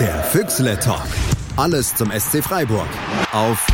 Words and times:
Der 0.00 0.24
Füchsle 0.24 0.76
Talk. 0.80 1.06
Alles 1.56 1.94
zum 1.94 2.10
SC 2.10 2.42
Freiburg. 2.42 2.88
Auf 3.32 3.64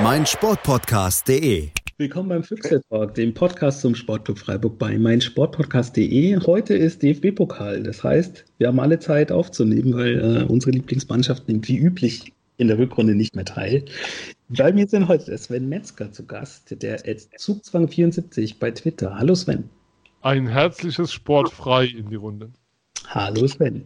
meinsportpodcast.de. 0.00 1.70
Willkommen 1.96 2.28
beim 2.28 2.44
Füchsle 2.44 2.80
Talk, 2.88 3.14
dem 3.14 3.34
Podcast 3.34 3.80
zum 3.80 3.96
Sportclub 3.96 4.38
Freiburg 4.38 4.78
bei 4.78 4.96
meinsportpodcast.de. 4.96 6.46
Heute 6.46 6.74
ist 6.74 7.02
DFB-Pokal. 7.02 7.82
Das 7.82 8.04
heißt, 8.04 8.44
wir 8.58 8.68
haben 8.68 8.78
alle 8.78 9.00
Zeit 9.00 9.32
aufzunehmen, 9.32 9.94
weil 9.94 10.20
äh, 10.20 10.44
unsere 10.44 10.70
Lieblingsmannschaft 10.70 11.48
nimmt 11.48 11.66
wie 11.66 11.78
üblich 11.78 12.32
in 12.56 12.68
der 12.68 12.78
Rückrunde 12.78 13.16
nicht 13.16 13.34
mehr 13.34 13.46
teil. 13.46 13.84
Bei 14.48 14.72
mir 14.72 14.86
sind 14.86 15.08
heute 15.08 15.36
Sven 15.36 15.68
Metzger 15.68 16.12
zu 16.12 16.24
Gast, 16.24 16.80
der 16.80 17.00
Zugzwang74 17.04 18.60
bei 18.60 18.70
Twitter. 18.70 19.18
Hallo 19.18 19.34
Sven. 19.34 19.70
Ein 20.22 20.46
herzliches 20.46 21.12
Sportfrei 21.12 21.86
in 21.86 22.10
die 22.10 22.16
Runde. 22.16 22.52
Hallo 23.08 23.44
Sven. 23.48 23.84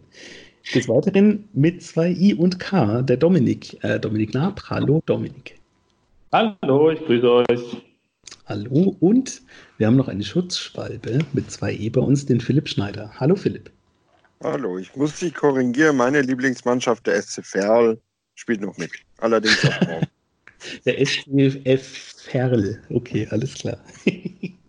Des 0.71 0.87
Weiteren 0.87 1.47
mit 1.53 1.83
zwei 1.83 2.09
I 2.11 2.33
und 2.33 2.57
K, 2.57 3.01
der 3.01 3.17
Dominik, 3.17 3.83
äh, 3.83 3.99
Dominik 3.99 4.33
Naab. 4.33 4.61
Hallo 4.69 5.03
Dominik. 5.05 5.59
Hallo, 6.31 6.89
ich 6.89 6.99
grüße 7.05 7.31
euch. 7.31 7.83
Hallo 8.45 8.95
und 8.99 9.41
wir 9.77 9.87
haben 9.87 9.97
noch 9.97 10.07
eine 10.07 10.23
Schutzschwalbe 10.23 11.19
mit 11.33 11.51
zwei 11.51 11.73
E 11.73 11.89
bei 11.89 12.01
uns, 12.01 12.25
den 12.25 12.39
Philipp 12.39 12.69
Schneider. 12.69 13.11
Hallo 13.19 13.35
Philipp. 13.35 13.69
Hallo, 14.41 14.77
ich 14.77 14.95
muss 14.95 15.19
dich 15.19 15.33
korrigieren. 15.33 15.97
Meine 15.97 16.21
Lieblingsmannschaft, 16.21 17.05
der 17.07 17.21
SC 17.21 17.45
Verl, 17.45 17.99
spielt 18.35 18.61
noch 18.61 18.77
mit. 18.77 18.91
Allerdings 19.17 19.65
auch 19.65 19.87
morgen. 19.87 20.07
Der 20.85 21.05
SCF 21.05 22.15
Ferl. 22.23 22.81
Okay, 22.89 23.27
alles 23.31 23.53
klar. 23.53 23.77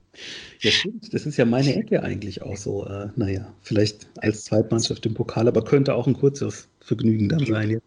ja, 0.64 0.70
stimmt. 0.70 1.12
Das 1.12 1.26
ist 1.26 1.36
ja 1.36 1.44
meine 1.44 1.74
Ecke 1.76 2.02
eigentlich 2.02 2.42
auch 2.42 2.56
so. 2.56 2.86
Äh, 2.86 3.08
naja, 3.16 3.52
vielleicht 3.62 4.08
als 4.18 4.44
Zweitmannschaft 4.44 5.04
im 5.06 5.14
Pokal, 5.14 5.48
aber 5.48 5.64
könnte 5.64 5.94
auch 5.94 6.06
ein 6.06 6.14
kurzes 6.14 6.68
Vergnügen 6.80 7.28
dann 7.28 7.44
sein. 7.46 7.70
Ja. 7.70 7.78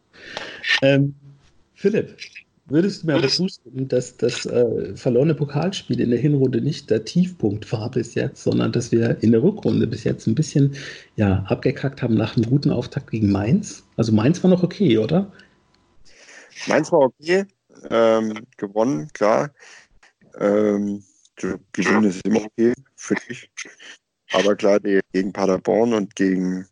Ähm, 0.81 1.15
Philipp, 1.73 2.17
würdest 2.65 3.03
du 3.03 3.07
mir 3.07 3.15
aber 3.15 3.27
zustimmen, 3.27 3.87
dass 3.87 4.17
das 4.17 4.45
äh, 4.45 4.95
verlorene 4.95 5.35
Pokalspiel 5.35 5.99
in 5.99 6.11
der 6.11 6.19
Hinrunde 6.19 6.61
nicht 6.61 6.89
der 6.89 7.05
Tiefpunkt 7.05 7.71
war 7.71 7.89
bis 7.91 8.15
jetzt, 8.15 8.43
sondern 8.43 8.71
dass 8.71 8.91
wir 8.91 9.17
in 9.21 9.31
der 9.31 9.43
Rückrunde 9.43 9.87
bis 9.87 10.03
jetzt 10.03 10.27
ein 10.27 10.35
bisschen 10.35 10.75
ja, 11.15 11.45
abgekackt 11.47 12.01
haben 12.01 12.15
nach 12.15 12.35
einem 12.35 12.49
guten 12.49 12.71
Auftakt 12.71 13.11
gegen 13.11 13.31
Mainz? 13.31 13.83
Also 13.95 14.11
Mainz 14.11 14.43
war 14.43 14.49
noch 14.49 14.63
okay, 14.63 14.97
oder? 14.97 15.31
Mainz 16.67 16.91
war 16.91 16.99
okay, 16.99 17.45
ähm, 17.89 18.45
gewonnen, 18.57 19.09
klar. 19.13 19.51
Ähm, 20.39 21.03
Gewinnen 21.37 22.05
ist 22.05 22.25
immer 22.25 22.45
okay 22.45 22.73
für 22.95 23.15
dich. 23.15 23.49
Aber 24.31 24.55
klar, 24.55 24.79
gegen 24.79 25.33
Paderborn 25.33 25.93
und 25.93 26.15
gegen, 26.15 26.67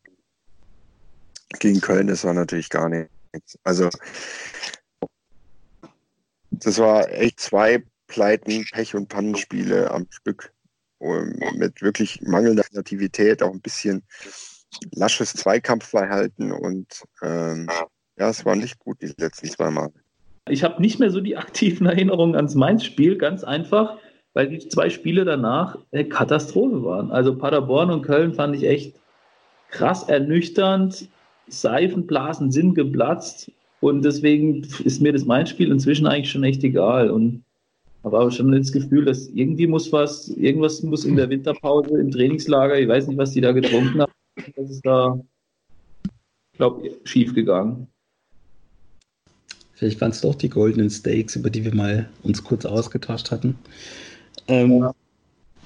gegen 1.60 1.82
Köln, 1.82 2.08
das 2.08 2.24
war 2.24 2.34
natürlich 2.34 2.70
gar 2.70 2.90
nichts. 2.90 3.58
Also, 3.64 3.90
das 6.52 6.78
war 6.80 7.10
echt 7.12 7.40
zwei 7.40 7.84
Pleiten, 8.08 8.66
Pech- 8.72 8.96
und 8.96 9.08
Pannenspiele 9.08 9.92
am 9.92 10.08
Stück. 10.10 10.52
Mit 11.00 11.82
wirklich 11.82 12.22
mangelnder 12.22 12.64
Kreativität, 12.64 13.44
auch 13.44 13.52
ein 13.52 13.62
bisschen 13.62 14.04
lasches 14.94 15.34
Zweikampfverhalten 15.34 16.52
und 16.52 17.04
ähm, 17.22 17.70
ja, 18.18 18.30
es 18.30 18.46
war 18.46 18.56
nicht 18.56 18.80
gut 18.80 19.02
die 19.02 19.14
letzten 19.18 19.50
zwei 19.50 19.70
Mal. 19.70 19.92
Ich 20.48 20.64
habe 20.64 20.82
nicht 20.82 21.00
mehr 21.00 21.12
so 21.12 21.22
die 21.22 21.38
aktiven 21.38 21.86
Erinnerungen 21.86 22.36
ans 22.36 22.56
Mainz-Spiel, 22.56 23.18
ganz 23.18 23.44
einfach, 23.44 23.98
weil 24.36 24.50
die 24.50 24.60
zwei 24.68 24.90
Spiele 24.90 25.24
danach 25.24 25.80
eine 25.92 26.08
Katastrophe 26.08 26.84
waren. 26.84 27.10
Also 27.10 27.36
Paderborn 27.36 27.90
und 27.90 28.02
Köln 28.04 28.34
fand 28.34 28.56
ich 28.56 28.64
echt 28.66 28.94
krass 29.72 30.04
ernüchternd. 30.04 31.08
Seifenblasen 31.48 32.52
sind 32.52 32.76
geplatzt 32.76 33.52
und 33.80 34.04
deswegen 34.04 34.68
ist 34.84 35.02
mir 35.02 35.14
das 35.14 35.26
Mainz-Spiel 35.26 35.72
inzwischen 35.72 36.06
eigentlich 36.06 36.32
schon 36.32 36.44
echt 36.44 36.64
egal. 36.64 37.10
Und 37.12 37.44
habe 38.04 38.20
aber 38.20 38.30
schon 38.30 38.52
das 38.52 38.74
Gefühl, 38.74 39.06
dass 39.06 39.28
irgendwie 39.30 39.68
muss 39.68 39.92
was, 39.94 40.28
irgendwas 40.28 40.84
muss 40.84 41.06
in 41.06 41.16
der 41.16 41.30
Winterpause 41.30 41.98
im 41.98 42.12
Trainingslager, 42.12 42.78
ich 42.78 42.90
weiß 42.90 43.08
nicht, 43.08 43.18
was 43.18 43.32
die 43.32 43.42
da 43.42 43.54
getrunken 43.54 44.02
haben, 44.02 44.12
das 44.58 44.70
ist 44.70 44.86
da, 44.86 45.18
glaube 46.58 46.92
schief 47.06 47.34
gegangen. 47.34 47.88
Vielleicht 49.74 50.02
waren 50.02 50.12
es 50.12 50.22
doch 50.22 50.36
die 50.36 50.50
Golden 50.50 50.90
Steaks, 50.90 51.36
über 51.38 51.50
die 51.50 51.64
wir 51.64 51.74
mal 51.74 52.10
uns 52.24 52.44
kurz 52.44 52.66
ausgetauscht 52.66 53.32
hatten. 53.32 53.58
Ähm, 54.48 54.82
ja. 54.82 54.94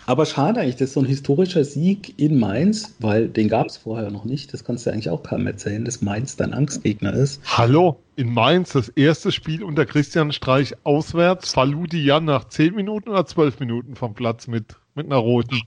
Aber 0.06 0.26
schade 0.26 0.62
eigentlich, 0.62 0.78
das 0.78 0.90
ist 0.90 0.94
so 0.94 1.02
ein 1.02 1.06
historischer 1.06 1.64
Sieg 1.64 2.18
in 2.18 2.40
Mainz, 2.40 2.96
weil 2.98 3.28
den 3.28 3.48
gab 3.48 3.68
es 3.68 3.78
vorher 3.78 4.10
noch 4.10 4.26
nicht. 4.26 4.52
Das 4.54 4.64
kannst 4.64 4.86
du 4.86 4.92
eigentlich 4.92 5.12
auch 5.12 5.22
keinem 5.22 5.46
erzählen, 5.46 5.86
dass 5.86 6.02
Mainz 6.02 6.36
dein 6.36 6.52
Angstgegner 6.52 7.14
ist. 7.14 7.42
Hallo, 7.46 8.00
in 8.16 8.34
Mainz 8.34 8.72
das 8.72 8.90
erste 8.90 9.32
Spiel 9.32 9.64
unter 9.64 9.86
Christian 9.86 10.32
Streich 10.32 10.74
auswärts. 10.84 11.54
Faludi 11.54 12.04
Jan 12.04 12.26
nach 12.26 12.46
10 12.46 12.74
Minuten 12.74 13.10
oder 13.10 13.26
12 13.26 13.60
Minuten 13.60 13.96
vom 13.96 14.16
Platz 14.16 14.48
mit, 14.48 14.78
mit 14.96 15.06
einer 15.06 15.18
roten. 15.18 15.62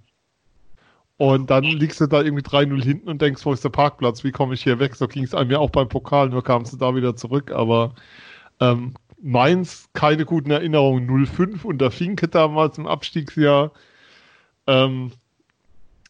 Und 1.19 1.50
dann 1.50 1.62
liegst 1.62 2.00
du 2.00 2.09
da 2.09 2.21
irgendwie 2.21 2.43
3-0 2.43 2.83
hinten 2.83 3.09
und 3.09 3.23
denkst, 3.23 3.47
wo 3.47 3.53
ist 3.53 3.62
der 3.62 3.69
Parkplatz? 3.69 4.25
Wie 4.25 4.33
komme 4.33 4.55
ich 4.55 4.65
hier 4.65 4.81
weg? 4.81 4.97
So 4.97 5.06
ging 5.06 5.23
es 5.23 5.37
einem 5.37 5.53
ja 5.53 5.61
auch 5.61 5.71
beim 5.71 5.89
Pokal, 5.89 6.31
nur 6.31 6.43
kamst 6.43 6.73
du 6.73 6.79
da 6.79 6.97
wieder 6.97 7.15
zurück. 7.15 7.53
Aber 7.53 7.94
ähm, 8.59 8.94
Mainz, 9.22 9.88
keine 9.93 10.25
guten 10.25 10.50
Erinnerungen. 10.50 11.09
0-5 11.09 11.65
unter 11.65 11.91
Finke 11.91 12.28
damals 12.28 12.77
im 12.78 12.87
Abstiegsjahr. 12.87 13.72
Ähm, 14.66 15.12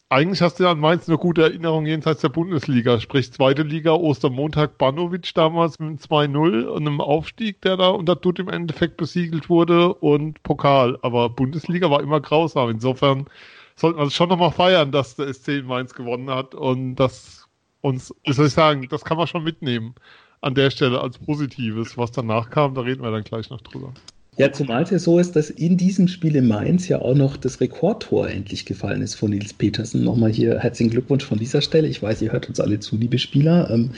eigentlich 0.09 0.41
hast 0.41 0.59
du 0.59 0.63
ja 0.63 0.71
an 0.71 0.79
Mainz 0.79 1.07
eine 1.07 1.17
gute 1.17 1.43
Erinnerung 1.43 1.85
jenseits 1.85 2.21
der 2.21 2.29
Bundesliga. 2.29 2.99
Sprich, 2.99 3.31
zweite 3.31 3.63
Liga, 3.63 3.93
Ostermontag, 3.93 4.77
Banovic 4.77 5.33
damals 5.33 5.79
mit 5.79 6.01
2-0 6.01 6.65
und 6.65 6.87
einem 6.87 7.01
Aufstieg, 7.01 7.61
der 7.61 7.77
da 7.77 7.89
unter 7.89 8.15
Dutt 8.15 8.39
im 8.39 8.49
Endeffekt 8.49 8.97
besiegelt 8.97 9.49
wurde 9.49 9.93
und 9.93 10.41
Pokal. 10.43 10.97
Aber 11.01 11.29
Bundesliga 11.29 11.89
war 11.89 12.01
immer 12.01 12.19
grausam. 12.19 12.69
Insofern 12.69 13.27
sollten 13.75 13.99
wir 13.99 14.05
es 14.05 14.13
schon 14.13 14.29
nochmal 14.29 14.51
feiern, 14.51 14.91
dass 14.91 15.15
der 15.15 15.33
SC 15.33 15.49
in 15.49 15.65
Mainz 15.65 15.93
gewonnen 15.93 16.29
hat 16.29 16.55
und 16.55 16.95
das 16.95 17.47
uns, 17.81 18.13
wie 18.23 18.33
soll 18.33 18.47
ich 18.47 18.53
sagen, 18.53 18.87
das 18.89 19.03
kann 19.03 19.17
man 19.17 19.27
schon 19.27 19.43
mitnehmen 19.43 19.93
an 20.43 20.55
der 20.55 20.69
Stelle 20.69 21.01
als 21.01 21.17
Positives. 21.17 21.97
Was 21.97 22.11
danach 22.11 22.49
kam, 22.49 22.75
da 22.75 22.81
reden 22.81 23.01
wir 23.01 23.11
dann 23.11 23.23
gleich 23.23 23.49
noch 23.49 23.61
drüber. 23.61 23.93
Ja, 24.35 24.51
zumal 24.51 24.81
es 24.81 24.89
ja 24.89 24.97
so 24.97 25.19
ist, 25.19 25.35
dass 25.35 25.51
in 25.51 25.77
diesem 25.77 26.07
Spiel 26.07 26.35
in 26.35 26.47
Mainz 26.47 26.87
ja 26.87 26.99
auch 26.99 27.13
noch 27.13 27.37
das 27.37 27.61
Rekordtor 27.61 28.29
endlich 28.29 28.65
gefallen 28.65 29.03
ist 29.03 29.13
von 29.13 29.29
Nils 29.29 29.53
Petersen. 29.53 30.03
Nochmal 30.03 30.31
hier 30.31 30.59
herzlichen 30.59 30.89
Glückwunsch 30.89 31.23
von 31.23 31.37
dieser 31.37 31.61
Stelle. 31.61 31.87
Ich 31.87 32.01
weiß, 32.01 32.21
ihr 32.23 32.31
hört 32.31 32.49
uns 32.49 32.59
alle 32.59 32.79
zu, 32.79 32.97
liebe 32.97 33.19
Spieler. 33.19 33.69
Ähm, 33.69 33.91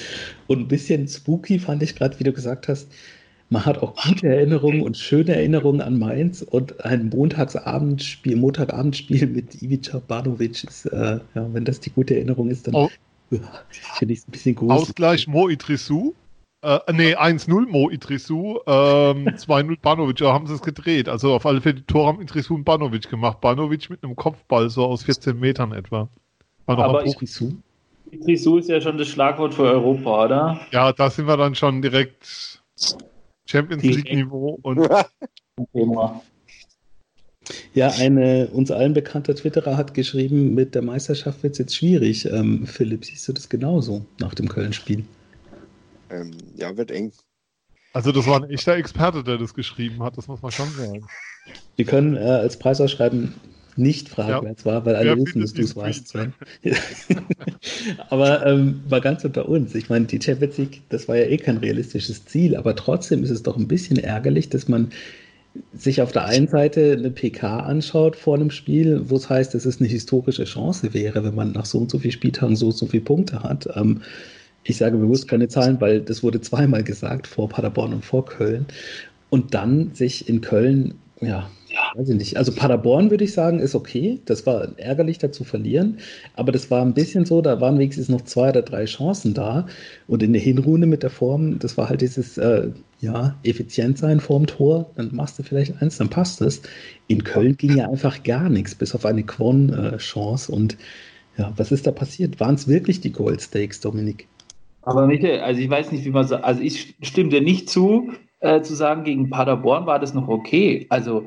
und 0.48 0.60
ein 0.60 0.68
bisschen 0.68 1.08
spooky 1.08 1.58
fand 1.58 1.82
ich 1.84 1.96
gerade, 1.96 2.20
wie 2.20 2.26
du 2.26 2.34
gesagt 2.34 2.68
hast. 2.68 2.90
Man 3.50 3.66
hat 3.66 3.78
auch 3.78 3.96
gute 3.96 4.28
Erinnerungen 4.28 4.82
und 4.82 4.98
schöne 4.98 5.36
Erinnerungen 5.36 5.80
an 5.80 5.98
Mainz 5.98 6.42
und 6.42 6.84
ein 6.84 7.10
Montagsabendspiel, 7.10 8.36
Montagabendspiel 8.36 9.28
mit 9.28 9.62
Ivica 9.62 10.02
Banovic 10.06 10.64
ist, 10.66 10.88
äh, 10.88 11.20
ja, 11.36 11.54
wenn 11.54 11.64
das 11.64 11.80
die 11.80 11.92
gute 11.92 12.16
Erinnerung 12.16 12.50
ist, 12.50 12.68
dann 12.68 12.76
oh. 12.76 12.90
finde 13.98 14.14
ich 14.14 14.20
es 14.20 14.28
ein 14.28 14.32
bisschen 14.32 14.56
groß. 14.56 14.72
Ausgleich 14.72 15.28
Mo 15.28 15.48
Idrissou. 15.48 16.14
Äh, 16.66 16.80
nee, 16.94 17.16
1-0 17.16 17.68
Mo 17.68 17.92
Idrissou, 17.92 18.60
ähm, 18.66 19.28
2-0 19.38 19.78
Banovic, 19.80 20.18
da 20.18 20.34
haben 20.34 20.48
sie 20.48 20.56
es 20.56 20.64
gedreht. 20.64 21.08
Also 21.08 21.34
auf 21.34 21.46
alle 21.46 21.62
Fälle 21.62 21.76
die 21.76 21.84
Tore 21.84 22.08
haben 22.08 22.22
Idrissou 22.22 22.56
und 22.56 22.64
Banovic 22.64 23.08
gemacht. 23.08 23.40
Banovic 23.40 23.92
mit 23.92 24.04
einem 24.04 24.16
Kopfball, 24.16 24.72
so 24.72 24.86
aus 24.86 25.04
14 25.04 25.40
Metern 25.40 25.74
etwa. 25.74 26.10
War 26.66 26.76
noch 26.78 26.84
Aber 26.84 27.06
Idrissou? 27.06 27.54
Idrissou 28.10 28.58
ist 28.58 28.70
ja 28.70 28.82
schon 28.82 28.98
das 28.98 29.08
Schlagwort 29.10 29.54
für 29.54 29.64
Europa, 29.64 30.26
oder? 30.26 30.60
Ja, 30.72 30.92
da 30.92 31.12
sind 31.12 31.28
wir 31.28 31.38
dann 31.38 31.54
schon 31.54 31.84
direkt 31.84 32.64
Champions 33.46 33.84
League-Niveau 33.84 34.58
und. 34.64 34.90
Ja, 37.76 37.90
eine 37.90 38.48
uns 38.48 38.72
allen 38.72 38.94
bekannter 38.96 39.36
Twitterer 39.36 39.78
hat 39.78 39.94
geschrieben, 39.94 40.56
mit 40.56 40.74
der 40.74 40.82
Meisterschaft 40.82 41.44
wird 41.44 41.54
es 41.54 41.60
jetzt 41.60 41.76
schwierig. 41.76 42.26
Ähm, 42.26 42.66
Philipp, 42.66 43.06
siehst 43.06 43.28
du 43.28 43.34
das 43.34 43.50
genauso 43.50 44.04
nach 44.20 44.34
dem 44.34 44.50
Köln-Spiel? 44.50 45.06
Ähm, 46.16 46.32
ja, 46.56 46.76
wird 46.78 46.92
eng. 46.92 47.12
Also 47.94 48.12
das 48.12 48.28
war 48.28 48.44
ein 48.44 48.50
echter 48.50 48.76
Experte, 48.76 49.24
der 49.24 49.38
das 49.38 49.54
geschrieben 49.54 50.04
hat, 50.04 50.18
das 50.18 50.28
muss 50.28 50.42
man 50.42 50.52
schon 50.52 50.70
sagen. 50.70 51.08
Wir 51.76 51.86
können 51.86 52.16
äh, 52.16 52.20
als 52.20 52.58
Preisausschreiben 52.60 53.34
nicht 53.78 54.10
fragen, 54.10 54.30
ja. 54.30 54.44
wer 54.44 54.52
es 54.52 54.66
war, 54.66 54.86
weil 54.86 54.96
alle 54.96 55.12
ja, 55.12 55.18
wissen, 55.18 55.42
dass 55.42 55.54
du 55.54 55.62
es 55.62 55.76
warst, 55.76 56.08
Sven. 56.08 56.34
aber 58.10 58.46
ähm, 58.46 58.82
mal 58.90 59.02
ganz 59.02 59.26
unter 59.26 59.48
uns. 59.50 59.76
Ich 59.76 59.90
meine, 59.90 60.06
die 60.06 60.22
Champions 60.22 60.58
League, 60.58 60.82
das 60.90 61.08
war 61.08 61.18
ja 61.18 61.26
eh 61.26 61.38
kein 61.38 61.58
realistisches 61.58 62.26
Ziel, 62.26 62.56
aber 62.56 62.76
trotzdem 62.76 63.24
ist 63.24 63.30
es 63.30 63.44
doch 63.44 63.58
ein 63.58 63.68
bisschen 63.68 63.98
ärgerlich, 63.98 64.50
dass 64.50 64.68
man 64.68 64.92
sich 65.74 66.02
auf 66.02 66.12
der 66.12 66.26
einen 66.26 66.48
Seite 66.48 66.94
eine 66.98 67.12
PK 67.12 67.60
anschaut 67.60 68.16
vor 68.16 68.36
einem 68.36 68.52
Spiel, 68.52 69.10
wo 69.10 69.16
es 69.16 69.30
heißt, 69.30 69.54
dass 69.54 69.66
es 69.66 69.80
eine 69.80 69.90
historische 69.90 70.44
Chance 70.46 70.94
wäre, 70.94 71.24
wenn 71.24 71.36
man 71.36 71.52
nach 71.52 71.66
so 71.66 71.80
und 71.80 71.90
so 71.90 72.00
vielen 72.00 72.12
Spieltagen 72.12 72.56
so 72.56 72.68
und 72.68 72.78
so 72.78 72.86
viele 72.88 73.04
Punkte 73.04 73.44
hat. 73.44 73.68
Ähm, 73.76 74.02
ich 74.66 74.78
sage 74.78 74.98
bewusst 74.98 75.28
keine 75.28 75.48
Zahlen, 75.48 75.80
weil 75.80 76.02
das 76.02 76.24
wurde 76.24 76.42
zweimal 76.42 76.84
gesagt, 76.84 77.28
vor 77.28 77.48
Paderborn 77.48 77.94
und 77.94 78.04
vor 78.04 78.26
Köln. 78.26 78.66
Und 79.30 79.54
dann 79.54 79.94
sich 79.94 80.28
in 80.28 80.42
Köln 80.42 80.96
ja, 81.22 81.50
weiß 81.96 82.10
ich 82.10 82.16
nicht. 82.16 82.38
Also 82.38 82.52
Paderborn 82.54 83.10
würde 83.10 83.24
ich 83.24 83.34
sagen, 83.34 83.60
ist 83.60 83.76
okay. 83.76 84.22
Das 84.26 84.46
war 84.46 84.78
ärgerlich, 84.78 85.18
da 85.18 85.32
zu 85.32 85.44
verlieren. 85.44 86.00
Aber 86.36 86.52
das 86.52 86.70
war 86.70 86.82
ein 86.82 86.94
bisschen 86.94 87.26
so, 87.26 87.42
da 87.42 87.62
waren 87.62 87.80
wenigstens 87.80 88.10
noch 88.10 88.22
zwei 88.22 88.50
oder 88.50 88.62
drei 88.62 88.86
Chancen 88.86 89.34
da. 89.34 89.66
Und 90.08 90.24
in 90.24 90.34
der 90.34 90.42
Hinrunde 90.42 90.88
mit 90.88 91.04
der 91.04 91.10
Form, 91.10 91.58
das 91.60 91.78
war 91.78 91.90
halt 91.90 92.02
dieses, 92.02 92.38
äh, 92.38 92.70
ja, 93.00 93.36
effizient 93.44 93.98
sein 93.98 94.20
vorm 94.20 94.46
Tor. 94.46 94.92
Dann 94.96 95.16
machst 95.16 95.40
du 95.40 95.44
vielleicht 95.44 95.82
eins, 95.82 95.98
dann 95.98 96.10
passt 96.10 96.42
es. 96.42 96.62
In 97.08 97.24
Köln 97.24 97.58
ging 97.58 97.76
ja 97.78 97.90
einfach 97.90 98.24
gar 98.24 98.50
nichts, 98.50 98.76
bis 98.76 98.94
auf 98.94 99.06
eine 99.06 99.24
Quon-Chance. 99.24 100.52
Und 100.52 100.78
ja, 101.38 101.54
was 101.58 101.72
ist 101.72 101.88
da 101.88 101.92
passiert? 101.92 102.40
Waren 102.40 102.56
es 102.56 102.68
wirklich 102.68 103.02
die 103.02 103.12
Gold 103.12 103.42
Stakes, 103.42 103.80
Dominik? 103.80 104.28
Aber 104.86 105.08
Michael, 105.08 105.40
also 105.42 105.60
ich 105.60 105.70
weiß 105.70 105.92
nicht, 105.92 106.06
wie 106.06 106.12
man 106.12 106.28
sagt, 106.28 106.44
also 106.44 106.62
ich 106.62 106.96
stimme 107.02 107.30
dir 107.30 107.42
nicht 107.42 107.70
zu, 107.70 108.12
äh, 108.40 108.62
zu 108.62 108.76
sagen, 108.76 109.04
gegen 109.04 109.30
Paderborn 109.30 109.88
war 109.88 110.00
das 110.00 110.14
noch 110.14 110.28
okay. 110.28 110.86
Also 110.90 111.26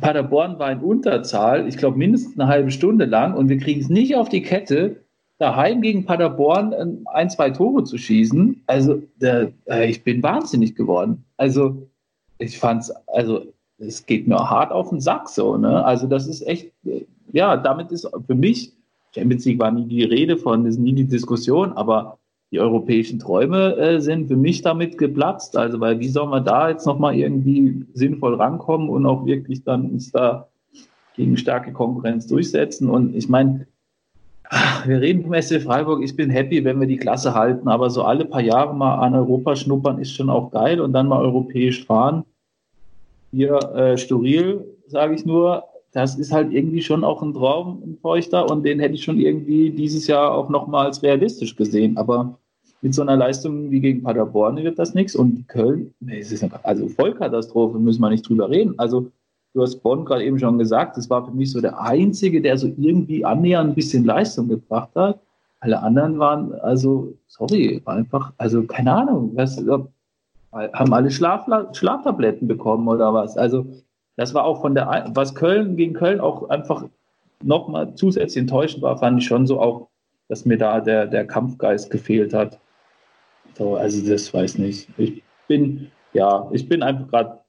Paderborn 0.00 0.58
war 0.58 0.70
in 0.70 0.78
Unterzahl, 0.78 1.66
ich 1.68 1.76
glaube 1.76 1.98
mindestens 1.98 2.38
eine 2.38 2.48
halbe 2.48 2.70
Stunde 2.70 3.04
lang 3.04 3.34
und 3.34 3.48
wir 3.48 3.58
kriegen 3.58 3.80
es 3.80 3.88
nicht 3.88 4.16
auf 4.16 4.28
die 4.28 4.42
Kette, 4.42 5.04
daheim 5.38 5.82
gegen 5.82 6.04
Paderborn 6.04 6.72
äh, 6.72 6.86
ein, 7.12 7.30
zwei 7.30 7.50
Tore 7.50 7.82
zu 7.82 7.98
schießen. 7.98 8.62
Also 8.66 9.02
der, 9.16 9.52
äh, 9.66 9.90
ich 9.90 10.04
bin 10.04 10.22
wahnsinnig 10.22 10.76
geworden. 10.76 11.24
Also 11.36 11.88
ich 12.38 12.58
fand's, 12.58 12.92
also 13.08 13.46
es 13.78 14.06
geht 14.06 14.28
mir 14.28 14.38
hart 14.38 14.70
auf 14.70 14.90
den 14.90 15.00
Sack 15.00 15.28
so, 15.28 15.56
ne? 15.56 15.84
Also 15.84 16.06
das 16.06 16.28
ist 16.28 16.46
echt, 16.46 16.72
äh, 16.86 17.04
ja, 17.32 17.56
damit 17.56 17.90
ist 17.90 18.08
für 18.26 18.34
mich, 18.36 18.72
Champions 19.12 19.44
League 19.44 19.58
war 19.58 19.72
nie 19.72 19.86
die 19.86 20.04
Rede 20.04 20.36
von, 20.36 20.64
ist 20.66 20.78
nie 20.78 20.92
die 20.92 21.06
Diskussion, 21.06 21.72
aber 21.72 22.18
die 22.54 22.60
europäischen 22.60 23.18
Träume 23.18 23.76
äh, 23.76 24.00
sind 24.00 24.28
für 24.28 24.36
mich 24.36 24.62
damit 24.62 24.96
geplatzt. 24.96 25.56
Also, 25.56 25.80
weil 25.80 25.98
wie 25.98 26.08
soll 26.08 26.28
man 26.28 26.44
da 26.44 26.68
jetzt 26.68 26.86
nochmal 26.86 27.16
irgendwie 27.16 27.84
sinnvoll 27.94 28.36
rankommen 28.36 28.88
und 28.88 29.06
auch 29.06 29.26
wirklich 29.26 29.64
dann 29.64 29.90
uns 29.90 30.12
da 30.12 30.46
gegen 31.16 31.36
starke 31.36 31.72
Konkurrenz 31.72 32.28
durchsetzen? 32.28 32.88
Und 32.88 33.16
ich 33.16 33.28
meine, 33.28 33.66
wir 34.86 35.00
reden 35.00 35.24
vom 35.24 35.34
SC 35.34 35.62
Freiburg. 35.62 36.04
Ich 36.04 36.14
bin 36.14 36.30
happy, 36.30 36.64
wenn 36.64 36.78
wir 36.78 36.86
die 36.86 36.96
Klasse 36.96 37.34
halten, 37.34 37.66
aber 37.66 37.90
so 37.90 38.04
alle 38.04 38.24
paar 38.24 38.42
Jahre 38.42 38.72
mal 38.72 39.00
an 39.00 39.16
Europa 39.16 39.56
schnuppern 39.56 39.98
ist 39.98 40.12
schon 40.12 40.30
auch 40.30 40.52
geil 40.52 40.80
und 40.80 40.92
dann 40.92 41.08
mal 41.08 41.20
europäisch 41.20 41.84
fahren. 41.84 42.22
Hier 43.32 43.56
äh, 43.74 43.98
Sturil, 43.98 44.64
sage 44.86 45.16
ich 45.16 45.26
nur, 45.26 45.64
das 45.90 46.14
ist 46.14 46.30
halt 46.30 46.52
irgendwie 46.52 46.82
schon 46.82 47.02
auch 47.02 47.20
ein 47.20 47.34
Traum, 47.34 47.82
ein 47.84 47.98
Feuchter 48.00 48.48
und 48.48 48.62
den 48.62 48.78
hätte 48.78 48.94
ich 48.94 49.02
schon 49.02 49.18
irgendwie 49.18 49.70
dieses 49.70 50.06
Jahr 50.06 50.32
auch 50.32 50.48
nochmals 50.48 51.02
realistisch 51.02 51.56
gesehen. 51.56 51.96
Aber 51.96 52.38
mit 52.84 52.92
so 52.92 53.00
einer 53.00 53.16
Leistung 53.16 53.70
wie 53.70 53.80
gegen 53.80 54.02
Paderborn 54.02 54.58
wird 54.58 54.78
das 54.78 54.92
nichts. 54.92 55.16
Und 55.16 55.48
Köln, 55.48 55.94
es 56.06 56.30
ist 56.30 56.44
eine, 56.44 56.52
also 56.64 56.86
Vollkatastrophe, 56.86 57.78
müssen 57.78 58.02
wir 58.02 58.10
nicht 58.10 58.28
drüber 58.28 58.50
reden. 58.50 58.74
Also 58.78 59.10
du 59.54 59.62
hast 59.62 59.76
Bonn 59.76 60.04
gerade 60.04 60.22
eben 60.22 60.38
schon 60.38 60.58
gesagt, 60.58 60.98
das 60.98 61.08
war 61.08 61.24
für 61.24 61.30
mich 61.30 61.50
so 61.50 61.62
der 61.62 61.80
Einzige, 61.80 62.42
der 62.42 62.58
so 62.58 62.70
irgendwie 62.76 63.24
annähernd 63.24 63.70
ein 63.70 63.74
bisschen 63.74 64.04
Leistung 64.04 64.48
gebracht 64.48 64.90
hat. 64.96 65.18
Alle 65.60 65.82
anderen 65.82 66.18
waren, 66.18 66.52
also, 66.60 67.14
sorry, 67.26 67.80
einfach, 67.86 68.34
also 68.36 68.64
keine 68.64 68.92
Ahnung, 68.92 69.30
was, 69.34 69.64
haben 70.52 70.92
alle 70.92 71.10
Schlaf, 71.10 71.46
Schlaftabletten 71.72 72.46
bekommen 72.46 72.86
oder 72.86 73.14
was. 73.14 73.38
Also 73.38 73.64
das 74.16 74.34
war 74.34 74.44
auch 74.44 74.60
von 74.60 74.74
der, 74.74 75.10
was 75.14 75.34
Köln 75.34 75.78
gegen 75.78 75.94
Köln 75.94 76.20
auch 76.20 76.50
einfach 76.50 76.84
nochmal 77.42 77.94
zusätzlich 77.94 78.42
enttäuschend 78.42 78.82
war, 78.82 78.98
fand 78.98 79.20
ich 79.20 79.26
schon 79.26 79.46
so 79.46 79.58
auch, 79.58 79.88
dass 80.28 80.44
mir 80.44 80.58
da 80.58 80.80
der, 80.80 81.06
der 81.06 81.26
Kampfgeist 81.26 81.90
gefehlt 81.90 82.34
hat. 82.34 82.60
So, 83.56 83.76
also 83.76 84.08
das 84.08 84.32
weiß 84.32 84.58
nicht. 84.58 84.88
Ich 84.98 85.22
bin, 85.46 85.90
ja, 86.12 86.48
ich 86.52 86.68
bin 86.68 86.82
einfach 86.82 87.08
gerade 87.08 87.40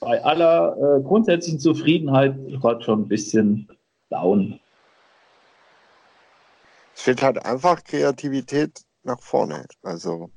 bei 0.00 0.22
aller 0.24 0.76
äh, 0.76 1.02
grundsätzlichen 1.02 1.60
Zufriedenheit 1.60 2.36
gerade 2.60 2.82
schon 2.82 3.02
ein 3.02 3.08
bisschen 3.08 3.68
down. 4.10 4.58
Es 6.94 7.02
fehlt 7.02 7.22
halt 7.22 7.44
einfach 7.44 7.84
Kreativität 7.84 8.82
nach 9.04 9.20
vorne. 9.20 9.66
Also 9.82 10.30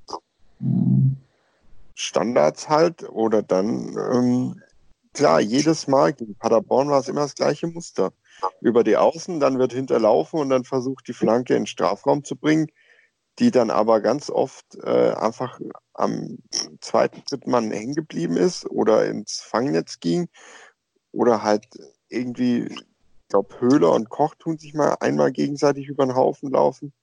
Standards 1.95 2.69
halt 2.69 3.09
oder 3.09 3.41
dann, 3.41 3.95
ähm, 4.13 4.61
klar, 5.13 5.41
jedes 5.41 5.87
Mal 5.87 6.13
gegen 6.13 6.35
Paderborn 6.35 6.89
war 6.89 6.99
es 6.99 7.09
immer 7.09 7.21
das 7.21 7.35
gleiche 7.35 7.67
Muster. 7.67 8.11
Über 8.61 8.83
die 8.83 8.97
Außen, 8.97 9.39
dann 9.39 9.57
wird 9.57 9.73
hinterlaufen 9.73 10.39
und 10.39 10.49
dann 10.49 10.65
versucht 10.65 11.07
die 11.07 11.13
Flanke 11.13 11.55
in 11.55 11.61
den 11.61 11.67
Strafraum 11.67 12.23
zu 12.23 12.35
bringen 12.35 12.67
die 13.39 13.51
dann 13.51 13.69
aber 13.69 14.01
ganz 14.01 14.29
oft 14.29 14.65
äh, 14.83 15.11
einfach 15.11 15.59
am 15.93 16.37
zweiten, 16.79 17.21
dritten 17.29 17.51
Mann 17.51 17.71
hängen 17.71 17.95
geblieben 17.95 18.37
ist 18.37 18.69
oder 18.69 19.05
ins 19.05 19.41
Fangnetz 19.41 19.99
ging 19.99 20.27
oder 21.11 21.43
halt 21.43 21.65
irgendwie, 22.09 22.65
ich 22.65 22.85
glaube, 23.29 23.59
Höhler 23.59 23.91
und 23.93 24.09
Koch 24.09 24.35
tun 24.35 24.57
sich 24.57 24.73
mal 24.73 24.95
einmal 24.99 25.31
gegenseitig 25.31 25.87
über 25.87 26.05
den 26.05 26.15
Haufen 26.15 26.51
laufen 26.51 26.93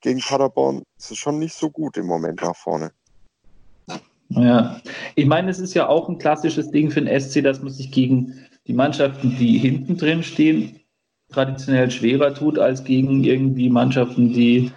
gegen 0.00 0.20
Paderborn. 0.20 0.82
Ist 0.98 1.16
schon 1.16 1.38
nicht 1.38 1.54
so 1.54 1.70
gut 1.70 1.96
im 1.96 2.06
Moment 2.06 2.42
nach 2.42 2.56
vorne. 2.56 2.92
Ja, 4.28 4.80
ich 5.16 5.26
meine, 5.26 5.50
es 5.50 5.58
ist 5.58 5.74
ja 5.74 5.88
auch 5.88 6.08
ein 6.08 6.18
klassisches 6.18 6.70
Ding 6.70 6.90
für 6.90 7.02
den 7.02 7.20
SC, 7.20 7.42
dass 7.42 7.60
man 7.62 7.72
sich 7.72 7.90
gegen 7.90 8.46
die 8.66 8.72
Mannschaften, 8.72 9.36
die 9.36 9.58
hinten 9.58 9.96
drin 9.96 10.22
stehen, 10.22 10.80
traditionell 11.32 11.90
schwerer 11.90 12.32
tut 12.34 12.58
als 12.58 12.84
gegen 12.84 13.24
irgendwie 13.24 13.68
Mannschaften, 13.68 14.32
die 14.32 14.70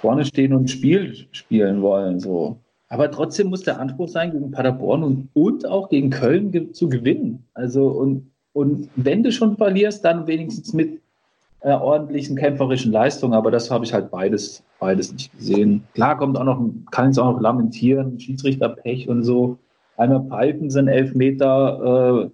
vorne 0.00 0.24
stehen 0.24 0.52
und 0.52 0.70
Spiel 0.70 1.14
spielen 1.32 1.82
wollen. 1.82 2.20
So. 2.20 2.58
Aber 2.88 3.10
trotzdem 3.10 3.48
muss 3.48 3.62
der 3.62 3.78
Anspruch 3.78 4.08
sein, 4.08 4.32
gegen 4.32 4.50
Paderborn 4.50 5.02
und, 5.02 5.28
und 5.34 5.66
auch 5.66 5.88
gegen 5.88 6.10
Köln 6.10 6.50
ge 6.50 6.72
zu 6.72 6.88
gewinnen. 6.88 7.44
Also 7.54 7.88
und, 7.88 8.30
und 8.52 8.88
wenn 8.96 9.22
du 9.22 9.30
schon 9.30 9.56
verlierst, 9.56 10.04
dann 10.04 10.26
wenigstens 10.26 10.72
mit 10.72 11.00
äh, 11.60 11.72
ordentlichen 11.72 12.36
kämpferischen 12.36 12.92
Leistungen. 12.92 13.34
Aber 13.34 13.50
das 13.50 13.70
habe 13.70 13.84
ich 13.84 13.92
halt 13.92 14.10
beides, 14.10 14.62
beides 14.78 15.12
nicht 15.12 15.36
gesehen. 15.36 15.84
Klar 15.94 16.18
kommt 16.18 16.36
auch 16.36 16.44
noch, 16.44 16.60
kann 16.90 17.10
es 17.10 17.18
auch 17.18 17.32
noch 17.32 17.40
lamentieren, 17.40 18.18
Schiedsrichterpech 18.18 19.08
und 19.08 19.22
so. 19.22 19.58
Einmal 19.96 20.24
pfeifen 20.24 20.70
sind 20.70 20.88
elf 20.88 21.14
Meter, 21.14 22.24
äh, 22.26 22.30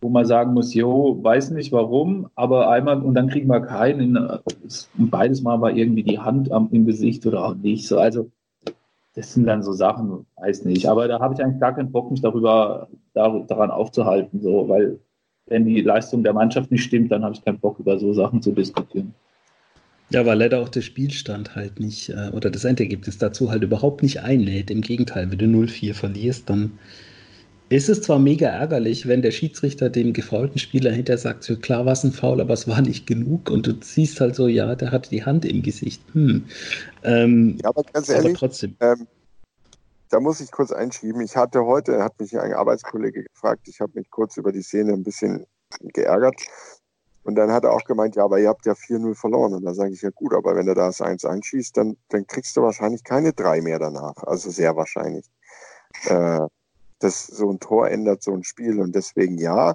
wo 0.00 0.08
man 0.08 0.24
sagen 0.24 0.54
muss, 0.54 0.74
jo, 0.74 1.18
weiß 1.22 1.50
nicht 1.50 1.72
warum, 1.72 2.28
aber 2.34 2.70
einmal 2.70 3.02
und 3.02 3.14
dann 3.14 3.28
kriegen 3.28 3.48
wir 3.48 3.60
keinen. 3.60 4.16
Und 4.16 5.10
beides 5.10 5.42
Mal 5.42 5.60
war 5.60 5.72
irgendwie 5.72 6.04
die 6.04 6.18
Hand 6.18 6.52
am, 6.52 6.68
im 6.70 6.86
Gesicht 6.86 7.26
oder 7.26 7.44
auch 7.44 7.54
nicht. 7.54 7.88
So, 7.88 7.98
also 7.98 8.30
das 9.14 9.34
sind 9.34 9.46
dann 9.46 9.64
so 9.64 9.72
Sachen, 9.72 10.26
weiß 10.36 10.64
nicht. 10.64 10.86
Aber 10.86 11.08
da 11.08 11.18
habe 11.18 11.34
ich 11.34 11.42
eigentlich 11.42 11.60
gar 11.60 11.74
keinen 11.74 11.90
Bock, 11.90 12.10
mich 12.10 12.20
darüber 12.20 12.88
dar, 13.14 13.44
daran 13.48 13.70
aufzuhalten, 13.70 14.40
so, 14.40 14.68
weil 14.68 15.00
wenn 15.46 15.64
die 15.64 15.80
Leistung 15.80 16.22
der 16.22 16.34
Mannschaft 16.34 16.70
nicht 16.70 16.84
stimmt, 16.84 17.10
dann 17.10 17.24
habe 17.24 17.34
ich 17.34 17.44
keinen 17.44 17.58
Bock, 17.58 17.80
über 17.80 17.98
so 17.98 18.12
Sachen 18.12 18.42
zu 18.42 18.52
diskutieren. 18.52 19.14
Ja, 20.10 20.24
weil 20.24 20.38
leider 20.38 20.60
auch 20.60 20.68
der 20.68 20.80
Spielstand 20.82 21.56
halt 21.56 21.80
nicht, 21.80 22.10
äh, 22.10 22.30
oder 22.32 22.50
das 22.50 22.64
Endergebnis 22.64 23.18
dazu 23.18 23.50
halt 23.50 23.62
überhaupt 23.62 24.02
nicht 24.02 24.22
einlädt. 24.22 24.70
Im 24.70 24.80
Gegenteil, 24.80 25.30
wenn 25.30 25.38
du 25.38 25.46
0-4 25.46 25.94
verlierst, 25.94 26.48
dann 26.48 26.78
ist 27.70 27.88
es 27.88 28.02
zwar 28.02 28.18
mega 28.18 28.48
ärgerlich, 28.48 29.06
wenn 29.06 29.22
der 29.22 29.30
Schiedsrichter 29.30 29.90
dem 29.90 30.12
gefaulten 30.12 30.58
Spieler 30.58 30.90
hinterher 30.90 31.18
sagt, 31.18 31.44
so 31.44 31.56
klar 31.56 31.84
war 31.84 31.92
es 31.92 32.04
ein 32.04 32.12
Foul, 32.12 32.40
aber 32.40 32.54
es 32.54 32.66
war 32.66 32.80
nicht 32.80 33.06
genug 33.06 33.50
und 33.50 33.66
du 33.66 33.74
siehst 33.80 34.20
halt 34.20 34.34
so, 34.34 34.48
ja, 34.48 34.74
der 34.74 34.90
hatte 34.90 35.10
die 35.10 35.24
Hand 35.24 35.44
im 35.44 35.62
Gesicht. 35.62 36.02
Hm. 36.12 36.46
Ähm, 37.04 37.58
ja, 37.62 37.68
aber 37.68 37.82
ganz 37.84 38.08
ehrlich, 38.08 38.30
aber 38.30 38.38
trotzdem. 38.38 38.76
Ähm, 38.80 39.06
da 40.10 40.20
muss 40.20 40.40
ich 40.40 40.50
kurz 40.50 40.72
einschieben. 40.72 41.20
Ich 41.20 41.36
hatte 41.36 41.64
heute, 41.64 42.02
hat 42.02 42.18
mich 42.18 42.38
ein 42.38 42.54
Arbeitskollege 42.54 43.24
gefragt, 43.24 43.68
ich 43.68 43.80
habe 43.80 43.92
mich 43.94 44.10
kurz 44.10 44.36
über 44.36 44.52
die 44.52 44.62
Szene 44.62 44.94
ein 44.94 45.02
bisschen 45.02 45.44
geärgert. 45.80 46.40
Und 47.24 47.34
dann 47.34 47.52
hat 47.52 47.64
er 47.64 47.72
auch 47.72 47.84
gemeint, 47.84 48.16
ja, 48.16 48.24
aber 48.24 48.40
ihr 48.40 48.48
habt 48.48 48.64
ja 48.64 48.72
4-0 48.72 49.14
verloren. 49.14 49.52
Und 49.52 49.64
da 49.64 49.74
sage 49.74 49.92
ich, 49.92 50.00
ja 50.00 50.08
gut, 50.14 50.32
aber 50.32 50.56
wenn 50.56 50.66
er 50.66 50.74
da 50.74 50.86
das 50.86 51.02
1 51.02 51.26
einschießt, 51.26 51.76
dann, 51.76 51.98
dann 52.08 52.26
kriegst 52.26 52.56
du 52.56 52.62
wahrscheinlich 52.62 53.04
keine 53.04 53.34
drei 53.34 53.60
mehr 53.60 53.78
danach. 53.78 54.16
Also 54.22 54.50
sehr 54.50 54.74
wahrscheinlich. 54.76 55.26
Äh, 56.06 56.46
dass 56.98 57.26
so 57.26 57.50
ein 57.50 57.60
Tor 57.60 57.88
ändert 57.88 58.22
so 58.22 58.32
ein 58.32 58.44
Spiel. 58.44 58.80
Und 58.80 58.94
deswegen 58.94 59.38
ja, 59.38 59.74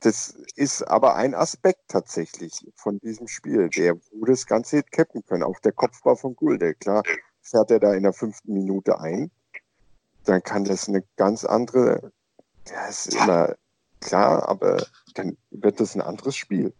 das 0.00 0.30
ist 0.56 0.82
aber 0.82 1.14
ein 1.16 1.34
Aspekt 1.34 1.88
tatsächlich 1.88 2.66
von 2.76 2.98
diesem 2.98 3.26
Spiel, 3.26 3.70
der 3.70 3.96
wo 4.12 4.26
das 4.26 4.46
Ganze 4.46 4.78
hätte 4.78 4.90
cappen 4.90 5.24
können. 5.24 5.42
Auch 5.42 5.58
der 5.60 5.72
Kopfball 5.72 6.16
von 6.16 6.36
Gulde, 6.36 6.74
klar, 6.74 7.02
fährt 7.40 7.70
er 7.70 7.80
da 7.80 7.94
in 7.94 8.02
der 8.02 8.12
fünften 8.12 8.52
Minute 8.52 9.00
ein, 9.00 9.30
dann 10.24 10.42
kann 10.42 10.64
das 10.64 10.88
eine 10.88 11.04
ganz 11.16 11.44
andere, 11.44 12.12
ja, 12.68 12.86
ist 12.86 13.14
immer 13.14 13.54
klar, 14.00 14.48
aber 14.48 14.84
dann 15.14 15.36
wird 15.50 15.80
das 15.80 15.94
ein 15.94 16.02
anderes 16.02 16.36
Spiel. 16.36 16.74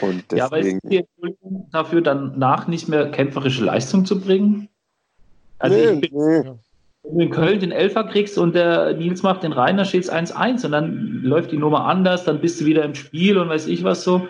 Und 0.00 0.30
deswegen, 0.30 0.38
ja, 0.38 0.46
aber 0.46 0.58
ist 0.60 0.80
die 0.84 0.96
Entschuldigung 0.96 1.68
dafür, 1.72 2.00
danach 2.00 2.68
nicht 2.68 2.88
mehr 2.88 3.10
kämpferische 3.10 3.64
Leistung 3.64 4.04
zu 4.04 4.20
bringen? 4.20 4.68
Also 5.60 5.76
nee, 5.76 5.90
ich 5.92 6.00
bin, 6.00 6.10
nee. 6.12 6.50
wenn 7.02 7.18
du 7.18 7.20
in 7.20 7.30
Köln 7.30 7.60
den 7.60 7.70
Elfer 7.70 8.04
kriegst 8.04 8.36
und 8.38 8.54
der 8.54 8.94
Nils 8.94 9.22
macht 9.22 9.42
den 9.42 9.52
Rainer, 9.52 9.84
steht 9.84 10.04
es 10.04 10.12
1-1 10.12 10.66
und 10.66 10.72
dann 10.72 11.20
läuft 11.22 11.52
die 11.52 11.58
Nummer 11.58 11.86
anders, 11.86 12.24
dann 12.24 12.40
bist 12.40 12.60
du 12.60 12.66
wieder 12.66 12.82
im 12.84 12.94
Spiel 12.94 13.38
und 13.38 13.48
weiß 13.48 13.66
ich 13.68 13.84
was 13.84 14.02
so. 14.02 14.28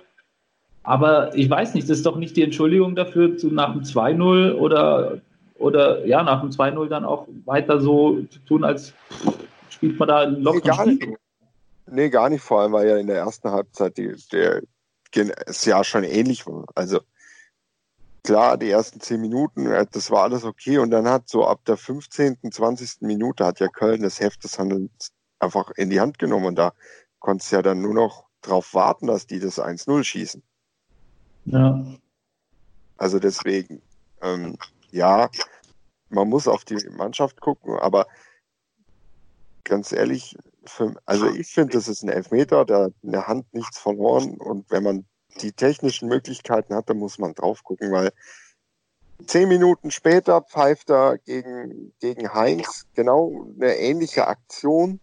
Aber 0.82 1.34
ich 1.37 1.49
weiß 1.49 1.75
nicht, 1.75 1.88
das 1.88 1.99
ist 1.99 2.06
doch 2.06 2.16
nicht 2.16 2.37
die 2.37 2.42
Entschuldigung 2.42 2.96
dafür, 2.96 3.37
zu, 3.37 3.49
nach 3.49 3.72
dem 3.72 3.82
2-0 3.82 4.54
oder, 4.54 5.18
oder 5.58 6.04
ja, 6.06 6.22
nach 6.22 6.40
dem 6.40 6.50
2-0 6.50 6.88
dann 6.88 7.04
auch 7.04 7.28
weiter 7.44 7.80
so 7.80 8.22
zu 8.30 8.38
tun, 8.40 8.64
als 8.64 8.92
spielt 9.68 9.99
man 9.99 10.08
da 10.08 10.25
locker 10.25 10.60
nee, 10.64 10.76
gar 10.76 10.87
nicht. 10.87 11.08
nee, 11.87 12.10
gar 12.10 12.28
nicht, 12.28 12.42
vor 12.42 12.62
allem, 12.62 12.72
weil 12.72 12.88
ja 12.88 12.96
in 12.96 13.06
der 13.06 13.18
ersten 13.18 13.50
Halbzeit 13.50 13.96
die, 13.99 14.14
der, 14.32 14.62
es 15.46 15.64
ja 15.64 15.84
schon 15.84 16.04
ähnlich 16.04 16.46
war. 16.46 16.64
Also 16.75 17.00
klar, 18.23 18.57
die 18.57 18.71
ersten 18.71 19.00
zehn 19.00 19.21
Minuten, 19.21 19.67
äh, 19.67 19.87
das 19.91 20.11
war 20.11 20.25
alles 20.25 20.45
okay. 20.45 20.79
Und 20.79 20.91
dann 20.91 21.09
hat 21.09 21.29
so 21.29 21.47
ab 21.47 21.65
der 21.65 21.77
15., 21.77 22.39
20. 22.50 23.03
Minute 23.03 23.45
hat 23.45 23.61
ja 23.61 23.69
Köln 23.69 24.03
das 24.03 24.21
Heft 24.21 24.45
des 24.45 24.59
Handelns 24.59 25.12
einfach 25.39 25.71
in 25.77 25.91
die 25.91 26.00
Hand 26.00 26.19
genommen. 26.19 26.47
Und 26.47 26.57
da 26.57 26.73
konntest 27.19 27.53
du 27.53 27.57
ja 27.57 27.62
dann 27.62 27.83
nur 27.83 27.95
noch 27.95 28.27
drauf 28.43 28.75
warten, 28.75 29.07
dass 29.07 29.27
die 29.27 29.41
das 29.41 29.61
1-0 29.61 30.05
schießen. 30.05 30.43
Ja. 31.47 31.85
Also 32.97 33.19
deswegen, 33.19 33.83
ähm, 34.23 34.57
ja, 34.91 35.31
man 36.11 36.29
muss 36.29 36.49
auf 36.49 36.65
die 36.65 36.77
Mannschaft 36.91 37.41
gucken, 37.41 37.79
aber 37.79 38.07
ganz 39.65 39.93
ehrlich, 39.93 40.37
für, 40.65 40.95
also 41.07 41.29
ich 41.29 41.49
finde, 41.49 41.75
das 41.75 41.89
ist 41.89 42.03
ein 42.03 42.11
Elfmeter, 42.11 42.65
da 42.65 42.85
hat 42.85 42.93
in 43.03 43.12
der 43.12 43.27
Hand 43.27 43.53
nichts 43.55 43.79
verloren 43.79 44.37
und 44.37 44.71
wenn 44.71 44.83
man 44.83 45.07
die 45.40 45.52
technischen 45.52 46.08
Möglichkeiten 46.08 46.75
hat, 46.75 46.90
dann 46.90 46.99
muss 46.99 47.18
man 47.18 47.34
drauf 47.34 47.62
gucken, 47.62 47.92
weil 47.92 48.12
zehn 49.26 49.49
Minuten 49.49 49.90
später 49.90 50.42
pfeift 50.42 50.90
er 50.90 51.18
gegen, 51.18 51.92
gegen 52.00 52.32
Heinz 52.34 52.87
genau 52.94 53.46
eine 53.56 53.76
ähnliche 53.76 54.26
Aktion, 54.26 55.00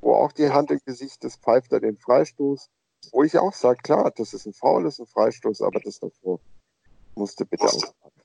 wo 0.00 0.14
auch 0.14 0.32
die 0.32 0.50
Hand 0.50 0.70
im 0.70 0.80
Gesicht 0.84 1.24
ist, 1.24 1.42
pfeift 1.42 1.72
er 1.72 1.80
den 1.80 1.96
Freistoß, 1.96 2.68
wo 3.12 3.22
ich 3.24 3.38
auch 3.38 3.54
sage, 3.54 3.78
klar, 3.82 4.12
das 4.16 4.34
ist 4.34 4.46
ein 4.46 4.52
Foul, 4.52 4.84
das 4.84 4.94
ist 4.94 5.00
ein 5.00 5.06
Freistoß, 5.06 5.62
aber 5.62 5.80
das 5.80 5.98
davor 5.98 6.40
musste 7.14 7.44
bitte 7.44 7.64
auspacken. 7.64 8.20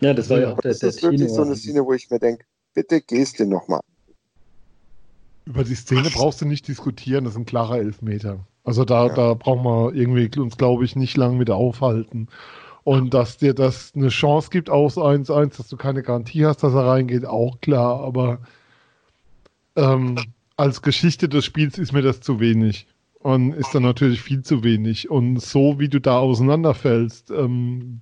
Ja, 0.00 0.14
das 0.14 0.30
war 0.30 0.40
ja, 0.40 0.52
auch 0.52 0.60
der, 0.60 0.72
das 0.72 0.82
ist 0.82 1.02
wirklich 1.02 1.30
so 1.30 1.42
eine 1.42 1.56
Szene, 1.56 1.84
wo 1.84 1.92
ich 1.92 2.10
mir 2.10 2.18
denke, 2.18 2.44
bitte 2.72 3.00
gehst 3.02 3.38
du 3.38 3.44
nochmal. 3.44 3.80
Über 5.44 5.64
die 5.64 5.74
Szene 5.74 6.10
brauchst 6.10 6.40
du 6.40 6.46
nicht 6.46 6.68
diskutieren, 6.68 7.24
das 7.24 7.34
ist 7.34 7.38
ein 7.38 7.46
klarer 7.46 7.78
Elfmeter. 7.78 8.46
Also 8.64 8.84
da, 8.84 9.06
ja. 9.06 9.14
da 9.14 9.34
brauchen 9.34 9.64
wir 9.64 9.94
irgendwie 9.94 10.38
uns, 10.38 10.56
glaube 10.56 10.84
ich, 10.84 10.96
nicht 10.96 11.16
lang 11.16 11.36
mit 11.36 11.50
aufhalten. 11.50 12.28
Und 12.84 13.14
dass 13.14 13.36
dir 13.38 13.54
das 13.54 13.92
eine 13.94 14.08
Chance 14.08 14.50
gibt 14.50 14.70
aus 14.70 14.96
1-1, 14.96 15.56
dass 15.56 15.68
du 15.68 15.76
keine 15.76 16.02
Garantie 16.02 16.46
hast, 16.46 16.62
dass 16.62 16.74
er 16.74 16.86
reingeht, 16.86 17.26
auch 17.26 17.60
klar. 17.60 18.00
Aber 18.00 18.40
ähm, 19.76 20.16
als 20.56 20.82
Geschichte 20.82 21.28
des 21.28 21.44
Spiels 21.44 21.78
ist 21.78 21.92
mir 21.92 22.02
das 22.02 22.20
zu 22.20 22.40
wenig. 22.40 22.86
Und 23.20 23.52
ist 23.52 23.74
dann 23.74 23.82
natürlich 23.82 24.22
viel 24.22 24.42
zu 24.42 24.64
wenig. 24.64 25.10
Und 25.10 25.40
so 25.40 25.78
wie 25.78 25.88
du 25.88 26.00
da 26.00 26.18
auseinanderfällst, 26.18 27.30
ähm, 27.30 28.00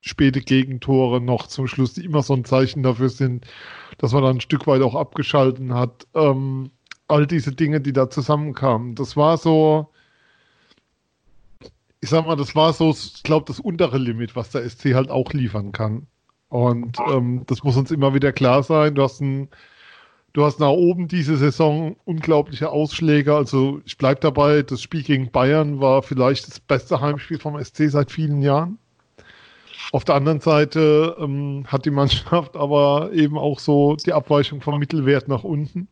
späte 0.00 0.40
Gegentore 0.40 1.20
noch 1.20 1.46
zum 1.46 1.68
Schluss, 1.68 1.94
die 1.94 2.04
immer 2.04 2.22
so 2.22 2.34
ein 2.34 2.44
Zeichen 2.44 2.82
dafür 2.82 3.08
sind, 3.08 3.46
dass 3.98 4.12
man 4.12 4.22
dann 4.22 4.36
ein 4.36 4.40
Stück 4.40 4.66
weit 4.66 4.82
auch 4.82 4.94
abgeschalten 4.94 5.74
hat. 5.74 6.06
Ähm, 6.14 6.70
all 7.08 7.26
diese 7.26 7.52
Dinge, 7.52 7.80
die 7.80 7.92
da 7.92 8.10
zusammenkamen. 8.10 8.94
Das 8.94 9.16
war 9.16 9.38
so, 9.38 9.88
ich 12.00 12.10
sag 12.10 12.26
mal, 12.26 12.36
das 12.36 12.54
war 12.54 12.72
so, 12.72 12.90
ich 12.90 13.22
glaube, 13.22 13.46
das 13.46 13.60
untere 13.60 13.98
Limit, 13.98 14.36
was 14.36 14.50
der 14.50 14.68
SC 14.68 14.94
halt 14.94 15.10
auch 15.10 15.32
liefern 15.32 15.72
kann. 15.72 16.06
Und 16.48 16.96
ähm, 17.10 17.42
das 17.46 17.62
muss 17.64 17.76
uns 17.76 17.90
immer 17.90 18.14
wieder 18.14 18.32
klar 18.32 18.62
sein. 18.62 18.94
Du 18.94 19.02
hast 19.02 19.20
ein, 19.20 19.48
du 20.32 20.44
hast 20.44 20.60
nach 20.60 20.70
oben 20.70 21.08
diese 21.08 21.36
Saison 21.36 21.96
unglaubliche 22.04 22.70
Ausschläge. 22.70 23.34
Also 23.34 23.80
ich 23.84 23.98
bleibe 23.98 24.20
dabei, 24.20 24.62
das 24.62 24.82
Spiel 24.82 25.02
gegen 25.02 25.30
Bayern 25.30 25.80
war 25.80 26.02
vielleicht 26.02 26.46
das 26.46 26.60
beste 26.60 27.00
Heimspiel 27.00 27.38
vom 27.38 27.62
SC 27.62 27.90
seit 27.90 28.10
vielen 28.10 28.42
Jahren. 28.42 28.78
Auf 29.92 30.04
der 30.04 30.16
anderen 30.16 30.40
Seite 30.40 31.16
ähm, 31.18 31.64
hat 31.66 31.84
die 31.84 31.90
Mannschaft 31.90 32.56
aber 32.56 33.10
eben 33.12 33.38
auch 33.38 33.58
so 33.58 33.96
die 33.96 34.12
Abweichung 34.12 34.60
vom 34.60 34.78
Mittelwert 34.78 35.28
nach 35.28 35.44
unten. 35.44 35.88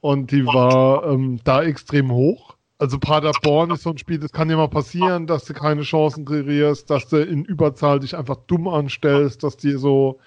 Und 0.00 0.30
die 0.30 0.44
war 0.46 1.06
ähm, 1.06 1.40
da 1.44 1.62
extrem 1.62 2.12
hoch. 2.12 2.56
Also 2.78 2.98
Paderborn 2.98 3.72
ist 3.72 3.82
so 3.82 3.90
ein 3.90 3.98
Spiel, 3.98 4.18
das 4.18 4.30
kann 4.30 4.48
ja 4.50 4.56
mal 4.56 4.68
passieren, 4.68 5.26
dass 5.26 5.44
du 5.44 5.52
keine 5.52 5.82
Chancen 5.82 6.24
kreierst, 6.24 6.88
dass 6.88 7.08
du 7.08 7.16
in 7.16 7.44
Überzahl 7.44 7.98
dich 7.98 8.16
einfach 8.16 8.36
dumm 8.46 8.68
anstellst, 8.68 9.42
dass 9.42 9.56
dir 9.56 9.78
so 9.78 10.20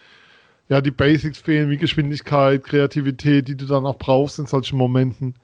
ja 0.67 0.81
die 0.81 0.91
Basics 0.91 1.39
fehlen, 1.39 1.69
wie 1.69 1.77
Geschwindigkeit, 1.77 2.63
Kreativität, 2.63 3.47
die 3.47 3.55
du 3.55 3.65
dann 3.65 3.85
auch 3.85 3.97
brauchst 3.97 4.37
in 4.39 4.47
solchen 4.47 4.77
Momenten. 4.77 5.35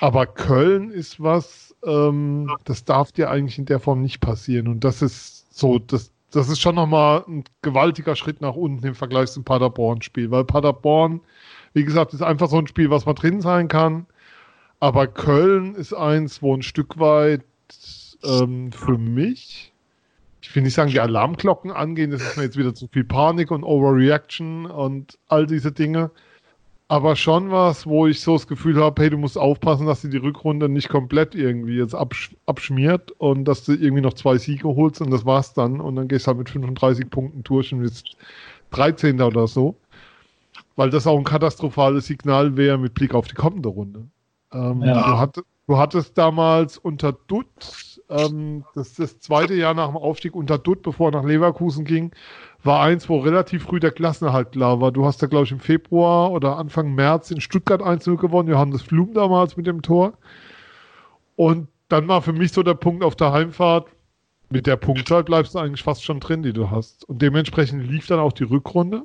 Aber 0.00 0.26
Köln 0.26 0.90
ist 0.90 1.22
was, 1.22 1.74
ähm, 1.84 2.50
das 2.64 2.84
darf 2.84 3.12
dir 3.12 3.30
eigentlich 3.30 3.58
in 3.58 3.66
der 3.66 3.80
Form 3.80 4.02
nicht 4.02 4.20
passieren. 4.20 4.68
Und 4.68 4.84
das 4.84 5.02
ist 5.02 5.56
so, 5.56 5.78
das, 5.78 6.12
das 6.30 6.48
ist 6.48 6.60
schon 6.60 6.74
nochmal 6.74 7.24
ein 7.26 7.44
gewaltiger 7.62 8.16
Schritt 8.16 8.40
nach 8.40 8.54
unten 8.54 8.86
im 8.86 8.94
Vergleich 8.94 9.30
zum 9.30 9.44
Paderborn-Spiel, 9.44 10.30
weil 10.30 10.44
Paderborn, 10.44 11.20
wie 11.74 11.84
gesagt, 11.84 12.14
ist 12.14 12.22
einfach 12.22 12.48
so 12.48 12.58
ein 12.58 12.66
Spiel, 12.66 12.90
was 12.90 13.06
mal 13.06 13.14
drin 13.14 13.40
sein 13.40 13.68
kann. 13.68 14.06
Aber 14.80 15.06
Köln 15.06 15.74
ist 15.74 15.92
eins, 15.92 16.42
wo 16.42 16.54
ein 16.54 16.62
Stück 16.62 16.98
weit 16.98 17.44
ähm, 18.24 18.72
für 18.72 18.98
mich, 18.98 19.72
ich 20.40 20.54
will 20.54 20.62
nicht 20.62 20.74
sagen, 20.74 20.90
die 20.90 21.00
Alarmglocken 21.00 21.70
angehen, 21.70 22.10
das 22.10 22.22
ist 22.22 22.36
mir 22.36 22.44
jetzt 22.44 22.56
wieder 22.56 22.74
zu 22.74 22.88
viel 22.88 23.04
Panik 23.04 23.50
und 23.50 23.64
Overreaction 23.64 24.66
und 24.66 25.18
all 25.28 25.46
diese 25.46 25.72
Dinge 25.72 26.10
aber 26.88 27.16
schon 27.16 27.50
was, 27.50 27.86
wo 27.86 28.06
ich 28.06 28.22
so 28.22 28.32
das 28.32 28.46
Gefühl 28.46 28.82
habe, 28.82 29.02
hey, 29.02 29.10
du 29.10 29.18
musst 29.18 29.36
aufpassen, 29.36 29.86
dass 29.86 30.00
du 30.00 30.08
die 30.08 30.16
Rückrunde 30.16 30.70
nicht 30.70 30.88
komplett 30.88 31.34
irgendwie 31.34 31.76
jetzt 31.76 31.94
absch 31.94 32.34
abschmiert 32.46 33.12
und 33.18 33.44
dass 33.44 33.64
du 33.64 33.72
irgendwie 33.72 34.00
noch 34.00 34.14
zwei 34.14 34.38
Siege 34.38 34.68
holst 34.68 35.02
und 35.02 35.10
das 35.10 35.26
war's 35.26 35.52
dann 35.52 35.80
und 35.80 35.96
dann 35.96 36.08
gehst 36.08 36.26
du 36.26 36.28
halt 36.28 36.38
mit 36.38 36.48
35 36.48 37.10
Punkten 37.10 37.42
durch 37.44 37.72
und 37.74 37.80
bist 37.80 38.16
13. 38.70 39.20
oder 39.20 39.46
so. 39.46 39.76
Weil 40.78 40.90
das 40.90 41.08
auch 41.08 41.18
ein 41.18 41.24
katastrophales 41.24 42.06
Signal 42.06 42.56
wäre 42.56 42.78
mit 42.78 42.94
Blick 42.94 43.12
auf 43.12 43.26
die 43.26 43.34
kommende 43.34 43.68
Runde. 43.68 44.06
Ähm, 44.52 44.80
ja. 44.82 44.94
du, 44.94 45.18
hatt, 45.18 45.42
du, 45.66 45.76
hattest 45.76 46.16
damals 46.16 46.78
unter 46.78 47.12
Dutt, 47.12 48.00
ähm, 48.08 48.64
das 48.76 48.94
das 48.94 49.18
zweite 49.18 49.54
Jahr 49.54 49.74
nach 49.74 49.88
dem 49.88 49.96
Aufstieg 49.96 50.36
unter 50.36 50.56
Dutt, 50.56 50.82
bevor 50.82 51.08
er 51.08 51.18
nach 51.18 51.24
Leverkusen 51.24 51.84
ging, 51.84 52.12
war 52.62 52.80
eins, 52.80 53.08
wo 53.08 53.18
relativ 53.18 53.64
früh 53.64 53.80
der 53.80 53.90
Klassenerhalt 53.90 54.52
klar 54.52 54.80
war. 54.80 54.92
Du 54.92 55.04
hast 55.04 55.20
ja, 55.20 55.26
glaube 55.26 55.46
ich, 55.46 55.50
im 55.50 55.58
Februar 55.58 56.30
oder 56.30 56.58
Anfang 56.58 56.94
März 56.94 57.32
in 57.32 57.40
Stuttgart 57.40 57.82
1-0 57.82 58.16
gewonnen, 58.16 58.48
Johannes 58.48 58.82
Flum 58.82 59.14
damals 59.14 59.56
mit 59.56 59.66
dem 59.66 59.82
Tor. 59.82 60.12
Und 61.34 61.66
dann 61.88 62.06
war 62.06 62.22
für 62.22 62.32
mich 62.32 62.52
so 62.52 62.62
der 62.62 62.74
Punkt 62.74 63.02
auf 63.02 63.16
der 63.16 63.32
Heimfahrt, 63.32 63.88
mit 64.48 64.68
der 64.68 64.76
Punktzahl 64.76 65.24
bleibst 65.24 65.56
du 65.56 65.58
eigentlich 65.58 65.82
fast 65.82 66.04
schon 66.04 66.20
drin, 66.20 66.44
die 66.44 66.52
du 66.52 66.70
hast. 66.70 67.04
Und 67.08 67.20
dementsprechend 67.20 67.84
lief 67.90 68.06
dann 68.06 68.20
auch 68.20 68.32
die 68.32 68.44
Rückrunde. 68.44 69.02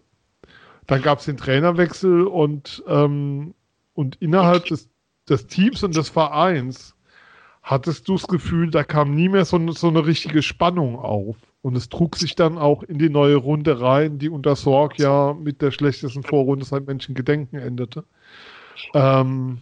Dann 0.87 1.01
gab 1.01 1.19
es 1.19 1.25
den 1.25 1.37
Trainerwechsel 1.37 2.25
und, 2.25 2.83
ähm, 2.87 3.53
und 3.93 4.15
innerhalb 4.17 4.65
des, 4.65 4.89
des 5.29 5.47
Teams 5.47 5.83
und 5.83 5.95
des 5.95 6.09
Vereins 6.09 6.95
hattest 7.61 8.07
du 8.07 8.13
das 8.13 8.27
Gefühl, 8.27 8.69
da 8.71 8.83
kam 8.83 9.15
nie 9.15 9.29
mehr 9.29 9.45
so, 9.45 9.71
so 9.71 9.87
eine 9.87 10.05
richtige 10.05 10.41
Spannung 10.41 10.97
auf. 10.97 11.37
Und 11.61 11.77
es 11.77 11.87
trug 11.87 12.17
sich 12.17 12.35
dann 12.35 12.57
auch 12.57 12.83
in 12.83 12.99
die 12.99 13.09
neue 13.09 13.37
Runde 13.37 13.79
rein, 13.79 14.19
die 14.19 14.29
unter 14.29 14.57
Sorg 14.57 14.99
ja 14.99 15.33
mit 15.33 15.61
der 15.61 15.71
schlechtesten 15.71 16.23
Vorrunde 16.23 16.65
seit 16.65 16.85
Menschengedenken 16.85 17.57
endete. 17.57 18.03
Ähm, 18.93 19.59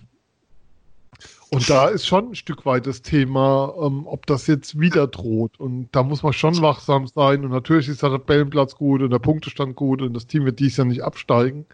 und 1.53 1.69
da 1.69 1.89
ist 1.89 2.07
schon 2.07 2.29
ein 2.29 2.35
Stück 2.35 2.65
weit 2.65 2.87
das 2.87 3.01
Thema, 3.01 3.73
ähm, 3.81 4.07
ob 4.07 4.25
das 4.25 4.47
jetzt 4.47 4.79
wieder 4.79 5.05
droht. 5.07 5.59
Und 5.59 5.89
da 5.91 6.01
muss 6.01 6.23
man 6.23 6.31
schon 6.31 6.61
wachsam 6.61 7.07
sein. 7.07 7.43
Und 7.43 7.51
natürlich 7.51 7.89
ist 7.89 8.03
der 8.03 8.09
Tabellenplatz 8.09 8.75
gut 8.75 9.01
und 9.01 9.09
der 9.09 9.19
Punktestand 9.19 9.75
gut 9.75 10.01
und 10.01 10.13
das 10.13 10.27
Team 10.27 10.45
wird 10.45 10.59
dies 10.59 10.77
Jahr 10.77 10.87
nicht 10.87 11.03
absteigen. 11.03 11.65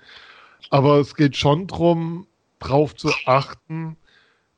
Aber 0.71 0.97
es 0.97 1.15
geht 1.15 1.37
schon 1.37 1.67
darum, 1.67 2.25
darauf 2.57 2.95
zu 2.95 3.11
achten, 3.27 3.97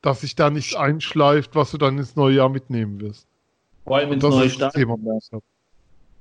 dass 0.01 0.21
sich 0.21 0.35
da 0.35 0.49
nichts 0.49 0.73
einschleift, 0.73 1.53
was 1.53 1.71
du 1.71 1.77
dann 1.77 1.97
ins 1.97 2.15
neue 2.15 2.37
Jahr 2.37 2.49
mitnehmen 2.49 3.01
wirst. 3.01 3.27
Vor 3.83 3.97
allem 3.97 4.13
ins 4.13 4.23
neue 4.23 4.49
Stadion. 4.49 5.19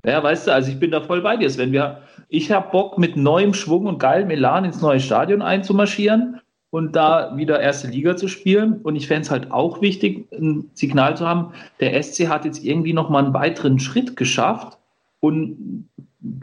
Ja, 0.05 0.23
weißt 0.25 0.49
du, 0.49 0.52
also 0.52 0.73
ich 0.73 0.78
bin 0.81 0.90
da 0.90 1.02
voll 1.02 1.23
bei 1.23 1.37
dir. 1.37 1.57
Wenn 1.57 1.71
wir, 1.71 2.02
ich 2.28 2.50
habe 2.50 2.73
Bock, 2.73 2.99
mit 2.99 3.17
neuem 3.17 3.55
Schwung 3.55 3.87
und 3.87 4.00
geilem 4.00 4.31
Elan 4.31 4.64
ins 4.64 4.81
neue 4.81 4.99
Stadion 4.99 5.40
einzumarschieren 5.40 6.40
und 6.70 6.94
da 6.96 7.37
wieder 7.37 7.60
erste 7.60 7.88
Liga 7.88 8.16
zu 8.16 8.28
spielen. 8.28 8.80
Und 8.82 8.96
ich 8.96 9.06
fände 9.06 9.22
es 9.22 9.30
halt 9.30 9.50
auch 9.50 9.80
wichtig, 9.80 10.30
ein 10.32 10.70
Signal 10.75 11.16
zu 11.16 11.26
haben, 11.26 11.52
der 11.80 12.00
SC 12.02 12.28
hat 12.28 12.44
jetzt 12.44 12.64
irgendwie 12.64 12.92
nochmal 12.92 13.25
einen 13.25 13.34
weiteren 13.34 13.78
Schritt 13.78 14.16
geschafft 14.16 14.78
und 15.20 15.88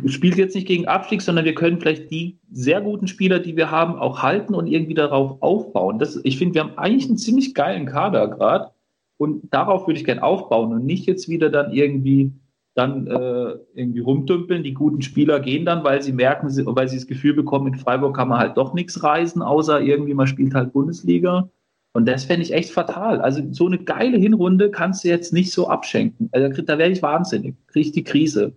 spielt 0.06 0.38
jetzt 0.38 0.56
nicht 0.56 0.68
gegen 0.68 0.88
Abstieg, 0.88 1.22
sondern 1.22 1.46
wir 1.46 1.54
können 1.54 1.80
vielleicht 1.80 2.10
die 2.10 2.38
sehr 2.52 2.82
guten 2.82 3.08
Spieler, 3.08 3.40
die 3.40 3.56
wir 3.56 3.72
haben, 3.72 3.98
auch 3.98 4.24
halten 4.24 4.56
und 4.56 4.68
irgendwie 4.68 4.94
darauf 4.94 5.42
aufbauen. 5.42 6.00
Das, 6.00 6.20
ich 6.24 6.38
finde, 6.38 6.56
wir 6.56 6.62
haben 6.62 6.78
eigentlich 6.78 7.08
einen 7.08 7.18
ziemlich 7.18 7.54
geilen 7.54 7.86
Kader 7.86 8.28
gerade 8.30 8.72
und 9.18 9.54
darauf 9.54 9.86
würde 9.88 10.00
ich 10.00 10.06
gerne 10.06 10.24
aufbauen 10.24 10.74
und 10.74 10.86
nicht 10.86 11.06
jetzt 11.06 11.30
wieder 11.30 11.50
dann 11.50 11.72
irgendwie 11.72 12.32
dann 12.76 13.08
äh, 13.08 13.56
irgendwie 13.74 14.02
rumdümpeln. 14.02 14.64
Die 14.64 14.74
guten 14.74 15.02
Spieler 15.02 15.40
gehen 15.40 15.66
dann, 15.66 15.84
weil 15.84 16.02
sie 16.02 16.12
merken, 16.12 16.48
weil 16.76 16.88
sie 16.88 16.98
das 16.98 17.08
Gefühl 17.08 17.34
bekommen, 17.34 17.74
in 17.74 17.80
Freiburg 17.80 18.16
kann 18.16 18.28
man 18.28 18.40
halt 18.40 18.58
doch 18.58 18.74
nichts 18.74 19.02
reisen, 19.02 19.42
außer 19.42 19.82
irgendwie 19.82 20.14
man 20.14 20.28
spielt 20.28 20.54
halt 20.54 20.74
Bundesliga. 20.74 21.50
Und 21.94 22.06
das 22.06 22.26
fände 22.26 22.44
ich 22.44 22.54
echt 22.54 22.72
fatal. 22.72 23.22
Also 23.22 23.42
so 23.52 23.68
eine 23.68 23.78
geile 23.78 24.18
Hinrunde 24.18 24.70
kannst 24.70 25.06
du 25.06 25.08
jetzt 25.08 25.32
nicht 25.32 25.54
so 25.54 25.70
abschenken. 25.70 26.30
Also 26.34 26.62
da 26.62 26.78
werde 26.78 26.92
ich 26.92 27.02
wahnsinnig, 27.02 27.56
kriege 27.68 27.88
ich 27.88 27.94
die 27.94 28.04
Krise. 28.04 28.54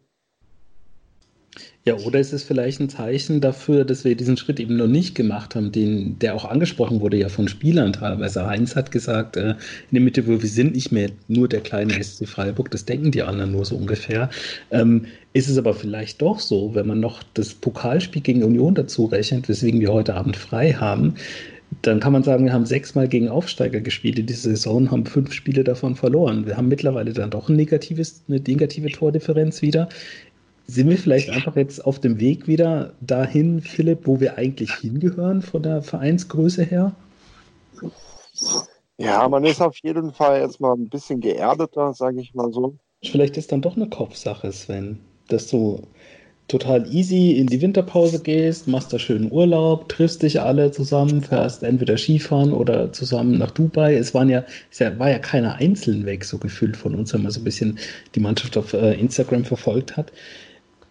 Ja, 1.84 1.96
oder 1.96 2.20
ist 2.20 2.34
es 2.34 2.42
vielleicht 2.42 2.80
ein 2.80 2.90
Zeichen 2.90 3.40
dafür, 3.40 3.84
dass 3.84 4.04
wir 4.04 4.14
diesen 4.14 4.36
Schritt 4.36 4.60
eben 4.60 4.76
noch 4.76 4.88
nicht 4.88 5.14
gemacht 5.14 5.54
haben, 5.54 5.72
den, 5.72 6.18
der 6.18 6.34
auch 6.34 6.44
angesprochen 6.44 7.00
wurde 7.00 7.16
ja 7.16 7.30
von 7.30 7.48
Spielern 7.48 7.94
teilweise. 7.94 8.46
Heinz 8.46 8.76
hat 8.76 8.90
gesagt, 8.90 9.36
äh, 9.36 9.50
in 9.50 9.56
der 9.92 10.02
Mitte, 10.02 10.26
wir 10.26 10.38
sind, 10.40 10.74
nicht 10.74 10.92
mehr 10.92 11.08
nur 11.28 11.48
der 11.48 11.60
kleine 11.60 11.94
SC 12.02 12.28
Freiburg, 12.28 12.70
das 12.72 12.84
denken 12.84 13.10
die 13.10 13.22
anderen 13.22 13.52
nur 13.52 13.64
so 13.64 13.76
ungefähr. 13.76 14.28
Ähm, 14.70 15.06
ist 15.32 15.48
es 15.48 15.56
aber 15.56 15.72
vielleicht 15.72 16.20
doch 16.20 16.40
so, 16.40 16.74
wenn 16.74 16.86
man 16.86 17.00
noch 17.00 17.22
das 17.34 17.54
Pokalspiel 17.54 18.20
gegen 18.20 18.42
Union 18.42 18.74
dazu 18.74 19.06
rechnet, 19.06 19.48
weswegen 19.48 19.80
wir 19.80 19.92
heute 19.92 20.14
Abend 20.14 20.36
frei 20.36 20.72
haben, 20.72 21.14
dann 21.82 22.00
kann 22.00 22.12
man 22.12 22.22
sagen, 22.22 22.44
wir 22.44 22.52
haben 22.52 22.66
sechsmal 22.66 23.08
gegen 23.08 23.28
Aufsteiger 23.28 23.80
gespielt 23.80 24.18
in 24.18 24.26
dieser 24.26 24.50
Saison, 24.50 24.90
haben 24.90 25.06
fünf 25.06 25.32
Spiele 25.32 25.64
davon 25.64 25.94
verloren. 25.94 26.46
Wir 26.46 26.56
haben 26.56 26.68
mittlerweile 26.68 27.12
dann 27.12 27.30
doch 27.30 27.48
ein 27.48 27.56
negatives, 27.56 28.22
eine 28.28 28.40
negative 28.40 28.90
Tordifferenz 28.90 29.62
wieder. 29.62 29.88
Sind 30.70 30.90
wir 30.90 30.98
vielleicht 30.98 31.30
einfach 31.30 31.56
jetzt 31.56 31.82
auf 31.86 31.98
dem 31.98 32.20
Weg 32.20 32.46
wieder 32.46 32.92
dahin, 33.00 33.62
Philipp, 33.62 34.00
wo 34.06 34.20
wir 34.20 34.36
eigentlich 34.36 34.74
hingehören 34.74 35.40
von 35.40 35.62
der 35.62 35.80
Vereinsgröße 35.80 36.62
her? 36.62 36.94
Ja, 38.98 39.26
man 39.30 39.44
ist 39.44 39.62
auf 39.62 39.78
jeden 39.82 40.12
Fall 40.12 40.42
jetzt 40.42 40.60
mal 40.60 40.74
ein 40.74 40.90
bisschen 40.90 41.20
geerdeter, 41.20 41.94
sage 41.94 42.20
ich 42.20 42.34
mal 42.34 42.52
so. 42.52 42.76
Vielleicht 43.02 43.38
ist 43.38 43.50
dann 43.50 43.62
doch 43.62 43.76
eine 43.76 43.88
Kopfsache, 43.88 44.52
Sven, 44.52 44.98
dass 45.28 45.46
du 45.48 45.80
total 46.48 46.86
easy 46.92 47.32
in 47.32 47.46
die 47.46 47.62
Winterpause 47.62 48.20
gehst, 48.22 48.68
machst 48.68 48.92
da 48.92 48.98
schönen 48.98 49.32
Urlaub, 49.32 49.88
triffst 49.88 50.22
dich 50.22 50.40
alle 50.40 50.70
zusammen, 50.70 51.22
fährst 51.22 51.62
entweder 51.62 51.96
Skifahren 51.96 52.52
oder 52.52 52.92
zusammen 52.92 53.38
nach 53.38 53.52
Dubai. 53.52 53.94
Es 53.94 54.12
waren 54.12 54.28
ja, 54.28 54.44
es 54.70 54.80
war 54.80 55.10
ja 55.10 55.18
keiner 55.18 55.54
einzeln 55.54 56.04
weg, 56.04 56.24
so 56.24 56.36
gefühlt 56.36 56.76
von 56.76 56.94
uns, 56.94 57.14
wenn 57.14 57.22
man 57.22 57.32
so 57.32 57.40
ein 57.40 57.44
bisschen 57.44 57.78
die 58.14 58.20
Mannschaft 58.20 58.58
auf 58.58 58.74
äh, 58.74 58.94
Instagram 58.94 59.46
verfolgt 59.46 59.96
hat. 59.96 60.12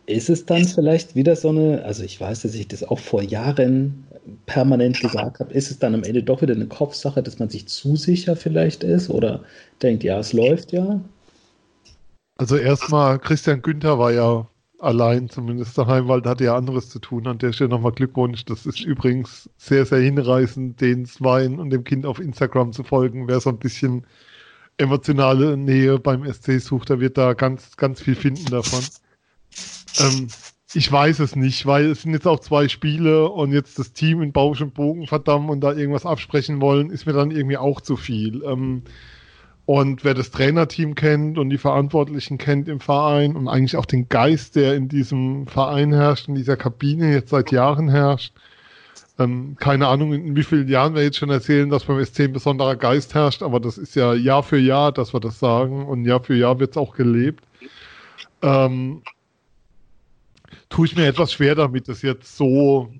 Ist 0.07 0.29
es 0.29 0.45
dann 0.45 0.65
vielleicht 0.65 1.15
wieder 1.15 1.35
so 1.35 1.49
eine, 1.49 1.83
also 1.83 2.03
ich 2.03 2.19
weiß, 2.19 2.41
dass 2.41 2.55
ich 2.55 2.67
das 2.67 2.83
auch 2.83 2.99
vor 2.99 3.21
Jahren 3.21 4.05
permanent 4.45 4.99
gesagt 4.99 5.39
habe, 5.39 5.53
ist 5.53 5.69
es 5.69 5.79
dann 5.79 5.93
am 5.93 6.03
Ende 6.03 6.23
doch 6.23 6.41
wieder 6.41 6.55
eine 6.55 6.67
Kopfsache, 6.67 7.21
dass 7.21 7.39
man 7.39 7.49
sich 7.49 7.67
zu 7.67 7.95
sicher 7.95 8.35
vielleicht 8.35 8.83
ist 8.83 9.09
oder 9.09 9.43
denkt, 9.81 10.03
ja, 10.03 10.17
es 10.19 10.33
läuft 10.33 10.71
ja? 10.71 10.99
Also 12.37 12.55
erstmal, 12.55 13.19
Christian 13.19 13.61
Günther 13.61 13.99
war 13.99 14.11
ja 14.11 14.47
allein, 14.79 15.27
zumindest 15.29 15.77
daheim, 15.77 16.07
weil 16.07 16.21
da 16.21 16.31
hatte 16.31 16.45
ja 16.45 16.55
anderes 16.55 16.89
zu 16.89 16.99
tun. 16.99 17.27
An 17.27 17.39
der 17.39 17.51
Stelle 17.51 17.69
nochmal 17.69 17.91
Glückwunsch. 17.91 18.45
Das 18.45 18.65
ist 18.65 18.81
übrigens 18.81 19.49
sehr, 19.57 19.85
sehr 19.85 19.99
hinreißend, 19.99 20.79
den 20.79 21.05
Zweien 21.05 21.59
und 21.59 21.71
dem 21.71 21.83
Kind 21.83 22.05
auf 22.05 22.19
Instagram 22.19 22.73
zu 22.73 22.83
folgen. 22.83 23.27
Wer 23.27 23.39
so 23.39 23.49
ein 23.49 23.59
bisschen 23.59 24.05
emotionale 24.77 25.57
Nähe 25.57 25.99
beim 25.99 26.31
SC 26.31 26.61
sucht, 26.61 26.89
der 26.89 26.99
wird 26.99 27.17
da 27.17 27.33
ganz, 27.33 27.75
ganz 27.77 28.01
viel 28.01 28.15
finden 28.15 28.45
davon. 28.45 28.83
Ähm, 29.99 30.27
ich 30.73 30.91
weiß 30.91 31.19
es 31.19 31.35
nicht, 31.35 31.65
weil 31.65 31.85
es 31.85 32.01
sind 32.01 32.13
jetzt 32.13 32.27
auch 32.27 32.39
zwei 32.39 32.67
Spiele 32.67 33.29
und 33.29 33.51
jetzt 33.51 33.79
das 33.79 33.93
Team 33.93 34.21
in 34.21 34.33
Bausch 34.33 34.61
und 34.61 34.73
Bogen 34.73 35.07
verdammt 35.07 35.49
und 35.49 35.61
da 35.61 35.73
irgendwas 35.73 36.05
absprechen 36.05 36.61
wollen, 36.61 36.89
ist 36.89 37.05
mir 37.05 37.13
dann 37.13 37.31
irgendwie 37.31 37.57
auch 37.57 37.81
zu 37.81 37.95
viel. 37.95 38.43
Ähm, 38.43 38.83
und 39.65 40.03
wer 40.05 40.13
das 40.13 40.31
Trainerteam 40.31 40.95
kennt 40.95 41.37
und 41.37 41.49
die 41.49 41.57
Verantwortlichen 41.57 42.37
kennt 42.37 42.69
im 42.69 42.79
Verein 42.79 43.35
und 43.35 43.47
eigentlich 43.49 43.75
auch 43.75 43.85
den 43.85 44.07
Geist, 44.07 44.55
der 44.55 44.75
in 44.75 44.87
diesem 44.87 45.47
Verein 45.47 45.93
herrscht, 45.93 46.27
in 46.27 46.35
dieser 46.35 46.55
Kabine 46.55 47.11
jetzt 47.11 47.29
seit 47.29 47.51
Jahren 47.51 47.89
herrscht, 47.89 48.33
ähm, 49.19 49.55
keine 49.59 49.87
Ahnung, 49.87 50.13
in 50.13 50.35
wie 50.35 50.43
vielen 50.43 50.67
Jahren 50.67 50.95
wir 50.95 51.03
jetzt 51.03 51.17
schon 51.17 51.29
erzählen, 51.29 51.69
dass 51.69 51.85
beim 51.85 52.03
SC 52.03 52.21
ein 52.21 52.33
besonderer 52.33 52.75
Geist 52.75 53.15
herrscht, 53.15 53.41
aber 53.41 53.59
das 53.59 53.77
ist 53.77 53.95
ja 53.95 54.13
Jahr 54.13 54.43
für 54.43 54.59
Jahr, 54.59 54.91
dass 54.91 55.13
wir 55.13 55.19
das 55.19 55.39
sagen 55.39 55.85
und 55.85 56.05
Jahr 56.05 56.23
für 56.23 56.35
Jahr 56.35 56.59
wird 56.59 56.71
es 56.71 56.77
auch 56.77 56.95
gelebt. 56.95 57.43
Ähm, 58.41 59.01
tue 60.69 60.87
ich 60.87 60.95
mir 60.95 61.07
etwas 61.07 61.33
schwer 61.33 61.55
damit, 61.55 61.87
das 61.87 62.01
jetzt 62.01 62.37
so 62.37 62.91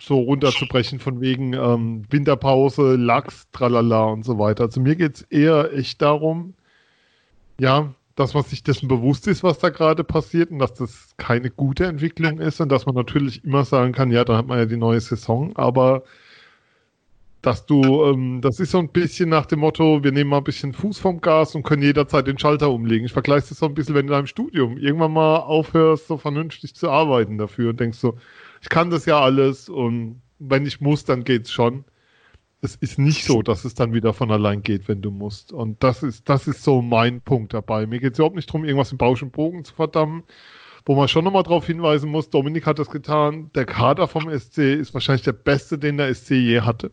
so 0.00 0.20
runterzubrechen 0.20 1.00
von 1.00 1.20
wegen 1.20 1.54
ähm, 1.54 2.04
Winterpause, 2.08 2.96
Lachs, 2.96 3.48
tralala 3.52 4.04
und 4.04 4.24
so 4.24 4.38
weiter. 4.38 4.64
Also 4.64 4.80
mir 4.80 4.96
geht 4.96 5.16
es 5.16 5.22
eher 5.22 5.72
echt 5.72 6.00
darum, 6.02 6.54
ja, 7.58 7.94
dass 8.14 8.34
man 8.34 8.44
sich 8.44 8.62
dessen 8.62 8.88
bewusst 8.88 9.26
ist, 9.28 9.42
was 9.42 9.58
da 9.58 9.70
gerade 9.70 10.04
passiert 10.04 10.50
und 10.50 10.58
dass 10.58 10.74
das 10.74 11.14
keine 11.16 11.50
gute 11.50 11.86
Entwicklung 11.86 12.40
ist 12.40 12.60
und 12.60 12.68
dass 12.70 12.86
man 12.86 12.94
natürlich 12.94 13.44
immer 13.44 13.64
sagen 13.64 13.92
kann, 13.92 14.10
ja, 14.10 14.24
dann 14.24 14.36
hat 14.36 14.46
man 14.46 14.58
ja 14.58 14.66
die 14.66 14.76
neue 14.76 15.00
Saison, 15.00 15.56
aber 15.56 16.02
dass 17.42 17.66
du, 17.66 18.04
ähm, 18.04 18.40
das 18.40 18.58
ist 18.60 18.72
so 18.72 18.78
ein 18.78 18.88
bisschen 18.88 19.28
nach 19.28 19.46
dem 19.46 19.60
Motto, 19.60 20.02
wir 20.02 20.12
nehmen 20.12 20.30
mal 20.30 20.38
ein 20.38 20.44
bisschen 20.44 20.72
Fuß 20.72 20.98
vom 20.98 21.20
Gas 21.20 21.54
und 21.54 21.62
können 21.62 21.82
jederzeit 21.82 22.26
den 22.26 22.38
Schalter 22.38 22.70
umlegen. 22.70 23.06
Ich 23.06 23.12
vergleiche 23.12 23.48
das 23.48 23.58
so 23.58 23.66
ein 23.66 23.74
bisschen, 23.74 23.94
wenn 23.94 24.06
du 24.06 24.12
in 24.12 24.16
deinem 24.18 24.26
Studium 24.26 24.76
irgendwann 24.76 25.12
mal 25.12 25.36
aufhörst, 25.38 26.08
so 26.08 26.18
vernünftig 26.18 26.74
zu 26.74 26.90
arbeiten 26.90 27.38
dafür 27.38 27.70
und 27.70 27.80
denkst 27.80 27.98
so, 27.98 28.16
ich 28.60 28.68
kann 28.68 28.90
das 28.90 29.06
ja 29.06 29.20
alles 29.20 29.68
und 29.68 30.20
wenn 30.38 30.66
ich 30.66 30.80
muss, 30.80 31.04
dann 31.04 31.24
geht's 31.24 31.50
schon. 31.52 31.84
Es 32.60 32.74
ist 32.74 32.98
nicht 32.98 33.24
so, 33.24 33.42
dass 33.42 33.64
es 33.64 33.74
dann 33.74 33.92
wieder 33.92 34.12
von 34.12 34.32
allein 34.32 34.62
geht, 34.62 34.88
wenn 34.88 35.00
du 35.00 35.12
musst. 35.12 35.52
Und 35.52 35.82
das 35.84 36.02
ist, 36.02 36.28
das 36.28 36.48
ist 36.48 36.64
so 36.64 36.82
mein 36.82 37.20
Punkt 37.20 37.54
dabei. 37.54 37.86
Mir 37.86 38.00
geht 38.00 38.14
es 38.14 38.18
überhaupt 38.18 38.34
nicht 38.34 38.48
darum, 38.48 38.64
irgendwas 38.64 38.90
im 38.90 38.98
und 38.98 39.32
Bogen 39.32 39.64
zu 39.64 39.74
verdammen. 39.74 40.24
Wo 40.84 40.96
man 40.96 41.06
schon 41.06 41.24
nochmal 41.24 41.42
darauf 41.44 41.66
hinweisen 41.66 42.10
muss, 42.10 42.30
Dominik 42.30 42.66
hat 42.66 42.78
das 42.78 42.90
getan, 42.90 43.50
der 43.54 43.66
Kader 43.66 44.08
vom 44.08 44.28
SC 44.36 44.58
ist 44.58 44.94
wahrscheinlich 44.94 45.22
der 45.22 45.34
beste, 45.34 45.78
den 45.78 45.98
der 45.98 46.12
SC 46.14 46.30
je 46.30 46.62
hatte. 46.62 46.90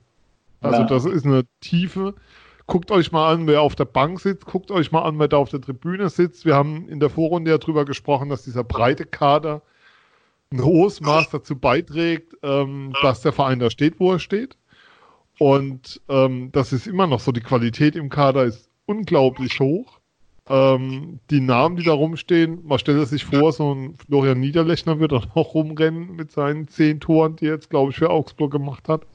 Also 0.66 0.82
ja. 0.82 0.88
das 0.88 1.06
ist 1.06 1.26
eine 1.26 1.44
Tiefe. 1.62 2.16
Guckt 2.68 2.90
euch 2.92 3.12
mal 3.12 3.32
an, 3.32 3.46
wer 3.46 3.62
auf 3.62 3.76
der 3.76 3.86
Bank 3.86 4.20
sitzt, 4.20 4.46
guckt 4.46 4.72
euch 4.72 4.92
mal 4.92 5.04
an, 5.04 5.20
wer 5.20 5.28
da 5.28 5.38
auf 5.38 5.50
der 5.50 5.62
Tribüne 5.62 6.10
sitzt. 6.10 6.46
Wir 6.46 6.56
haben 6.56 6.90
in 6.90 7.00
der 7.00 7.12
Vorrunde 7.12 7.52
ja 7.52 7.60
drüber 7.60 7.86
gesprochen, 7.86 8.30
dass 8.30 8.44
dieser 8.44 8.64
breite 8.64 9.06
Kader 9.06 9.62
ein 10.52 10.64
hohes 10.64 11.00
Maß 11.02 11.30
dazu 11.30 11.58
beiträgt, 11.58 12.36
ähm, 12.42 12.94
dass 13.02 13.22
der 13.22 13.34
Verein 13.34 13.60
da 13.60 13.70
steht, 13.70 14.00
wo 14.00 14.14
er 14.14 14.20
steht. 14.20 14.58
Und 15.38 16.02
ähm, 16.10 16.52
das 16.52 16.74
ist 16.74 16.88
immer 16.88 17.08
noch 17.08 17.20
so. 17.20 17.32
Die 17.32 17.42
Qualität 17.42 17.96
im 17.96 18.10
Kader 18.10 18.44
ist 18.46 18.70
unglaublich 18.86 19.60
hoch. 19.60 20.00
Ähm, 20.48 21.20
die 21.32 21.42
Namen, 21.42 21.76
die 21.76 21.84
da 21.84 21.94
rumstehen, 21.94 22.60
man 22.66 22.80
stellt 22.80 23.08
sich 23.08 23.26
vor, 23.26 23.52
so 23.52 23.74
ein 23.74 23.96
Florian 23.96 24.40
Niederlechner 24.40 25.00
wird 25.00 25.12
auch 25.12 25.26
noch 25.36 25.54
rumrennen 25.56 26.16
mit 26.16 26.32
seinen 26.32 26.68
zehn 26.68 27.00
Toren, 27.00 27.36
die 27.36 27.48
er 27.48 27.56
jetzt, 27.56 27.70
glaube 27.70 27.92
ich, 27.92 27.98
für 27.98 28.12
Augsburg 28.12 28.52
gemacht 28.52 28.88
hat. 28.88 29.06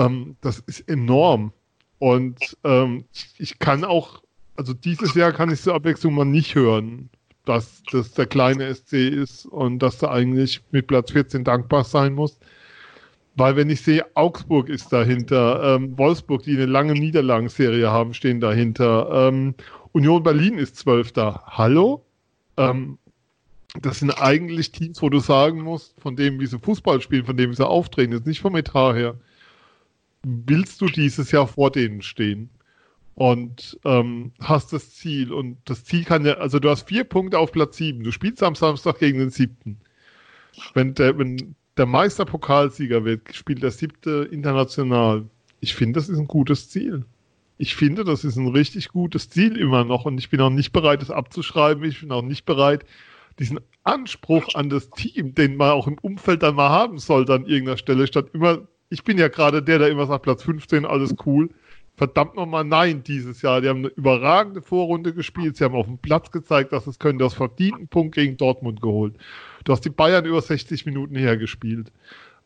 Ähm, 0.00 0.36
das 0.40 0.60
ist 0.60 0.88
enorm. 0.88 1.52
Und 1.98 2.56
ähm, 2.64 3.04
ich 3.38 3.58
kann 3.58 3.84
auch, 3.84 4.22
also 4.56 4.72
dieses 4.72 5.14
Jahr 5.14 5.32
kann 5.32 5.50
ich 5.50 5.60
zur 5.60 5.74
Abwechslung 5.74 6.14
mal 6.14 6.24
nicht 6.24 6.54
hören, 6.54 7.10
dass 7.44 7.82
das 7.92 8.12
der 8.12 8.26
kleine 8.26 8.74
SC 8.74 8.94
ist 8.94 9.46
und 9.46 9.80
dass 9.80 9.98
du 9.98 10.08
eigentlich 10.08 10.62
mit 10.70 10.86
Platz 10.86 11.10
14 11.12 11.44
dankbar 11.44 11.84
sein 11.84 12.14
musst. 12.14 12.40
Weil 13.36 13.56
wenn 13.56 13.70
ich 13.70 13.82
sehe, 13.82 14.04
Augsburg 14.14 14.68
ist 14.68 14.92
dahinter, 14.92 15.76
ähm, 15.76 15.96
Wolfsburg, 15.96 16.42
die 16.42 16.56
eine 16.56 16.66
lange 16.66 16.94
Niederlagenserie 16.94 17.90
haben, 17.90 18.14
stehen 18.14 18.40
dahinter, 18.40 19.28
ähm, 19.28 19.54
Union 19.92 20.22
Berlin 20.22 20.58
ist 20.58 20.76
Zwölfter. 20.76 21.42
Hallo? 21.46 22.04
Ähm, 22.56 22.98
das 23.80 24.00
sind 24.00 24.10
eigentlich 24.10 24.72
Teams, 24.72 25.00
wo 25.00 25.08
du 25.08 25.20
sagen 25.20 25.62
musst, 25.62 26.00
von 26.00 26.16
dem, 26.16 26.40
wie 26.40 26.46
sie 26.46 26.58
Fußball 26.58 27.00
spielen, 27.00 27.24
von 27.24 27.36
dem, 27.36 27.50
wie 27.50 27.56
sie 27.56 27.66
auftreten, 27.66 28.12
jetzt 28.12 28.26
nicht 28.26 28.40
vom 28.40 28.56
Etat 28.56 28.94
her, 28.94 29.14
willst 30.22 30.80
du 30.80 30.86
dieses 30.86 31.30
Jahr 31.32 31.46
vor 31.46 31.70
denen 31.70 32.02
stehen? 32.02 32.50
und 33.20 33.78
ähm, 33.84 34.32
hast 34.40 34.72
das 34.72 34.94
Ziel. 34.94 35.30
Und 35.30 35.58
das 35.66 35.84
Ziel 35.84 36.04
kann 36.04 36.24
ja, 36.24 36.38
also 36.38 36.58
du 36.58 36.70
hast 36.70 36.88
vier 36.88 37.04
Punkte 37.04 37.38
auf 37.38 37.52
Platz 37.52 37.76
sieben. 37.76 38.02
Du 38.02 38.12
spielst 38.12 38.42
am 38.42 38.54
Samstag 38.54 38.98
gegen 38.98 39.18
den 39.18 39.28
siebten. 39.28 39.78
Wenn 40.72 40.94
der, 40.94 41.18
wenn 41.18 41.54
der 41.76 41.84
Meister 41.84 42.26
wird, 42.26 43.34
spielt 43.34 43.62
der 43.62 43.72
siebte 43.72 44.26
international. 44.32 45.26
Ich 45.60 45.74
finde, 45.74 46.00
das 46.00 46.08
ist 46.08 46.18
ein 46.18 46.28
gutes 46.28 46.70
Ziel. 46.70 47.04
Ich 47.58 47.76
finde, 47.76 48.04
das 48.04 48.24
ist 48.24 48.36
ein 48.36 48.48
richtig 48.48 48.88
gutes 48.88 49.28
Ziel 49.28 49.58
immer 49.58 49.84
noch 49.84 50.06
und 50.06 50.16
ich 50.16 50.30
bin 50.30 50.40
auch 50.40 50.48
nicht 50.48 50.72
bereit, 50.72 51.02
das 51.02 51.10
abzuschreiben. 51.10 51.84
Ich 51.84 52.00
bin 52.00 52.10
auch 52.12 52.22
nicht 52.22 52.46
bereit, 52.46 52.86
diesen 53.38 53.60
Anspruch 53.84 54.54
an 54.54 54.70
das 54.70 54.88
Team, 54.88 55.34
den 55.34 55.56
man 55.56 55.72
auch 55.72 55.86
im 55.86 55.98
Umfeld 55.98 56.42
dann 56.42 56.54
mal 56.54 56.70
haben 56.70 56.98
sollte 56.98 57.34
an 57.34 57.44
irgendeiner 57.44 57.76
Stelle, 57.76 58.06
statt 58.06 58.30
immer, 58.32 58.66
ich 58.90 59.04
bin 59.04 59.16
ja 59.16 59.28
gerade 59.28 59.62
der, 59.62 59.78
der 59.78 59.88
immer 59.88 60.06
sagt, 60.06 60.24
Platz 60.24 60.42
15, 60.42 60.84
alles 60.84 61.14
cool 61.24 61.48
verdammt 62.00 62.34
nochmal 62.34 62.64
nein 62.64 63.02
dieses 63.02 63.42
Jahr. 63.42 63.60
Die 63.60 63.68
haben 63.68 63.80
eine 63.80 63.88
überragende 63.88 64.62
Vorrunde 64.62 65.12
gespielt. 65.12 65.58
Sie 65.58 65.64
haben 65.64 65.74
auf 65.74 65.84
dem 65.84 65.98
Platz 65.98 66.30
gezeigt, 66.30 66.72
dass 66.72 66.86
es 66.86 66.98
können. 66.98 67.18
Du 67.18 67.26
hast 67.26 67.34
verdienten 67.34 67.88
Punkt 67.88 68.14
gegen 68.14 68.38
Dortmund 68.38 68.80
geholt. 68.80 69.16
Du 69.64 69.72
hast 69.72 69.84
die 69.84 69.90
Bayern 69.90 70.24
über 70.24 70.40
60 70.40 70.86
Minuten 70.86 71.14
hergespielt. 71.14 71.92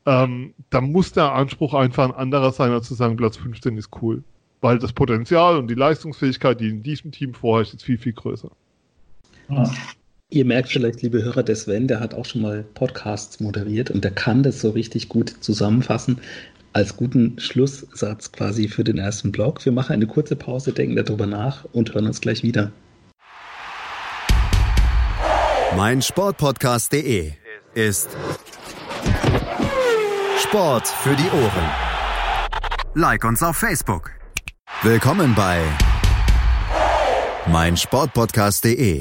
Ähm, 0.07 0.55
da 0.71 0.81
muss 0.81 1.13
der 1.13 1.33
Anspruch 1.35 1.73
einfach 1.73 2.05
ein 2.05 2.11
anderer 2.11 2.51
sein, 2.51 2.73
als 2.73 2.89
zu 2.89 2.95
sagen, 2.95 3.17
Platz 3.17 3.37
15 3.37 3.79
ist 3.79 3.91
cool. 4.03 4.25
Weil 4.61 4.81
das 4.81 4.93
Potenzial 4.93 5.57
und 5.57 5.69
die 5.69 5.75
Leistungsfähigkeit, 5.75 6.61
die 6.61 6.71
in 6.71 6.83
diesem 6.83 7.13
Team 7.13 7.33
vorherrscht, 7.33 7.75
ist 7.75 7.85
viel, 7.85 7.99
viel 7.99 8.13
größer. 8.13 8.51
Ja. 9.51 9.71
Ihr 10.31 10.45
merkt 10.45 10.71
vielleicht, 10.71 11.03
liebe 11.03 11.23
Hörer, 11.23 11.43
der 11.43 11.55
Sven, 11.55 11.87
der 11.87 12.01
hat 12.01 12.15
auch 12.15 12.25
schon 12.25 12.41
mal 12.41 12.65
Podcasts 12.75 13.41
moderiert 13.41 13.91
und 13.91 14.05
der 14.05 14.11
kann 14.11 14.43
das 14.43 14.61
so 14.61 14.71
richtig 14.71 15.09
gut 15.09 15.35
zusammenfassen 15.41 16.21
als 16.73 16.97
guten 16.97 17.39
Schlusssatz 17.39 18.33
quasi 18.33 18.69
für 18.69 18.85
den 18.85 18.99
ersten 18.99 19.31
Blog. 19.31 19.65
Wir 19.65 19.73
machen 19.73 19.93
eine 19.93 20.07
kurze 20.07 20.35
Pause, 20.35 20.73
denken 20.73 20.97
darüber 20.97 21.27
nach 21.27 21.65
und 21.73 21.95
hören 21.95 22.07
uns 22.07 22.21
gleich 22.21 22.43
wieder. 22.43 22.73
Mein 25.77 26.03
Sportpodcast.de 26.03 27.33
ist 27.75 28.09
Sport 30.39 30.89
für 30.89 31.15
die 31.15 31.29
Ohren. 31.37 31.71
Like 32.95 33.25
uns 33.25 33.43
auf 33.43 33.57
Facebook. 33.57 34.11
Willkommen 34.83 35.35
bei 35.35 35.61
meinsportpodcast.de. 37.47 39.01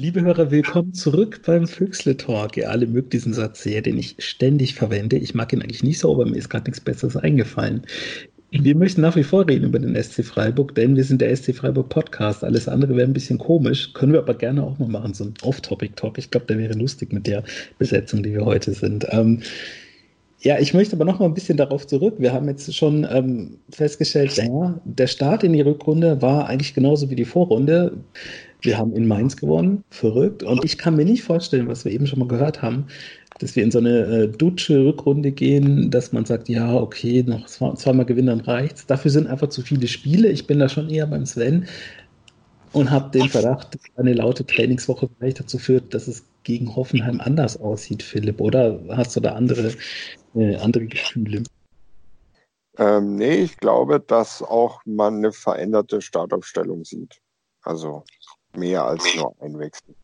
Liebe 0.00 0.20
Hörer, 0.22 0.52
willkommen 0.52 0.94
zurück 0.94 1.40
beim 1.44 1.66
Füchsle 1.66 2.16
Talk. 2.16 2.56
Ihr 2.56 2.70
alle 2.70 2.86
mögt 2.86 3.12
diesen 3.12 3.34
Satz 3.34 3.64
sehr, 3.64 3.82
den 3.82 3.98
ich 3.98 4.14
ständig 4.20 4.76
verwende. 4.76 5.18
Ich 5.18 5.34
mag 5.34 5.52
ihn 5.52 5.60
eigentlich 5.60 5.82
nicht 5.82 5.98
so, 5.98 6.14
aber 6.14 6.24
mir 6.24 6.36
ist 6.36 6.50
gerade 6.50 6.66
nichts 6.66 6.80
Besseres 6.80 7.16
eingefallen. 7.16 7.82
Wir 8.52 8.76
möchten 8.76 9.00
nach 9.00 9.16
wie 9.16 9.24
vor 9.24 9.48
reden 9.48 9.64
über 9.64 9.80
den 9.80 10.00
SC 10.00 10.24
Freiburg, 10.24 10.76
denn 10.76 10.94
wir 10.94 11.02
sind 11.02 11.20
der 11.20 11.34
SC 11.34 11.52
Freiburg 11.52 11.88
Podcast. 11.88 12.44
Alles 12.44 12.68
andere 12.68 12.94
wäre 12.94 13.08
ein 13.08 13.12
bisschen 13.12 13.38
komisch, 13.38 13.92
können 13.92 14.12
wir 14.12 14.20
aber 14.20 14.34
gerne 14.34 14.62
auch 14.62 14.78
mal 14.78 14.88
machen, 14.88 15.14
so 15.14 15.24
ein 15.24 15.34
Off-Topic-Talk. 15.42 16.16
Ich 16.16 16.30
glaube, 16.30 16.46
der 16.46 16.58
wäre 16.58 16.74
lustig 16.74 17.12
mit 17.12 17.26
der 17.26 17.42
Besetzung, 17.80 18.22
die 18.22 18.34
wir 18.34 18.44
heute 18.44 18.74
sind. 18.74 19.04
Ähm, 19.10 19.42
ja, 20.40 20.60
ich 20.60 20.74
möchte 20.74 20.94
aber 20.94 21.06
noch 21.06 21.18
mal 21.18 21.26
ein 21.26 21.34
bisschen 21.34 21.56
darauf 21.56 21.88
zurück. 21.88 22.14
Wir 22.18 22.32
haben 22.32 22.46
jetzt 22.46 22.72
schon 22.72 23.04
ähm, 23.10 23.58
festgestellt, 23.70 24.36
ja, 24.36 24.80
der 24.84 25.08
Start 25.08 25.42
in 25.42 25.54
die 25.54 25.60
Rückrunde 25.62 26.22
war 26.22 26.46
eigentlich 26.46 26.74
genauso 26.74 27.10
wie 27.10 27.16
die 27.16 27.24
Vorrunde. 27.24 27.96
Wir 28.60 28.76
haben 28.76 28.92
in 28.92 29.06
Mainz 29.06 29.36
gewonnen, 29.36 29.84
verrückt. 29.90 30.42
Und 30.42 30.64
ich 30.64 30.78
kann 30.78 30.96
mir 30.96 31.04
nicht 31.04 31.22
vorstellen, 31.22 31.68
was 31.68 31.84
wir 31.84 31.92
eben 31.92 32.06
schon 32.06 32.18
mal 32.18 32.28
gehört 32.28 32.60
haben, 32.62 32.86
dass 33.38 33.54
wir 33.54 33.62
in 33.62 33.70
so 33.70 33.78
eine 33.78 34.00
äh, 34.00 34.28
dutsche 34.28 34.84
Rückrunde 34.84 35.30
gehen, 35.30 35.90
dass 35.90 36.12
man 36.12 36.24
sagt, 36.24 36.48
ja, 36.48 36.74
okay, 36.74 37.22
noch 37.26 37.46
zwei, 37.46 37.72
zweimal 37.74 38.06
gewinnen, 38.06 38.28
dann 38.28 38.40
reicht's. 38.40 38.86
Dafür 38.86 39.10
sind 39.10 39.28
einfach 39.28 39.48
zu 39.48 39.62
viele 39.62 39.86
Spiele. 39.86 40.28
Ich 40.28 40.46
bin 40.46 40.58
da 40.58 40.68
schon 40.68 40.90
eher 40.90 41.06
beim 41.06 41.24
Sven 41.24 41.66
und 42.72 42.90
habe 42.90 43.10
den 43.16 43.28
Verdacht, 43.28 43.74
dass 43.74 43.82
eine 43.96 44.14
laute 44.14 44.44
Trainingswoche 44.44 45.08
vielleicht 45.18 45.40
dazu 45.40 45.58
führt, 45.58 45.94
dass 45.94 46.08
es 46.08 46.24
gegen 46.42 46.74
Hoffenheim 46.74 47.20
anders 47.20 47.58
aussieht, 47.58 48.02
Philipp. 48.02 48.40
Oder 48.40 48.80
hast 48.90 49.14
du 49.14 49.20
da 49.20 49.34
andere, 49.34 49.72
äh, 50.34 50.56
andere 50.56 50.86
Gefühle? 50.86 51.44
Ähm, 52.78 53.16
nee, 53.16 53.36
ich 53.36 53.56
glaube, 53.56 54.00
dass 54.00 54.42
auch 54.42 54.80
man 54.84 55.16
eine 55.16 55.32
veränderte 55.32 56.00
Startaufstellung 56.00 56.84
sieht. 56.84 57.20
Also 57.62 58.04
mehr 58.58 58.84
als 58.84 59.14
nur 59.14 59.34
ein 59.40 59.58
Wechsel. 59.58 59.94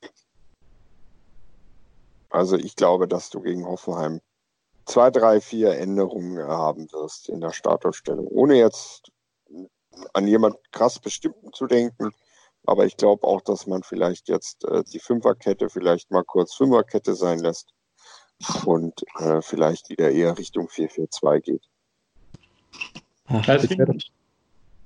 Also 2.31 2.57
ich 2.57 2.77
glaube, 2.77 3.07
dass 3.07 3.31
du 3.31 3.41
gegen 3.41 3.65
Hoffenheim 3.65 4.21
zwei, 4.87 5.11
drei, 5.11 5.41
vier 5.41 5.79
Änderungen 5.79 6.39
haben 6.47 6.91
wirst 6.93 7.29
in 7.29 7.41
der 7.41 7.53
Startaufstellung, 7.53 8.27
ohne 8.27 8.57
jetzt 8.57 9.11
an 10.13 10.27
jemand 10.27 10.57
krass 10.73 10.99
Bestimmten 10.99 11.53
zu 11.53 11.67
denken. 11.67 12.11
Aber 12.67 12.87
ich 12.87 12.97
glaube 12.97 13.27
auch, 13.27 13.41
dass 13.43 13.67
man 13.67 13.83
vielleicht 13.83 14.29
jetzt 14.29 14.65
äh, 14.65 14.83
die 14.85 14.99
Fünferkette 14.99 15.69
vielleicht 15.69 16.11
mal 16.11 16.25
kurz 16.25 16.55
Fünferkette 16.55 17.15
sein 17.15 17.39
lässt 17.39 17.75
und 18.65 19.05
äh, 19.19 19.43
vielleicht 19.43 19.91
wieder 19.91 20.11
eher 20.11 20.37
Richtung 20.39 20.69
4-4-2 20.69 21.41
geht. 21.41 21.69
Das 23.29 23.69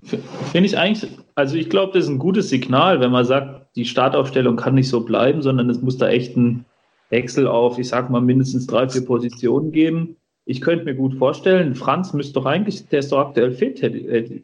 finde 0.02 0.26
find 0.52 0.66
ich 0.66 0.78
eigentlich, 0.78 1.10
also 1.34 1.56
ich 1.56 1.68
glaube, 1.70 1.92
das 1.92 2.04
ist 2.04 2.10
ein 2.10 2.18
gutes 2.18 2.48
Signal, 2.48 3.00
wenn 3.00 3.10
man 3.10 3.24
sagt, 3.24 3.76
die 3.76 3.84
Startaufstellung 3.84 4.56
kann 4.56 4.74
nicht 4.74 4.88
so 4.88 5.04
bleiben, 5.04 5.42
sondern 5.42 5.70
es 5.70 5.80
muss 5.80 5.98
da 5.98 6.08
echt 6.08 6.36
ein 6.36 6.64
Wechsel 7.10 7.46
auf, 7.46 7.78
ich 7.78 7.88
sag 7.88 8.10
mal, 8.10 8.20
mindestens 8.20 8.66
drei, 8.66 8.88
vier 8.88 9.04
Positionen 9.04 9.72
geben. 9.72 10.16
Ich 10.44 10.60
könnte 10.60 10.84
mir 10.84 10.94
gut 10.94 11.14
vorstellen, 11.14 11.74
Franz 11.74 12.12
müsste 12.12 12.34
doch 12.34 12.46
eigentlich, 12.46 12.88
der 12.88 13.00
ist 13.00 13.12
doch 13.12 13.18
aktuell 13.18 13.52
fit, 13.52 13.82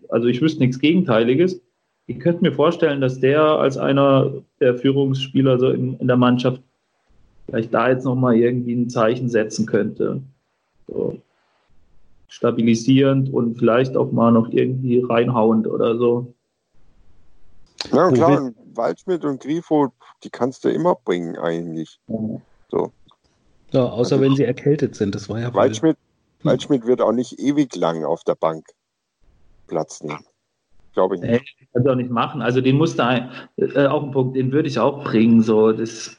also 0.08 0.28
ich 0.28 0.40
wüsste 0.42 0.60
nichts 0.60 0.78
Gegenteiliges. 0.78 1.60
Ich 2.06 2.20
könnte 2.20 2.42
mir 2.42 2.52
vorstellen, 2.52 3.00
dass 3.00 3.20
der 3.20 3.40
als 3.42 3.78
einer 3.78 4.32
der 4.60 4.76
Führungsspieler 4.76 5.58
so 5.58 5.70
in, 5.70 5.98
in 5.98 6.06
der 6.06 6.18
Mannschaft 6.18 6.60
vielleicht 7.46 7.72
da 7.72 7.90
jetzt 7.90 8.04
nochmal 8.04 8.36
irgendwie 8.36 8.74
ein 8.74 8.90
Zeichen 8.90 9.28
setzen 9.28 9.64
könnte. 9.66 10.20
So. 10.86 11.18
Stabilisierend 12.28 13.32
und 13.32 13.58
vielleicht 13.58 13.96
auch 13.96 14.12
mal 14.12 14.32
noch 14.32 14.50
irgendwie 14.50 15.00
reinhauend 15.00 15.66
oder 15.66 15.96
so. 15.96 16.34
Ja, 17.92 18.10
klar, 18.10 18.50
Waldschmidt 18.74 19.24
und 19.24 19.40
Grifo, 19.40 19.92
die 20.22 20.30
kannst 20.30 20.64
du 20.64 20.68
immer 20.68 20.96
bringen 21.04 21.36
eigentlich. 21.36 22.00
So. 22.70 22.92
Ja, 23.72 23.84
außer 23.84 24.16
also, 24.16 24.20
wenn 24.20 24.36
sie 24.36 24.44
erkältet 24.44 24.94
sind, 24.94 25.14
das 25.14 25.28
war 25.28 25.40
ja 25.40 25.52
Waldschmidt, 25.52 25.96
Waldschmidt 26.42 26.86
wird 26.86 27.00
auch 27.00 27.12
nicht 27.12 27.38
ewig 27.38 27.74
lang 27.76 28.04
auf 28.04 28.24
der 28.24 28.34
Bank 28.34 28.66
Platz 29.66 30.02
nehmen. 30.02 30.24
Glaube 30.92 31.16
ich 31.16 31.22
nicht. 31.22 31.30
Nee, 31.32 31.66
kann 31.72 31.88
auch 31.88 31.96
nicht 31.96 32.10
machen. 32.10 32.40
Also 32.40 32.60
den 32.60 32.76
muss 32.76 32.94
da 32.94 33.30
äh, 33.56 33.86
auch 33.86 34.04
ein 34.04 34.12
Punkt, 34.12 34.36
den 34.36 34.52
würde 34.52 34.68
ich 34.68 34.78
auch 34.78 35.02
bringen. 35.02 35.42
So, 35.42 35.72
das, 35.72 36.16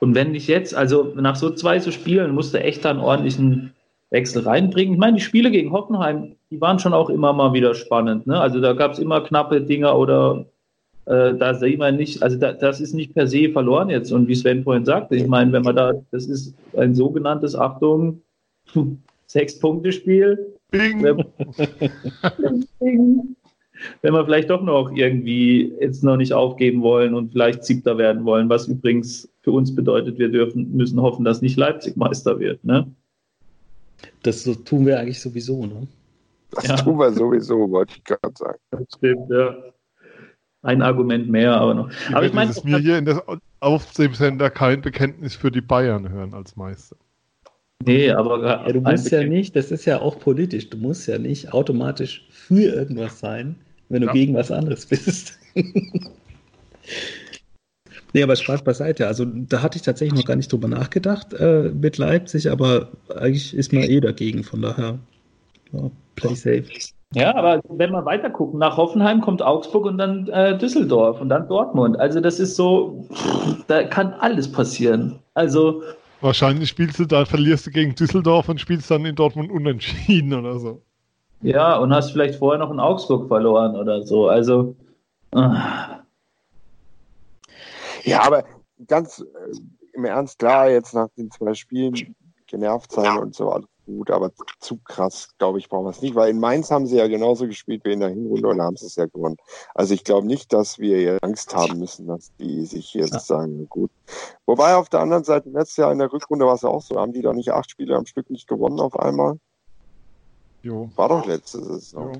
und 0.00 0.14
wenn 0.14 0.32
nicht 0.32 0.48
jetzt, 0.48 0.74
also 0.74 1.12
nach 1.14 1.36
so 1.36 1.50
zwei 1.50 1.78
zu 1.78 1.92
spielen, 1.92 2.34
musst 2.34 2.54
du 2.54 2.60
echt 2.60 2.84
da 2.84 2.90
einen 2.90 3.00
ordentlichen 3.00 3.74
Wechsel 4.12 4.42
reinbringen. 4.42 4.94
Ich 4.94 5.00
meine, 5.00 5.16
die 5.16 5.22
Spiele 5.22 5.50
gegen 5.50 5.72
Hoffenheim, 5.72 6.36
die 6.50 6.60
waren 6.60 6.78
schon 6.78 6.92
auch 6.92 7.10
immer 7.10 7.32
mal 7.32 7.54
wieder 7.54 7.74
spannend. 7.74 8.26
Ne? 8.26 8.38
Also 8.38 8.60
da 8.60 8.74
gab 8.74 8.92
es 8.92 8.98
immer 8.98 9.22
knappe 9.22 9.62
Dinger 9.62 9.98
oder 9.98 10.44
äh, 11.06 11.34
da 11.34 11.54
sehen 11.54 11.80
wir 11.80 11.90
nicht, 11.92 12.22
also 12.22 12.38
da, 12.38 12.52
das 12.52 12.80
ist 12.80 12.94
nicht 12.94 13.14
per 13.14 13.26
se 13.26 13.48
verloren 13.50 13.88
jetzt. 13.88 14.12
Und 14.12 14.28
wie 14.28 14.34
Sven 14.34 14.64
vorhin 14.64 14.84
sagte, 14.84 15.16
ich 15.16 15.26
meine, 15.26 15.50
wenn 15.52 15.62
man 15.62 15.76
da, 15.76 15.94
das 16.10 16.26
ist 16.26 16.54
ein 16.76 16.94
sogenanntes, 16.94 17.56
Achtung, 17.56 18.20
Sechs-Punkte-Spiel. 19.26 20.56
Bing. 20.70 21.02
Bing. 22.78 23.36
Wenn 24.02 24.12
wir 24.14 24.24
vielleicht 24.24 24.50
doch 24.50 24.62
noch 24.62 24.92
irgendwie 24.94 25.72
jetzt 25.80 26.04
noch 26.04 26.16
nicht 26.16 26.34
aufgeben 26.34 26.82
wollen 26.82 27.14
und 27.14 27.32
vielleicht 27.32 27.64
Siebter 27.64 27.98
werden 27.98 28.24
wollen, 28.24 28.48
was 28.48 28.68
übrigens 28.68 29.28
für 29.40 29.52
uns 29.52 29.74
bedeutet, 29.74 30.18
wir 30.18 30.28
dürfen, 30.28 30.70
müssen 30.76 31.00
hoffen, 31.00 31.24
dass 31.24 31.42
nicht 31.42 31.56
Leipzig 31.56 31.96
Meister 31.96 32.38
wird. 32.38 32.62
Ne? 32.62 32.86
Das 34.22 34.44
tun 34.44 34.86
wir 34.86 35.00
eigentlich 35.00 35.20
sowieso, 35.20 35.66
ne? 35.66 35.86
Das 36.50 36.66
ja. 36.66 36.76
tun 36.76 36.98
wir 36.98 37.12
sowieso, 37.12 37.70
wollte 37.70 37.94
ich 37.96 38.04
gerade 38.04 38.34
sagen. 38.36 38.58
Das 38.70 38.82
stimmt, 38.96 39.30
ja 39.30 39.56
ein 40.62 40.80
Argument 40.80 41.28
mehr, 41.28 41.54
aber 41.56 41.74
noch. 41.74 41.90
Ich 41.90 42.14
aber 42.14 42.26
ich 42.26 42.32
meine, 42.32 42.54
mir 42.64 42.78
hier 42.78 42.98
in 42.98 43.04
der 43.04 43.22
Aufsehsender 43.60 44.48
kein 44.50 44.80
Bekenntnis 44.80 45.34
für 45.34 45.50
die 45.50 45.60
Bayern 45.60 46.08
hören 46.08 46.34
als 46.34 46.56
Meister. 46.56 46.96
Nee, 47.84 48.10
aber 48.10 48.46
ja, 48.46 48.72
du 48.72 48.80
musst 48.80 49.10
ja 49.10 49.24
nicht, 49.24 49.56
das 49.56 49.72
ist 49.72 49.86
ja 49.86 50.00
auch 50.00 50.20
politisch, 50.20 50.70
du 50.70 50.76
musst 50.76 51.08
ja 51.08 51.18
nicht 51.18 51.52
automatisch 51.52 52.24
für 52.30 52.62
irgendwas 52.62 53.18
sein, 53.18 53.56
wenn 53.88 54.02
du 54.02 54.06
ja. 54.06 54.12
gegen 54.12 54.34
was 54.34 54.52
anderes 54.52 54.86
bist. 54.86 55.36
nee, 58.12 58.22
aber 58.22 58.36
Spaß 58.36 58.62
beiseite. 58.62 59.06
Also 59.06 59.24
da 59.24 59.62
hatte 59.62 59.76
ich 59.76 59.82
tatsächlich 59.82 60.18
noch 60.18 60.26
gar 60.26 60.36
nicht 60.36 60.52
drüber 60.52 60.68
nachgedacht 60.68 61.34
äh, 61.34 61.70
mit 61.74 61.98
Leipzig, 61.98 62.50
aber 62.50 62.88
eigentlich 63.14 63.54
ist 63.54 63.72
man 63.72 63.84
eh 63.84 64.00
dagegen, 64.00 64.44
von 64.44 64.62
daher 64.62 64.98
ja, 65.72 65.90
play 66.16 66.34
safe. 66.34 66.64
Ja, 67.14 67.34
aber 67.34 67.60
wenn 67.68 67.90
wir 67.90 68.04
weiter 68.04 68.30
gucken, 68.30 68.58
nach 68.58 68.76
Hoffenheim 68.76 69.20
kommt 69.20 69.42
Augsburg 69.42 69.84
und 69.84 69.98
dann 69.98 70.28
äh, 70.28 70.56
Düsseldorf 70.56 71.20
und 71.20 71.28
dann 71.28 71.46
Dortmund. 71.46 72.00
Also 72.00 72.20
das 72.20 72.40
ist 72.40 72.56
so, 72.56 73.06
da 73.66 73.84
kann 73.84 74.14
alles 74.14 74.50
passieren. 74.50 75.18
Also 75.34 75.82
wahrscheinlich 76.22 76.70
spielst 76.70 76.98
du 76.98 77.04
da, 77.04 77.24
verlierst 77.26 77.66
du 77.66 77.70
gegen 77.70 77.94
Düsseldorf 77.94 78.48
und 78.48 78.60
spielst 78.60 78.90
dann 78.90 79.04
in 79.04 79.14
Dortmund 79.14 79.50
unentschieden 79.50 80.32
oder 80.38 80.58
so. 80.58 80.82
Ja, 81.42 81.76
und 81.76 81.92
hast 81.92 82.12
vielleicht 82.12 82.36
vorher 82.36 82.58
noch 82.58 82.70
in 82.70 82.80
Augsburg 82.80 83.28
verloren 83.28 83.76
oder 83.76 84.02
so. 84.02 84.28
Also 84.28 84.74
äh. 85.34 85.50
Ja, 88.04 88.22
aber 88.22 88.44
ganz 88.86 89.20
äh, 89.20 89.52
im 89.92 90.04
Ernst 90.04 90.38
klar, 90.38 90.70
jetzt 90.70 90.94
nach 90.94 91.08
den 91.16 91.30
zwei 91.30 91.54
Spielen 91.54 92.14
genervt 92.46 92.92
sein 92.92 93.18
und 93.18 93.34
so 93.34 93.50
alles 93.50 93.66
gut, 93.86 94.10
aber 94.10 94.30
zu 94.60 94.78
krass, 94.84 95.28
glaube 95.38 95.58
ich, 95.58 95.68
brauchen 95.68 95.86
wir 95.86 95.90
es 95.90 96.02
nicht, 96.02 96.14
weil 96.14 96.30
in 96.30 96.38
Mainz 96.38 96.70
haben 96.70 96.86
sie 96.86 96.96
ja 96.96 97.08
genauso 97.08 97.46
gespielt 97.46 97.84
wie 97.84 97.92
in 97.92 98.00
der 98.00 98.10
Hinrunde 98.10 98.48
und 98.48 98.62
haben 98.62 98.76
sie 98.76 98.86
es 98.86 98.96
ja 98.96 99.06
gewonnen. 99.06 99.36
Also 99.74 99.94
ich 99.94 100.04
glaube 100.04 100.26
nicht, 100.26 100.52
dass 100.52 100.78
wir 100.78 101.18
Angst 101.22 101.54
haben 101.54 101.78
müssen, 101.78 102.06
dass 102.06 102.34
die 102.36 102.64
sich 102.64 102.94
jetzt 102.94 103.14
ja. 103.14 103.18
sagen, 103.18 103.68
gut. 103.68 103.90
Wobei 104.46 104.76
auf 104.76 104.88
der 104.88 105.00
anderen 105.00 105.24
Seite, 105.24 105.50
letztes 105.50 105.78
Jahr 105.78 105.92
in 105.92 105.98
der 105.98 106.12
Rückrunde 106.12 106.46
war 106.46 106.54
es 106.54 106.62
ja 106.62 106.68
auch 106.68 106.82
so, 106.82 106.98
haben 106.98 107.12
die 107.12 107.22
da 107.22 107.32
nicht 107.32 107.50
acht 107.50 107.70
Spiele 107.70 107.96
am 107.96 108.06
Stück 108.06 108.30
nicht 108.30 108.48
gewonnen 108.48 108.80
auf 108.80 108.98
einmal? 108.98 109.38
Jo. 110.62 110.90
War 110.96 111.08
doch 111.08 111.26
letztes 111.26 111.66
Saison. 111.66 112.12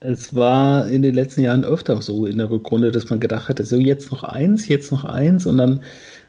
Es 0.00 0.34
war 0.34 0.88
in 0.88 1.02
den 1.02 1.14
letzten 1.14 1.40
Jahren 1.42 1.64
öfter 1.64 2.00
so 2.02 2.26
in 2.26 2.38
der 2.38 2.50
Rückrunde, 2.50 2.92
dass 2.92 3.08
man 3.08 3.20
gedacht 3.20 3.48
hat, 3.48 3.58
so 3.64 3.76
jetzt 3.76 4.10
noch 4.10 4.22
eins, 4.22 4.68
jetzt 4.68 4.92
noch 4.92 5.04
eins 5.04 5.46
und 5.46 5.58
dann 5.58 5.82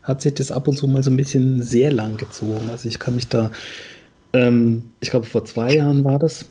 hat 0.03 0.21
sich 0.21 0.33
das 0.33 0.51
ab 0.51 0.67
und 0.67 0.77
zu 0.77 0.87
mal 0.87 1.03
so 1.03 1.11
ein 1.11 1.17
bisschen 1.17 1.61
sehr 1.61 1.91
lang 1.91 2.15
gezogen. 2.15 2.69
Also 2.69 2.87
ich 2.87 2.99
kann 2.99 3.15
mich 3.15 3.27
da 3.27 3.51
ähm, 4.33 4.83
ich 4.99 5.09
glaube, 5.09 5.25
vor 5.25 5.45
zwei 5.45 5.75
Jahren 5.75 6.03
war 6.03 6.19
das. 6.19 6.45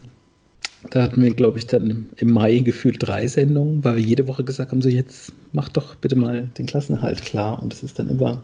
Da 0.91 1.03
hatten 1.03 1.23
wir, 1.23 1.35
glaube 1.35 1.59
ich, 1.59 1.67
dann 1.67 2.11
im 2.17 2.31
Mai 2.31 2.59
gefühlt 2.59 3.07
drei 3.07 3.27
Sendungen, 3.27 3.83
weil 3.85 3.97
wir 3.97 4.03
jede 4.03 4.29
Woche 4.29 4.45
gesagt 4.45 4.71
haben, 4.71 4.83
so 4.83 4.89
jetzt 4.89 5.33
mach 5.53 5.69
doch 5.69 5.97
bitte 5.97 6.17
mal 6.17 6.49
den 6.59 6.67
Klassenerhalt 6.67 7.23
klar. 7.23 7.61
Und 7.63 7.73
es 7.73 7.83
ist 7.83 7.99
dann 7.99 8.09
immer 8.09 8.43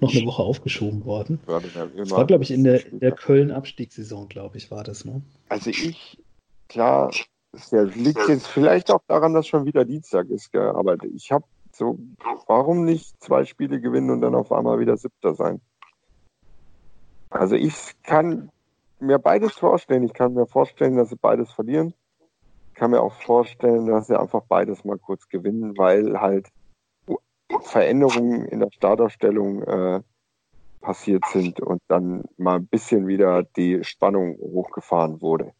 noch 0.00 0.14
eine 0.14 0.26
Woche 0.26 0.42
aufgeschoben 0.42 1.04
worden. 1.04 1.40
Ja, 1.48 1.60
das 1.60 1.74
war 1.74 1.86
Das 2.18 2.26
glaube 2.26 2.44
ich, 2.44 2.50
in 2.50 2.64
der, 2.64 2.80
der 2.80 3.12
Köln-Abstiegssaison, 3.12 4.28
glaube 4.28 4.58
ich, 4.58 4.70
war 4.70 4.84
das, 4.84 5.04
ne? 5.04 5.22
Also 5.48 5.70
ich, 5.70 6.18
klar, 6.68 7.10
ja- 7.70 7.82
liegt 7.82 8.28
jetzt 8.28 8.48
vielleicht 8.48 8.90
auch 8.90 9.02
daran, 9.06 9.34
dass 9.34 9.46
schon 9.46 9.64
wieder 9.66 9.84
Dienstag 9.84 10.28
ist, 10.30 10.50
gell? 10.52 10.70
aber 10.70 10.96
ich 11.14 11.30
habe 11.30 11.44
so, 11.74 11.98
warum 12.46 12.84
nicht 12.84 13.14
zwei 13.20 13.44
Spiele 13.44 13.80
gewinnen 13.80 14.10
und 14.10 14.20
dann 14.20 14.34
auf 14.34 14.52
einmal 14.52 14.78
wieder 14.78 14.96
Siebter 14.96 15.34
sein? 15.34 15.60
Also 17.30 17.56
ich 17.56 17.74
kann 18.02 18.50
mir 19.00 19.18
beides 19.18 19.52
vorstellen. 19.54 20.04
Ich 20.04 20.12
kann 20.12 20.34
mir 20.34 20.46
vorstellen, 20.46 20.96
dass 20.96 21.08
sie 21.08 21.16
beides 21.16 21.50
verlieren. 21.50 21.94
Ich 22.68 22.74
kann 22.74 22.90
mir 22.90 23.00
auch 23.00 23.14
vorstellen, 23.22 23.86
dass 23.86 24.06
sie 24.06 24.18
einfach 24.18 24.42
beides 24.48 24.84
mal 24.84 24.98
kurz 24.98 25.28
gewinnen, 25.28 25.76
weil 25.76 26.20
halt 26.20 26.48
Veränderungen 27.60 28.46
in 28.46 28.60
der 28.60 28.70
Startaufstellung 28.72 29.62
äh, 29.62 30.00
passiert 30.80 31.24
sind 31.26 31.60
und 31.60 31.80
dann 31.88 32.24
mal 32.36 32.56
ein 32.56 32.66
bisschen 32.66 33.06
wieder 33.06 33.42
die 33.42 33.84
Spannung 33.84 34.36
hochgefahren 34.38 35.20
wurde. 35.20 35.52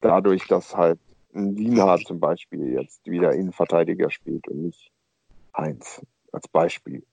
Dadurch, 0.00 0.46
dass 0.46 0.76
halt 0.76 0.98
ein 1.34 1.54
Lienhardt 1.54 2.06
zum 2.06 2.20
Beispiel 2.20 2.72
jetzt 2.72 3.04
wieder 3.06 3.32
Innenverteidiger 3.32 4.10
spielt 4.10 4.48
und 4.48 4.62
nicht 4.62 4.90
Heinz 5.56 6.02
als 6.32 6.48
Beispiel. 6.48 7.04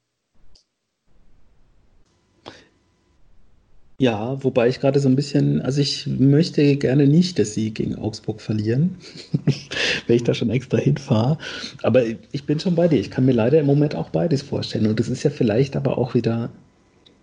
Ja, 3.99 4.43
wobei 4.43 4.67
ich 4.67 4.79
gerade 4.79 4.99
so 4.99 5.09
ein 5.09 5.15
bisschen, 5.15 5.59
also 5.61 5.81
ich 5.81 6.05
möchte 6.05 6.77
gerne 6.77 7.07
nicht, 7.07 7.39
dass 7.39 7.55
sie 7.55 7.73
gegen 7.73 7.95
Augsburg 7.95 8.41
verlieren, 8.41 8.97
wenn 10.07 10.15
ich 10.15 10.23
da 10.23 10.35
schon 10.35 10.51
extra 10.51 10.77
hinfahre. 10.77 11.39
Aber 11.81 12.03
ich 12.05 12.45
bin 12.45 12.59
schon 12.59 12.75
bei 12.75 12.87
dir. 12.87 12.99
Ich 12.99 13.09
kann 13.09 13.25
mir 13.25 13.31
leider 13.31 13.59
im 13.59 13.65
Moment 13.65 13.95
auch 13.95 14.09
beides 14.11 14.43
vorstellen. 14.43 14.85
Und 14.85 14.99
das 14.99 15.09
ist 15.09 15.23
ja 15.23 15.31
vielleicht 15.31 15.75
aber 15.75 15.97
auch 15.97 16.13
wieder, 16.13 16.51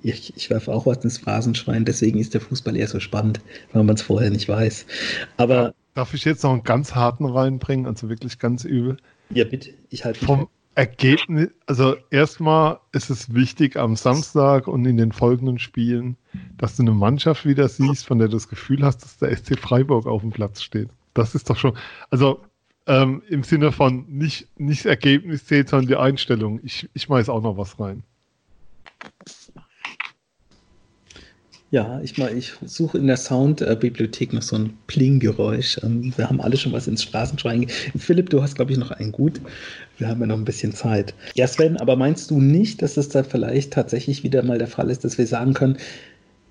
ich, 0.02 0.36
ich 0.36 0.50
werfe 0.50 0.72
auch 0.72 0.86
was 0.86 1.04
ins 1.04 1.18
Phrasenschwein, 1.18 1.84
deswegen 1.84 2.18
ist 2.20 2.34
der 2.34 2.40
Fußball 2.42 2.76
eher 2.76 2.88
so 2.88 3.00
spannend, 3.00 3.40
weil 3.72 3.84
man 3.84 3.96
es 3.96 4.02
vorher 4.02 4.30
nicht 4.30 4.48
weiß. 4.48 4.86
Aber 5.38 5.74
Darf 5.94 6.14
ich 6.14 6.24
jetzt 6.24 6.44
noch 6.44 6.52
einen 6.52 6.62
ganz 6.64 6.94
harten 6.94 7.24
reinbringen, 7.26 7.86
also 7.86 8.08
wirklich 8.08 8.38
ganz 8.38 8.64
übel? 8.64 8.96
ja, 9.30 9.44
bitte, 9.44 9.70
ich 9.90 10.04
halte 10.04 10.20
Vom 10.20 10.48
Ergebnis, 10.74 11.50
also 11.66 11.96
erstmal 12.10 12.80
ist 12.92 13.10
es 13.10 13.34
wichtig 13.34 13.76
am 13.76 13.96
Samstag 13.96 14.66
und 14.66 14.84
in 14.86 14.96
den 14.96 15.12
folgenden 15.12 15.58
Spielen, 15.58 16.16
dass 16.58 16.76
du 16.76 16.82
eine 16.82 16.92
Mannschaft 16.92 17.46
wieder 17.46 17.68
siehst, 17.68 18.06
von 18.06 18.18
der 18.18 18.28
du 18.28 18.34
das 18.34 18.48
Gefühl 18.48 18.84
hast, 18.84 18.98
dass 18.98 19.18
der 19.18 19.36
SC 19.36 19.58
Freiburg 19.58 20.06
auf 20.06 20.22
dem 20.22 20.30
Platz 20.30 20.62
steht. 20.62 20.88
Das 21.14 21.34
ist 21.34 21.48
doch 21.50 21.56
schon, 21.56 21.76
also 22.10 22.40
ähm, 22.86 23.22
im 23.28 23.42
Sinne 23.42 23.72
von 23.72 24.04
nicht, 24.08 24.48
nicht 24.58 24.80
das 24.80 24.90
Ergebnis 24.90 25.46
zählt, 25.46 25.68
sondern 25.68 25.88
die 25.88 25.96
Einstellung. 25.96 26.60
Ich, 26.62 26.88
ich 26.92 27.02
schmeiß 27.02 27.28
auch 27.28 27.42
noch 27.42 27.56
was 27.56 27.78
rein. 27.80 28.02
Ja, 31.74 32.00
ich 32.04 32.16
ich 32.16 32.52
suche 32.64 32.98
in 32.98 33.08
der 33.08 33.16
Soundbibliothek 33.16 34.32
noch 34.32 34.42
so 34.42 34.54
ein 34.54 34.78
Pling-Geräusch. 34.86 35.80
Ähm, 35.82 36.12
Wir 36.16 36.28
haben 36.28 36.40
alle 36.40 36.56
schon 36.56 36.72
was 36.72 36.86
ins 36.86 37.02
Straßenschwein. 37.02 37.66
Philipp, 37.98 38.30
du 38.30 38.42
hast, 38.42 38.54
glaube 38.54 38.70
ich, 38.70 38.78
noch 38.78 38.92
einen 38.92 39.10
gut. 39.10 39.40
Wir 39.98 40.06
haben 40.06 40.20
ja 40.20 40.28
noch 40.28 40.36
ein 40.36 40.44
bisschen 40.44 40.72
Zeit. 40.72 41.14
Ja, 41.34 41.48
Sven, 41.48 41.76
aber 41.78 41.96
meinst 41.96 42.30
du 42.30 42.40
nicht, 42.40 42.80
dass 42.80 42.96
es 42.96 43.08
da 43.08 43.24
vielleicht 43.24 43.72
tatsächlich 43.72 44.22
wieder 44.22 44.44
mal 44.44 44.58
der 44.58 44.68
Fall 44.68 44.88
ist, 44.88 45.04
dass 45.04 45.18
wir 45.18 45.26
sagen 45.26 45.52
können, 45.52 45.78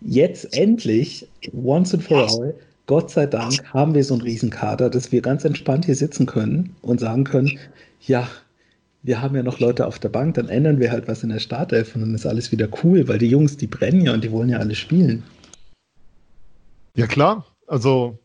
jetzt 0.05 0.55
endlich, 0.55 1.27
once 1.51 1.93
and 1.93 2.03
for 2.03 2.29
all, 2.29 2.53
Gott 2.85 3.11
sei 3.11 3.25
Dank 3.25 3.63
haben 3.73 3.93
wir 3.93 4.03
so 4.03 4.13
einen 4.13 4.23
Riesenkader, 4.23 4.89
dass 4.89 5.11
wir 5.11 5.21
ganz 5.21 5.45
entspannt 5.45 5.85
hier 5.85 5.95
sitzen 5.95 6.25
können 6.25 6.75
und 6.81 6.99
sagen 6.99 7.23
können, 7.23 7.57
ja, 8.01 8.27
wir 9.03 9.21
haben 9.21 9.35
ja 9.35 9.43
noch 9.43 9.59
Leute 9.59 9.85
auf 9.85 9.99
der 9.99 10.09
Bank, 10.09 10.35
dann 10.35 10.49
ändern 10.49 10.79
wir 10.79 10.91
halt 10.91 11.07
was 11.07 11.23
in 11.23 11.29
der 11.29 11.39
Startelf 11.39 11.95
und 11.95 12.01
dann 12.01 12.15
ist 12.15 12.25
alles 12.25 12.51
wieder 12.51 12.67
cool, 12.83 13.07
weil 13.07 13.19
die 13.19 13.29
Jungs, 13.29 13.57
die 13.57 13.67
brennen 13.67 14.01
ja 14.01 14.13
und 14.13 14.23
die 14.23 14.31
wollen 14.31 14.49
ja 14.49 14.59
alle 14.59 14.75
spielen. 14.75 15.23
Ja 16.95 17.07
klar, 17.07 17.45
also 17.67 18.17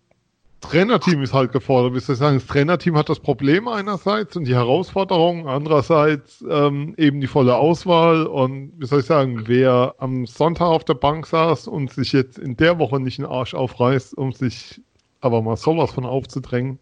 Trainerteam 0.61 1.23
ist 1.23 1.33
halt 1.33 1.53
gefordert. 1.53 1.95
Wie 1.95 2.01
soll 2.01 2.15
ich 2.15 2.19
sagen, 2.19 2.39
das 2.39 2.47
Trainerteam 2.47 2.97
hat 2.97 3.09
das 3.09 3.21
Problem 3.21 3.69
einerseits 3.69 4.37
und 4.37 4.45
die 4.45 4.55
Herausforderung, 4.55 5.47
andererseits 5.47 6.45
ähm, 6.49 6.95
eben 6.97 7.21
die 7.21 7.29
volle 7.29 7.57
Auswahl 7.57 8.27
und 8.27 8.73
wie 8.77 8.87
soll 8.87 9.01
ich 9.01 9.07
sagen, 9.07 9.47
wer 9.47 9.95
am 9.99 10.27
Sonntag 10.27 10.67
auf 10.67 10.85
der 10.85 10.95
Bank 10.95 11.27
saß 11.27 11.69
und 11.69 11.93
sich 11.93 12.13
jetzt 12.13 12.39
in 12.39 12.57
der 12.57 12.79
Woche 12.79 12.99
nicht 12.99 13.19
den 13.19 13.27
Arsch 13.27 13.55
aufreißt, 13.55 14.19
um 14.19 14.33
sich 14.33 14.81
aber 15.21 15.43
mal 15.43 15.57
sowas 15.57 15.93
von 15.93 16.05
aufzudrängen, 16.05 16.79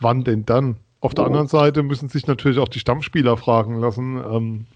wann 0.00 0.22
denn 0.22 0.46
dann? 0.46 0.76
Auf 1.00 1.14
der 1.14 1.26
anderen 1.26 1.48
Seite 1.48 1.82
müssen 1.82 2.08
sich 2.08 2.26
natürlich 2.26 2.58
auch 2.58 2.68
die 2.68 2.80
Stammspieler 2.80 3.36
fragen 3.36 3.80
lassen. 3.80 4.16
Ähm, 4.16 4.66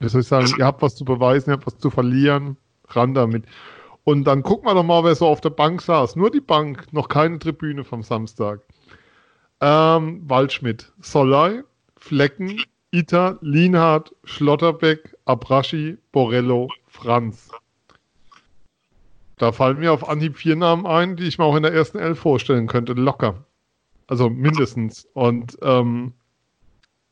wie 0.00 0.08
soll 0.08 0.22
ich 0.22 0.28
sagen, 0.28 0.52
ihr 0.58 0.66
habt 0.66 0.82
was 0.82 0.96
zu 0.96 1.04
beweisen, 1.04 1.50
ihr 1.50 1.54
habt 1.54 1.66
was 1.66 1.78
zu 1.78 1.90
verlieren, 1.90 2.56
ran 2.88 3.14
damit. 3.14 3.44
Und 4.04 4.24
dann 4.24 4.42
gucken 4.42 4.66
wir 4.66 4.74
doch 4.74 4.82
mal, 4.82 5.02
wer 5.02 5.14
so 5.14 5.26
auf 5.26 5.40
der 5.40 5.50
Bank 5.50 5.80
saß. 5.80 6.16
Nur 6.16 6.30
die 6.30 6.40
Bank, 6.40 6.92
noch 6.92 7.08
keine 7.08 7.38
Tribüne 7.38 7.84
vom 7.84 8.02
Samstag. 8.02 8.60
Ähm, 9.60 10.22
Waldschmidt, 10.28 10.92
Solai, 11.00 11.64
Flecken, 11.96 12.62
Ita, 12.90 13.38
Lienhardt, 13.40 14.14
Schlotterbeck, 14.24 15.16
Abraschi, 15.24 15.96
Borello, 16.12 16.68
Franz. 16.86 17.50
Da 19.38 19.52
fallen 19.52 19.80
mir 19.80 19.92
auf 19.92 20.08
Anhieb 20.08 20.36
vier 20.36 20.56
Namen 20.56 20.86
ein, 20.86 21.16
die 21.16 21.24
ich 21.24 21.38
mir 21.38 21.44
auch 21.44 21.56
in 21.56 21.62
der 21.62 21.72
ersten 21.72 21.98
Elf 21.98 22.18
vorstellen 22.18 22.66
könnte. 22.66 22.92
Locker. 22.92 23.44
Also 24.06 24.28
mindestens. 24.28 25.08
Und, 25.14 25.58
ähm, 25.62 26.12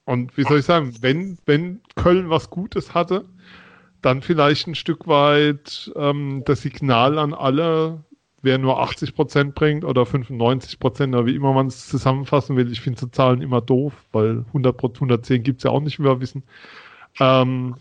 und 0.05 0.37
wie 0.37 0.45
soll 0.45 0.59
ich 0.59 0.67
sagen, 0.67 0.95
wenn, 1.01 1.39
wenn 1.47 1.81
Köln 1.97 2.29
was 2.29 2.51
Gutes 2.51 2.95
hatte, 2.95 3.25
dann 4.03 4.21
vielleicht 4.21 4.67
ein 4.67 4.75
Stück 4.75 5.07
weit 5.07 5.91
ähm, 5.97 6.43
das 6.45 6.63
Signal 6.63 7.19
an 7.19 7.33
alle, 7.33 8.05
wer 8.43 8.59
nur 8.59 8.81
80 8.81 9.15
Prozent 9.15 9.55
bringt 9.55 9.85
oder 9.85 10.05
95 10.05 10.79
Prozent, 10.79 11.15
oder 11.15 11.27
wie 11.27 11.37
immer 11.37 11.53
man 11.53 11.69
es 11.69 11.89
zusammenfassen 11.89 12.57
will. 12.57 12.71
Ich 12.71 12.81
finde 12.81 13.01
so 13.01 13.07
Zahlen 13.07 13.41
immer 13.41 13.61
doof, 13.61 13.95
weil 14.13 14.45
100%, 14.53 14.95
110 14.95 15.43
gibt 15.43 15.59
es 15.59 15.65
ja 15.65 15.71
auch 15.71 15.81
nicht, 15.81 15.99
wie 15.99 16.05
wir 16.05 16.21
wissen. 16.21 16.43
Ähm, 17.21 17.77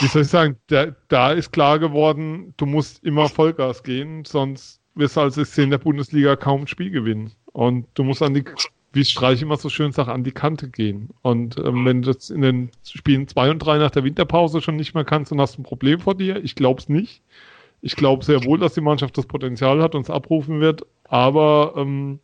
wie 0.00 0.06
soll 0.06 0.22
ich 0.22 0.28
sagen, 0.28 0.56
da, 0.66 0.86
da 1.08 1.32
ist 1.32 1.52
klar 1.52 1.78
geworden, 1.78 2.54
du 2.56 2.66
musst 2.66 3.02
immer 3.04 3.28
Vollgas 3.28 3.82
gehen, 3.82 4.24
sonst 4.24 4.80
wirst 4.94 5.16
du 5.16 5.20
als 5.20 5.58
in 5.58 5.70
der 5.70 5.78
Bundesliga 5.78 6.36
kaum 6.36 6.62
ein 6.62 6.66
Spiel 6.66 6.90
gewinnen. 6.90 7.32
Und 7.52 7.86
du 7.94 8.04
musst 8.04 8.22
an 8.22 8.34
die, 8.34 8.44
wie 8.98 9.04
Streich 9.04 9.40
immer 9.40 9.56
so 9.56 9.68
schön 9.68 9.92
sagt, 9.92 10.08
an 10.08 10.24
die 10.24 10.32
Kante 10.32 10.68
gehen. 10.68 11.10
Und 11.22 11.56
ähm, 11.58 11.84
wenn 11.84 12.02
du 12.02 12.12
das 12.12 12.30
in 12.30 12.42
den 12.42 12.70
Spielen 12.82 13.28
2 13.28 13.50
und 13.50 13.58
3 13.60 13.78
nach 13.78 13.92
der 13.92 14.04
Winterpause 14.04 14.60
schon 14.60 14.76
nicht 14.76 14.94
mehr 14.94 15.04
kannst, 15.04 15.30
dann 15.30 15.40
hast 15.40 15.56
du 15.56 15.62
ein 15.62 15.64
Problem 15.64 16.00
vor 16.00 16.16
dir. 16.16 16.42
Ich 16.44 16.56
glaube 16.56 16.80
es 16.80 16.88
nicht. 16.88 17.22
Ich 17.80 17.94
glaube 17.94 18.24
sehr 18.24 18.44
wohl, 18.44 18.58
dass 18.58 18.74
die 18.74 18.80
Mannschaft 18.80 19.16
das 19.16 19.26
Potenzial 19.26 19.80
hat 19.80 19.94
und 19.94 20.02
es 20.02 20.10
abrufen 20.10 20.60
wird, 20.60 20.84
aber 21.04 21.74
ähm, 21.76 22.18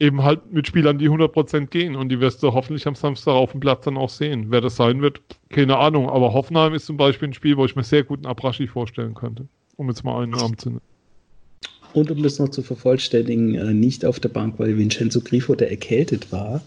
eben 0.00 0.24
halt 0.24 0.52
mit 0.52 0.66
Spielern, 0.66 0.98
die 0.98 1.08
100% 1.08 1.66
gehen 1.66 1.94
und 1.94 2.08
die 2.08 2.18
wirst 2.18 2.42
du 2.42 2.52
hoffentlich 2.52 2.88
am 2.88 2.96
Samstag 2.96 3.32
auf 3.32 3.52
dem 3.52 3.60
Platz 3.60 3.84
dann 3.84 3.96
auch 3.96 4.08
sehen. 4.08 4.46
Wer 4.48 4.60
das 4.60 4.74
sein 4.74 5.02
wird, 5.02 5.22
keine 5.50 5.78
Ahnung, 5.78 6.10
aber 6.10 6.32
Hoffenheim 6.32 6.74
ist 6.74 6.86
zum 6.86 6.96
Beispiel 6.96 7.28
ein 7.28 7.34
Spiel, 7.34 7.56
wo 7.56 7.64
ich 7.64 7.76
mir 7.76 7.84
sehr 7.84 8.02
gut 8.02 8.18
einen 8.18 8.26
Abraschi 8.26 8.66
vorstellen 8.66 9.14
könnte, 9.14 9.46
um 9.76 9.88
jetzt 9.88 10.02
mal 10.02 10.20
einen 10.20 10.32
Namen 10.32 10.58
zu 10.58 10.70
nennen. 10.70 10.93
Und 11.94 12.10
um 12.10 12.22
das 12.22 12.38
noch 12.38 12.48
zu 12.48 12.62
vervollständigen, 12.62 13.54
äh, 13.54 13.72
nicht 13.72 14.04
auf 14.04 14.20
der 14.20 14.28
Bank, 14.28 14.58
weil 14.58 14.76
Vincenzo 14.76 15.20
Grifo, 15.20 15.54
der 15.54 15.70
erkältet 15.70 16.30
war. 16.32 16.62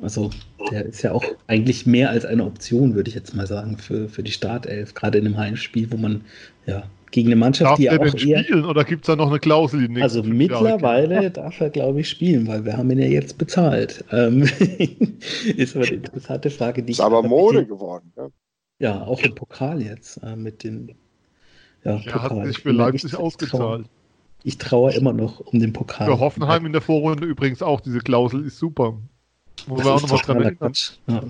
Also 0.00 0.30
der 0.70 0.84
ist 0.84 1.02
ja 1.02 1.12
auch 1.12 1.24
eigentlich 1.46 1.86
mehr 1.86 2.10
als 2.10 2.26
eine 2.26 2.44
Option, 2.44 2.94
würde 2.94 3.08
ich 3.08 3.14
jetzt 3.14 3.34
mal 3.34 3.46
sagen, 3.46 3.78
für, 3.78 4.08
für 4.08 4.22
die 4.22 4.32
Startelf, 4.32 4.92
gerade 4.94 5.18
in 5.18 5.26
einem 5.26 5.38
Heimspiel, 5.38 5.90
wo 5.90 5.96
man 5.96 6.22
ja 6.66 6.84
gegen 7.10 7.28
eine 7.28 7.36
Mannschaft, 7.36 7.70
Darf 7.70 7.76
die 7.78 7.84
ja 7.84 7.92
auch 7.92 8.04
denn 8.04 8.28
eher. 8.28 8.44
spielen 8.44 8.64
oder 8.66 8.84
gibt 8.84 9.04
es 9.04 9.06
da 9.06 9.16
noch 9.16 9.30
eine 9.30 9.38
Klausel? 9.38 9.88
Die 9.88 10.02
Also 10.02 10.22
mittlerweile 10.22 11.30
darf 11.30 11.60
er, 11.60 11.70
glaube 11.70 12.00
ich, 12.00 12.10
spielen, 12.10 12.46
weil 12.46 12.64
wir 12.66 12.76
haben 12.76 12.90
ihn 12.90 12.98
ja 12.98 13.06
jetzt 13.06 13.38
bezahlt. 13.38 14.04
Ähm, 14.12 14.42
ist 15.56 15.76
aber 15.76 15.86
eine 15.86 15.94
interessante 15.96 16.50
Frage, 16.50 16.82
die 16.82 16.92
Ist 16.92 17.00
aber 17.00 17.22
Mode 17.22 17.60
die, 17.60 17.68
geworden. 17.68 18.12
Ja? 18.16 18.28
Ja, 18.78 19.02
auch 19.02 19.22
im 19.22 19.34
Pokal 19.34 19.80
jetzt 19.80 20.18
äh, 20.22 20.36
mit 20.36 20.62
den 20.62 20.94
ja, 21.84 22.04
hat 22.04 22.30
Pokal. 22.30 22.46
sich 22.48 22.58
für 22.58 22.72
Leipzig 22.72 23.16
ausgezahlt. 23.16 23.86
Ich 24.42 24.58
traue 24.58 24.92
immer 24.94 25.12
noch 25.12 25.40
um 25.40 25.58
den 25.58 25.72
Pokal. 25.72 26.06
Für 26.06 26.20
Hoffenheim 26.20 26.66
in 26.66 26.72
der 26.72 26.82
Vorrunde 26.82 27.26
übrigens 27.26 27.62
auch. 27.62 27.80
Diese 27.80 27.98
Klausel 27.98 28.44
ist 28.44 28.58
super. 28.58 28.98
Wo 29.66 29.76
Das 29.76 29.84
wir 29.84 29.92
auch 29.92 29.96
ist 29.96 30.02
noch 30.02 30.10
was 30.12 30.22
dran 30.22 30.42
erinnern. 30.42 30.72
Ja. 31.08 31.22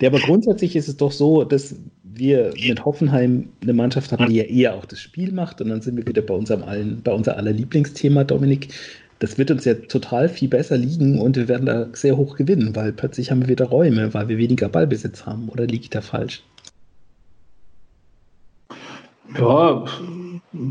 Ja, 0.00 0.08
aber 0.08 0.20
grundsätzlich 0.20 0.74
ist 0.76 0.88
es 0.88 0.96
doch 0.96 1.12
so, 1.12 1.44
dass 1.44 1.76
wir 2.02 2.54
mit 2.66 2.84
Hoffenheim 2.84 3.50
eine 3.60 3.74
Mannschaft 3.74 4.12
haben, 4.12 4.26
die 4.28 4.36
ja 4.36 4.44
eher 4.44 4.74
auch 4.74 4.86
das 4.86 5.00
Spiel 5.00 5.32
macht. 5.32 5.60
Und 5.60 5.68
dann 5.68 5.82
sind 5.82 5.96
wir 5.96 6.06
wieder 6.06 6.22
bei 6.22 6.34
unserem 6.34 6.62
allen, 6.62 7.02
bei 7.02 7.12
unser 7.12 7.36
aller 7.36 7.52
Lieblingsthema, 7.52 8.24
Dominik. 8.24 8.72
Das 9.18 9.38
wird 9.38 9.50
uns 9.50 9.64
ja 9.64 9.74
total 9.74 10.28
viel 10.28 10.48
besser 10.48 10.76
liegen 10.76 11.18
und 11.18 11.36
wir 11.36 11.48
werden 11.48 11.66
da 11.66 11.88
sehr 11.94 12.16
hoch 12.18 12.36
gewinnen, 12.36 12.76
weil 12.76 12.92
plötzlich 12.92 13.30
haben 13.30 13.40
wir 13.40 13.48
wieder 13.48 13.66
Räume, 13.66 14.12
weil 14.12 14.28
wir 14.28 14.36
weniger 14.36 14.68
Ballbesitz 14.68 15.24
haben. 15.24 15.48
Oder 15.48 15.66
liege 15.66 15.84
ich 15.84 15.90
da 15.90 16.02
falsch? 16.02 16.42
Ja, 19.38 19.84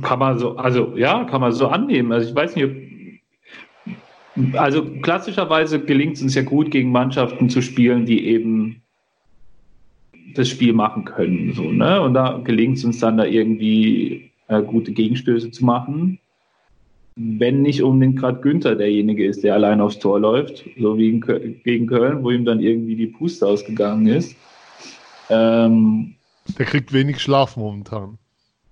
Kann 0.02 0.20
man 0.20 0.40
so, 0.40 0.58
also 0.58 0.94
ja, 0.96 1.24
kann 1.26 1.42
man 1.42 1.52
so 1.52 1.68
annehmen. 1.68 2.12
Also 2.12 2.30
ich 2.30 2.36
weiß 2.36 2.56
nicht, 2.56 2.70
also 4.54 4.86
klassischerweise 5.02 5.80
gelingt 5.80 6.18
es 6.18 6.22
uns 6.22 6.36
ja 6.36 6.42
gut, 6.42 6.72
gegen 6.72 6.92
Mannschaften 6.92 7.50
zu 7.50 7.62
spielen, 7.62 8.06
die 8.06 8.28
eben 8.28 8.82
das 10.36 10.50
Spiel 10.50 10.74
machen 10.74 11.06
können. 11.06 11.54
So, 11.54 11.64
ne? 11.64 12.02
Und 12.02 12.14
da 12.14 12.42
gelingt 12.44 12.78
es 12.78 12.86
uns 12.86 13.00
dann 13.00 13.18
da 13.18 13.26
irgendwie 13.26 14.32
äh, 14.48 14.62
gute 14.62 14.92
Gegenstöße 14.92 15.52
zu 15.52 15.64
machen. 15.64 16.20
Wenn 17.16 17.62
nicht 17.62 17.82
unbedingt 17.82 18.20
gerade 18.20 18.42
Günther 18.42 18.76
derjenige 18.76 19.26
ist, 19.26 19.44
der 19.44 19.54
allein 19.54 19.80
aufs 19.80 20.00
Tor 20.00 20.20
läuft, 20.20 20.66
so 20.78 20.98
wie 20.98 21.18
gegen 21.64 21.88
Köln, 21.88 22.24
wo 22.24 22.32
ihm 22.32 22.44
dann 22.44 22.60
irgendwie 22.60 22.96
die 22.98 23.08
Puste 23.08 23.48
ausgegangen 23.48 24.08
ist. 24.08 24.36
Ähm, 25.30 26.16
der 26.60 26.66
kriegt 26.66 26.92
wenig 26.92 27.22
Schlaf 27.22 27.56
momentan. 27.56 28.18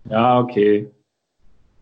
Ja, 0.10 0.40
okay. 0.40 0.88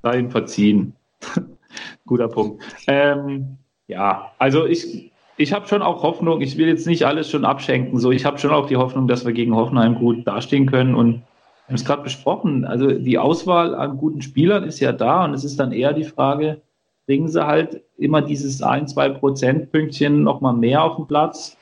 Ihm 0.03 0.31
verziehen. 0.31 0.93
Guter 2.05 2.27
Punkt. 2.27 2.63
Ähm, 2.87 3.57
ja, 3.87 4.31
also 4.39 4.65
ich, 4.65 5.11
ich 5.37 5.53
habe 5.53 5.67
schon 5.67 5.81
auch 5.81 6.03
Hoffnung, 6.03 6.41
ich 6.41 6.57
will 6.57 6.67
jetzt 6.67 6.87
nicht 6.87 7.05
alles 7.05 7.29
schon 7.29 7.45
abschenken, 7.45 7.99
so 7.99 8.11
ich 8.11 8.25
habe 8.25 8.37
schon 8.37 8.51
auch 8.51 8.67
die 8.67 8.77
Hoffnung, 8.77 9.07
dass 9.07 9.25
wir 9.25 9.33
gegen 9.33 9.55
Hoffenheim 9.55 9.95
gut 9.95 10.27
dastehen 10.27 10.65
können. 10.65 10.95
Und 10.95 11.13
wir 11.13 11.67
haben 11.67 11.75
es 11.75 11.85
gerade 11.85 12.03
besprochen, 12.03 12.65
also 12.65 12.91
die 12.91 13.17
Auswahl 13.17 13.75
an 13.75 13.97
guten 13.97 14.21
Spielern 14.21 14.63
ist 14.63 14.79
ja 14.79 14.91
da. 14.91 15.25
Und 15.25 15.33
es 15.33 15.43
ist 15.43 15.59
dann 15.59 15.71
eher 15.71 15.93
die 15.93 16.03
Frage, 16.03 16.61
bringen 17.05 17.27
sie 17.27 17.45
halt 17.45 17.81
immer 17.97 18.21
dieses 18.21 18.61
ein, 18.61 18.87
zwei 18.87 19.09
Prozentpünktchen 19.09 20.23
nochmal 20.23 20.53
mehr 20.53 20.83
auf 20.83 20.95
den 20.95 21.07
Platz, 21.07 21.57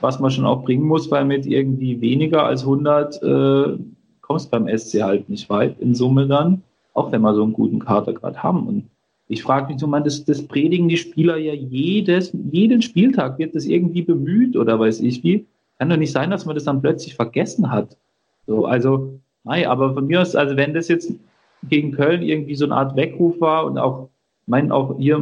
was 0.00 0.18
man 0.18 0.30
schon 0.30 0.46
auch 0.46 0.62
bringen 0.62 0.86
muss, 0.86 1.10
weil 1.10 1.24
mit 1.24 1.46
irgendwie 1.46 2.00
weniger 2.00 2.44
als 2.44 2.62
100 2.62 3.22
äh, 3.22 3.78
kommst 4.20 4.50
beim 4.50 4.66
SC 4.68 5.02
halt 5.02 5.28
nicht 5.28 5.48
weit 5.50 5.78
in 5.80 5.94
Summe 5.94 6.26
dann, 6.26 6.62
auch 6.94 7.12
wenn 7.12 7.22
wir 7.22 7.34
so 7.34 7.42
einen 7.42 7.52
guten 7.52 7.78
Kater 7.78 8.12
gerade 8.12 8.42
haben 8.42 8.66
und 8.66 8.90
ich 9.28 9.42
frage 9.42 9.72
mich 9.72 9.80
so, 9.80 9.86
man, 9.86 10.04
das, 10.04 10.24
das 10.24 10.46
predigen 10.46 10.88
die 10.88 10.98
Spieler 10.98 11.38
ja 11.38 11.54
jedes, 11.54 12.36
jeden 12.50 12.82
Spieltag 12.82 13.38
wird 13.38 13.54
das 13.54 13.64
irgendwie 13.64 14.02
bemüht 14.02 14.56
oder 14.56 14.78
weiß 14.78 15.00
ich 15.00 15.24
wie. 15.24 15.46
Kann 15.78 15.88
doch 15.88 15.96
nicht 15.96 16.12
sein, 16.12 16.30
dass 16.30 16.44
man 16.44 16.54
das 16.54 16.64
dann 16.64 16.82
plötzlich 16.82 17.14
vergessen 17.14 17.70
hat. 17.70 17.96
So, 18.46 18.66
also, 18.66 19.20
nein, 19.44 19.66
aber 19.66 19.94
von 19.94 20.06
mir 20.06 20.20
aus, 20.20 20.36
also 20.36 20.56
wenn 20.56 20.74
das 20.74 20.88
jetzt 20.88 21.14
gegen 21.68 21.92
Köln 21.92 22.22
irgendwie 22.22 22.54
so 22.56 22.66
eine 22.66 22.74
Art 22.74 22.94
Weckruf 22.94 23.40
war 23.40 23.64
und 23.64 23.78
auch, 23.78 24.10
mein, 24.46 24.70
auch 24.70 24.98
hier 24.98 25.18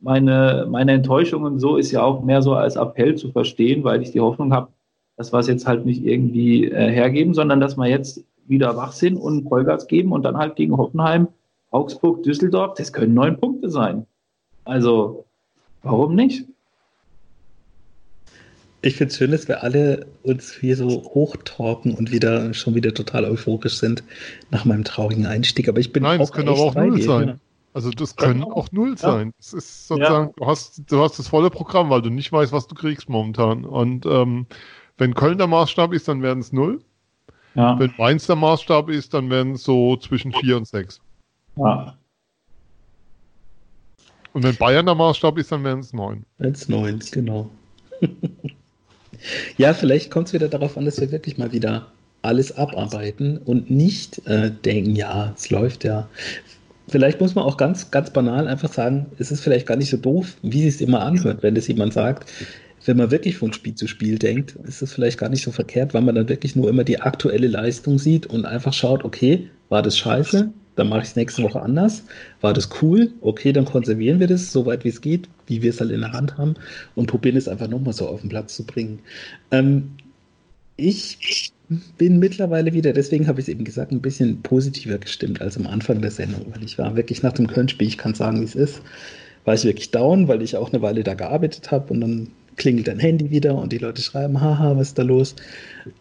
meine, 0.00 0.66
meine 0.70 0.92
Enttäuschung 0.92 1.42
und 1.42 1.58
so 1.58 1.76
ist 1.76 1.90
ja 1.90 2.02
auch 2.02 2.22
mehr 2.22 2.42
so 2.42 2.54
als 2.54 2.76
Appell 2.76 3.16
zu 3.16 3.32
verstehen, 3.32 3.84
weil 3.84 4.02
ich 4.02 4.12
die 4.12 4.20
Hoffnung 4.20 4.52
habe, 4.52 4.68
dass 5.16 5.32
wir 5.32 5.38
es 5.40 5.46
jetzt 5.46 5.66
halt 5.66 5.84
nicht 5.84 6.04
irgendwie 6.04 6.70
äh, 6.70 6.90
hergeben, 6.90 7.34
sondern 7.34 7.60
dass 7.60 7.76
wir 7.76 7.86
jetzt 7.86 8.24
wieder 8.46 8.76
wach 8.76 8.92
sind 8.92 9.16
und 9.16 9.48
Vollgas 9.48 9.86
geben 9.86 10.12
und 10.12 10.24
dann 10.24 10.36
halt 10.36 10.56
gegen 10.56 10.76
Hoffenheim 10.76 11.28
Augsburg, 11.72 12.22
Düsseldorf, 12.22 12.74
das 12.74 12.92
können 12.92 13.14
neun 13.14 13.40
Punkte 13.40 13.70
sein. 13.70 14.06
Also, 14.64 15.24
warum 15.82 16.14
nicht? 16.14 16.44
Ich 18.82 18.96
finde 18.96 19.12
es 19.12 19.16
schön, 19.16 19.30
dass 19.30 19.48
wir 19.48 19.62
alle 19.62 20.06
uns 20.22 20.52
hier 20.52 20.76
so 20.76 20.88
hochtalken 20.88 21.94
und 21.94 22.12
wieder 22.12 22.52
schon 22.52 22.74
wieder 22.74 22.92
total 22.92 23.24
euphorisch 23.24 23.78
sind 23.78 24.02
nach 24.50 24.64
meinem 24.64 24.84
traurigen 24.84 25.24
Einstieg. 25.24 25.68
Aber 25.68 25.78
ich 25.78 25.92
bin 25.92 26.02
Nein, 26.02 26.20
auch 26.20 26.24
es 26.24 26.32
können 26.32 26.48
aber 26.48 26.60
auch 26.60 26.74
null 26.74 27.00
sein. 27.00 27.40
Also 27.74 27.90
das 27.90 28.16
können 28.16 28.42
auch 28.42 28.70
null 28.70 28.98
sein. 28.98 29.32
Es 29.38 29.54
ist 29.54 29.88
sozusagen, 29.88 30.26
ja. 30.26 30.32
du 30.36 30.46
hast, 30.46 30.82
du 30.90 31.00
hast 31.00 31.18
das 31.18 31.28
volle 31.28 31.48
Programm, 31.48 31.88
weil 31.88 32.02
du 32.02 32.10
nicht 32.10 32.30
weißt, 32.30 32.52
was 32.52 32.66
du 32.66 32.74
kriegst 32.74 33.08
momentan. 33.08 33.64
Und 33.64 34.04
ähm, 34.04 34.46
wenn 34.98 35.14
Köln 35.14 35.38
der 35.38 35.46
Maßstab 35.46 35.94
ist, 35.94 36.08
dann 36.08 36.20
werden 36.20 36.40
es 36.40 36.52
null. 36.52 36.82
Ja. 37.54 37.78
Wenn 37.78 37.92
Mainz 37.98 38.26
der 38.26 38.36
Maßstab 38.36 38.88
ist, 38.88 39.12
dann 39.12 39.28
werden 39.30 39.54
es 39.54 39.64
so 39.64 39.96
zwischen 39.96 40.32
vier 40.32 40.56
und 40.56 40.66
sechs. 40.66 41.00
Ja. 41.56 41.94
Und 44.32 44.42
wenn 44.42 44.56
Bayern 44.56 44.86
der 44.86 44.94
Maßstab 44.94 45.36
ist, 45.38 45.52
dann 45.52 45.62
wären 45.64 45.80
es 45.80 45.92
neun. 45.92 46.24
Wenn 46.38 46.52
es 46.52 46.68
neun, 46.68 47.00
genau. 47.10 47.50
ja, 49.58 49.74
vielleicht 49.74 50.10
kommt 50.10 50.28
es 50.28 50.32
wieder 50.32 50.48
darauf 50.48 50.76
an, 50.78 50.86
dass 50.86 51.00
wir 51.00 51.12
wirklich 51.12 51.36
mal 51.36 51.52
wieder 51.52 51.88
alles 52.22 52.56
abarbeiten 52.56 53.38
und 53.38 53.70
nicht 53.70 54.26
äh, 54.26 54.50
denken, 54.50 54.94
ja, 54.94 55.32
es 55.36 55.50
läuft 55.50 55.84
ja. 55.84 56.08
Vielleicht 56.88 57.20
muss 57.20 57.34
man 57.34 57.44
auch 57.44 57.56
ganz, 57.56 57.90
ganz 57.90 58.10
banal 58.10 58.48
einfach 58.48 58.72
sagen, 58.72 59.06
es 59.18 59.30
ist 59.30 59.40
vielleicht 59.40 59.66
gar 59.66 59.76
nicht 59.76 59.90
so 59.90 59.96
doof, 59.96 60.36
wie 60.42 60.66
es 60.66 60.80
immer 60.80 61.02
anhört, 61.02 61.42
wenn 61.42 61.54
das 61.54 61.68
jemand 61.68 61.92
sagt. 61.92 62.30
Wenn 62.84 62.96
man 62.96 63.10
wirklich 63.10 63.36
von 63.36 63.52
Spiel 63.52 63.74
zu 63.74 63.86
Spiel 63.86 64.18
denkt, 64.18 64.56
ist 64.64 64.82
es 64.82 64.92
vielleicht 64.92 65.18
gar 65.18 65.28
nicht 65.28 65.44
so 65.44 65.52
verkehrt, 65.52 65.94
weil 65.94 66.02
man 66.02 66.14
dann 66.14 66.28
wirklich 66.28 66.56
nur 66.56 66.68
immer 66.68 66.84
die 66.84 67.00
aktuelle 67.00 67.46
Leistung 67.46 67.98
sieht 67.98 68.26
und 68.26 68.44
einfach 68.44 68.72
schaut, 68.72 69.04
okay, 69.04 69.48
war 69.68 69.82
das 69.82 69.96
scheiße? 69.98 70.52
dann 70.76 70.88
mache 70.88 71.02
ich 71.02 71.08
es 71.08 71.16
nächste 71.16 71.42
Woche 71.42 71.60
anders. 71.60 72.04
War 72.40 72.52
das 72.52 72.68
cool? 72.80 73.12
Okay, 73.20 73.52
dann 73.52 73.64
konservieren 73.64 74.20
wir 74.20 74.26
das, 74.26 74.52
so 74.52 74.66
weit 74.66 74.84
wie 74.84 74.88
es 74.88 75.00
geht, 75.00 75.28
wie 75.46 75.62
wir 75.62 75.70
es 75.70 75.80
halt 75.80 75.90
in 75.90 76.00
der 76.00 76.12
Hand 76.12 76.38
haben 76.38 76.54
und 76.94 77.06
probieren 77.06 77.36
es 77.36 77.48
einfach 77.48 77.68
nochmal 77.68 77.92
so 77.92 78.08
auf 78.08 78.20
den 78.20 78.30
Platz 78.30 78.56
zu 78.56 78.64
bringen. 78.64 79.00
Ähm, 79.50 79.92
ich 80.76 81.52
bin 81.98 82.18
mittlerweile 82.18 82.72
wieder, 82.72 82.92
deswegen 82.92 83.26
habe 83.26 83.40
ich 83.40 83.44
es 83.44 83.48
eben 83.48 83.64
gesagt, 83.64 83.92
ein 83.92 84.02
bisschen 84.02 84.42
positiver 84.42 84.98
gestimmt 84.98 85.40
als 85.40 85.56
am 85.56 85.66
Anfang 85.66 86.00
der 86.00 86.10
Sendung, 86.10 86.46
weil 86.52 86.64
ich 86.64 86.78
war 86.78 86.96
wirklich 86.96 87.22
nach 87.22 87.32
dem 87.32 87.46
Köln-Spiel, 87.46 87.88
ich 87.88 87.98
kann 87.98 88.14
sagen, 88.14 88.40
wie 88.40 88.44
es 88.44 88.54
ist, 88.54 88.82
war 89.44 89.54
ich 89.54 89.64
wirklich 89.64 89.90
down, 89.90 90.28
weil 90.28 90.42
ich 90.42 90.56
auch 90.56 90.72
eine 90.72 90.82
Weile 90.82 91.02
da 91.02 91.14
gearbeitet 91.14 91.70
habe 91.70 91.92
und 91.92 92.00
dann 92.00 92.28
klingelt 92.56 92.88
dein 92.88 92.98
Handy 92.98 93.30
wieder 93.30 93.54
und 93.54 93.72
die 93.72 93.78
Leute 93.78 94.02
schreiben, 94.02 94.40
haha, 94.40 94.76
was 94.76 94.88
ist 94.88 94.98
da 94.98 95.02
los? 95.02 95.34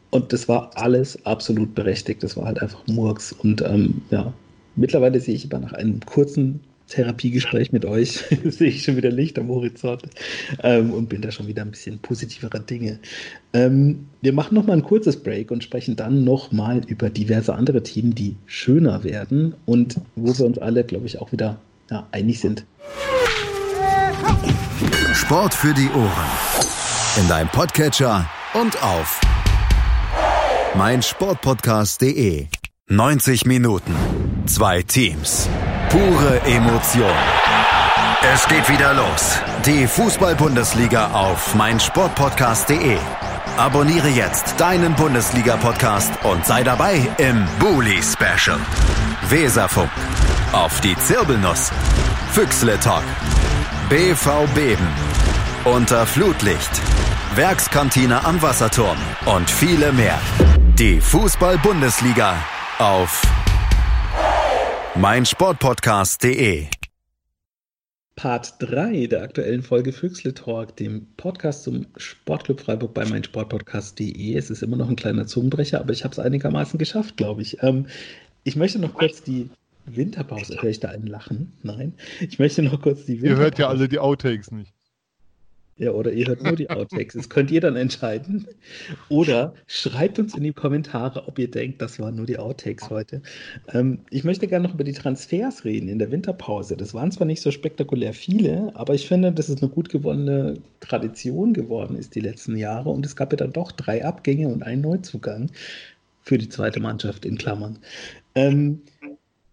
Und 0.10 0.34
das 0.34 0.48
war 0.48 0.72
alles 0.76 1.26
absolut 1.26 1.74
berechtigt. 1.76 2.24
Das 2.24 2.36
war 2.38 2.46
halt 2.46 2.62
einfach 2.62 2.86
Murks. 2.88 3.32
Und 3.32 3.62
ähm, 3.62 4.02
ja, 4.10 4.34
Mittlerweile 4.76 5.20
sehe 5.20 5.36
ich 5.36 5.46
aber 5.46 5.60
nach 5.60 5.74
einem 5.74 6.00
kurzen 6.02 6.62
Therapiegespräch 6.88 7.72
mit 7.72 7.86
euch, 7.86 8.24
sehe 8.46 8.70
ich 8.70 8.84
schon 8.84 8.98
wieder 8.98 9.12
Licht 9.12 9.38
am 9.40 9.50
Horizont 9.50 10.04
ähm, 10.64 10.92
und 10.92 11.10
bin 11.10 11.22
da 11.22 11.32
schon 11.32 11.48
wieder 11.48 11.62
ein 11.62 11.72
bisschen 11.72 12.00
positiverer 12.00 12.60
Dinge. 12.60 13.00
Ähm, 13.54 14.08
wir 14.22 14.34
machen 14.34 14.56
nochmal 14.56 14.78
ein 14.78 14.84
kurzes 14.84 15.18
Break 15.18 15.52
und 15.52 15.64
sprechen 15.64 15.96
dann 15.96 16.24
nochmal 16.24 16.82
über 16.88 17.10
diverse 17.10 17.54
andere 17.54 17.84
Themen, 17.84 18.16
die 18.16 18.36
schöner 18.46 19.04
werden 19.04 19.56
und 19.66 20.00
wo 20.16 20.38
wir 20.38 20.46
uns 20.46 20.58
alle, 20.58 20.84
glaube 20.84 21.06
ich, 21.06 21.20
auch 21.20 21.32
wieder 21.32 21.60
ja, 21.90 22.08
einig 22.12 22.40
sind. 22.40 22.66
Sport 25.22 25.54
für 25.54 25.74
die 25.74 25.90
Ohren. 25.92 26.32
In 27.18 27.28
deinem 27.28 27.48
Podcatcher 27.48 28.28
und 28.54 28.82
auf 28.82 29.22
meinsportpodcast.de. 30.76 32.48
90 32.90 33.46
Minuten. 33.46 33.96
Zwei 34.48 34.82
Teams. 34.82 35.48
Pure 35.90 36.42
Emotion. 36.46 37.14
Es 38.34 38.48
geht 38.48 38.68
wieder 38.68 38.94
los. 38.96 39.38
Die 39.66 39.86
Fußball-Bundesliga 39.86 41.12
auf 41.12 41.54
meinsportpodcast.de. 41.54 42.98
Abonniere 43.58 44.10
jetzt 44.10 44.60
deinen 44.60 44.96
Bundesliga-Podcast 44.96 46.12
und 46.24 46.46
sei 46.46 46.64
dabei 46.64 47.08
im 47.20 47.46
Bully 47.60 48.02
Special. 48.02 48.60
Weserfunk. 49.30 49.92
Auf 50.52 50.82
die 50.82 50.98
Zirbelnuss. 50.98 51.72
Füchsle 52.34 52.80
Talk. 52.80 53.04
BV 53.90 54.48
Beben. 54.56 55.11
Unter 55.66 56.08
Flutlicht. 56.08 56.72
Werkskantine 57.36 58.26
am 58.26 58.42
Wasserturm 58.42 58.98
und 59.28 59.48
viele 59.48 59.94
mehr. 59.94 60.20
Die 60.80 61.00
Fußball-Bundesliga 61.00 62.44
auf 62.80 63.22
meinsportpodcast.de. 64.96 66.66
Part 68.16 68.56
3 68.58 69.06
der 69.06 69.22
aktuellen 69.22 69.62
Folge 69.62 69.94
Füchsle 69.94 70.34
Talk, 70.34 70.76
dem 70.78 71.06
Podcast 71.16 71.66
zum 71.66 71.86
Sportclub 71.96 72.60
Freiburg 72.60 72.96
bei 72.96 73.06
meinsportpodcast.de. 73.06 74.36
Es 74.36 74.50
ist 74.50 74.64
immer 74.64 74.78
noch 74.78 74.90
ein 74.90 74.96
kleiner 74.96 75.28
Zungenbrecher, 75.28 75.80
aber 75.80 75.94
ich 75.94 76.04
habe 76.04 76.14
es 76.14 76.18
einigermaßen 76.18 76.80
geschafft, 76.80 77.18
glaube 77.18 77.44
ich. 77.44 77.62
Ähm, 77.62 77.86
ich 78.44 78.56
möchte 78.56 78.80
noch 78.80 78.96
kurz 78.96 79.22
die 79.22 79.52
Winterpause, 79.86 80.60
höre 80.60 80.72
ich 80.72 80.80
da 80.80 80.90
einen 80.90 81.06
Lachen? 81.06 81.54
Nein. 81.62 81.94
Ich 82.20 82.40
möchte 82.40 82.64
noch 82.64 82.82
kurz 82.82 83.06
die 83.06 83.22
Winterpause. 83.22 83.34
Ihr 83.34 83.38
hört 83.38 83.60
ja 83.60 83.68
alle 83.68 83.88
die 83.88 84.00
Outtakes 84.00 84.50
nicht. 84.50 84.74
Ja, 85.82 85.94
oder 85.94 86.14
ihr 86.14 86.28
hört 86.28 86.44
nur 86.44 86.56
die 86.56 86.70
Outtakes. 86.70 87.16
Das 87.16 87.28
könnt 87.28 87.50
ihr 87.50 87.60
dann 87.60 87.76
entscheiden. 87.76 88.46
Oder 89.10 89.56
schreibt 89.66 90.20
uns 90.20 90.36
in 90.36 90.44
die 90.44 90.54
Kommentare, 90.54 91.28
ob 91.28 91.40
ihr 91.40 91.50
denkt, 91.50 91.82
das 91.82 92.00
waren 92.00 92.18
nur 92.18 92.28
die 92.28 92.38
Outtakes 92.38 92.92
heute. 92.92 93.24
Ähm, 93.74 93.98
ich 94.12 94.24
möchte 94.24 94.48
gerne 94.48 94.68
noch 94.68 94.76
über 94.76 94.84
die 94.84 94.94
Transfers 94.94 95.66
reden 95.66 95.90
in 95.90 95.98
der 95.98 96.12
Winterpause. 96.12 96.78
Das 96.78 96.94
waren 96.94 97.12
zwar 97.12 97.26
nicht 97.26 97.42
so 97.42 97.50
spektakulär 97.50 98.14
viele, 98.14 98.72
aber 98.76 98.94
ich 98.94 99.08
finde, 99.08 99.32
dass 99.32 99.50
es 99.50 99.60
eine 99.60 99.72
gut 99.72 99.90
gewonnene 99.90 100.60
Tradition 100.82 101.52
geworden 101.52 101.98
ist 101.98 102.14
die 102.14 102.20
letzten 102.20 102.58
Jahre. 102.58 102.92
Und 102.92 103.04
es 103.04 103.16
gab 103.16 103.34
ja 103.34 103.38
dann 103.38 103.52
doch 103.52 103.72
drei 103.72 104.06
Abgänge 104.06 104.50
und 104.50 104.62
einen 104.62 104.84
Neuzugang 104.84 105.50
für 106.22 106.38
die 106.38 106.50
zweite 106.50 106.80
Mannschaft 106.80 107.26
in 107.26 107.40
Klammern. 107.40 107.80
Ähm, 108.36 108.82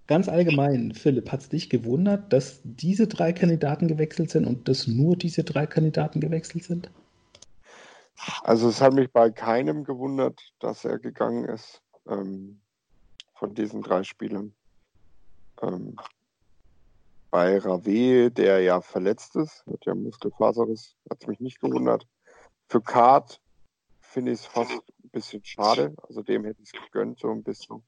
Ganz 0.08 0.26
allgemein, 0.26 0.92
Philipp, 0.94 1.30
hat 1.30 1.42
es 1.42 1.48
dich 1.50 1.68
gewundert, 1.68 2.32
dass 2.32 2.60
diese 2.64 3.06
drei 3.06 3.34
Kandidaten 3.34 3.88
gewechselt 3.88 4.30
sind 4.30 4.46
und 4.46 4.66
dass 4.66 4.86
nur 4.86 5.16
diese 5.16 5.44
drei 5.44 5.66
Kandidaten 5.66 6.20
gewechselt 6.20 6.64
sind? 6.64 6.90
Also 8.42 8.70
es 8.70 8.80
hat 8.80 8.94
mich 8.94 9.12
bei 9.12 9.30
keinem 9.30 9.84
gewundert, 9.84 10.40
dass 10.60 10.86
er 10.86 10.98
gegangen 10.98 11.44
ist 11.44 11.82
ähm, 12.08 12.62
von 13.34 13.54
diesen 13.54 13.82
drei 13.82 14.02
Spielern. 14.02 14.54
Ähm, 15.60 15.94
bei 17.30 17.58
Rave, 17.58 18.30
der 18.30 18.60
ja 18.60 18.80
verletzt 18.80 19.36
ist, 19.36 19.62
hat 19.66 19.84
ja 19.84 19.94
Muskelfaserriss, 19.94 20.96
hat 21.10 21.20
es 21.20 21.26
mich 21.26 21.40
nicht 21.40 21.60
gewundert. 21.60 22.06
Für 22.70 22.80
Kart 22.80 23.42
finde 24.00 24.32
ich 24.32 24.40
es 24.40 24.46
fast 24.46 24.70
ein 24.70 25.10
bisschen 25.10 25.44
schade. 25.44 25.94
Also 26.02 26.22
dem 26.22 26.46
hätte 26.46 26.62
ich 26.62 26.70
es 26.72 26.82
gegönnt, 26.82 27.18
so 27.18 27.30
ein 27.30 27.42
bisschen. 27.42 27.82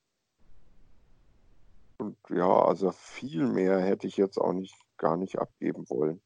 Und 2.00 2.16
ja, 2.30 2.64
also 2.64 2.92
viel 2.92 3.46
mehr 3.46 3.78
hätte 3.78 4.06
ich 4.06 4.16
jetzt 4.16 4.38
auch 4.38 4.54
nicht 4.54 4.74
gar 4.96 5.18
nicht 5.18 5.38
abgeben 5.38 5.84
wollen. 5.90 6.20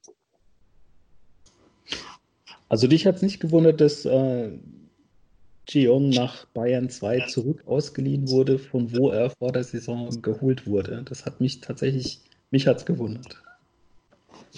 Also 2.68 2.86
dich 2.86 3.06
hat 3.06 3.16
es 3.16 3.22
nicht 3.22 3.40
gewundert, 3.40 3.80
dass 3.80 4.04
äh, 4.04 4.56
Jeong 5.68 6.10
nach 6.10 6.44
Bayern 6.46 6.88
2 6.90 7.26
zurück 7.26 7.64
ausgeliehen 7.66 8.28
wurde, 8.28 8.58
von 8.58 8.94
wo 8.96 9.10
er 9.10 9.30
vor 9.30 9.50
der 9.50 9.64
Saison 9.64 10.22
geholt 10.22 10.66
wurde. 10.66 11.02
Das 11.04 11.26
hat 11.26 11.40
mich 11.40 11.60
tatsächlich, 11.60 12.20
mich 12.50 12.68
hat 12.68 12.78
es 12.78 12.86
gewundert. 12.86 13.42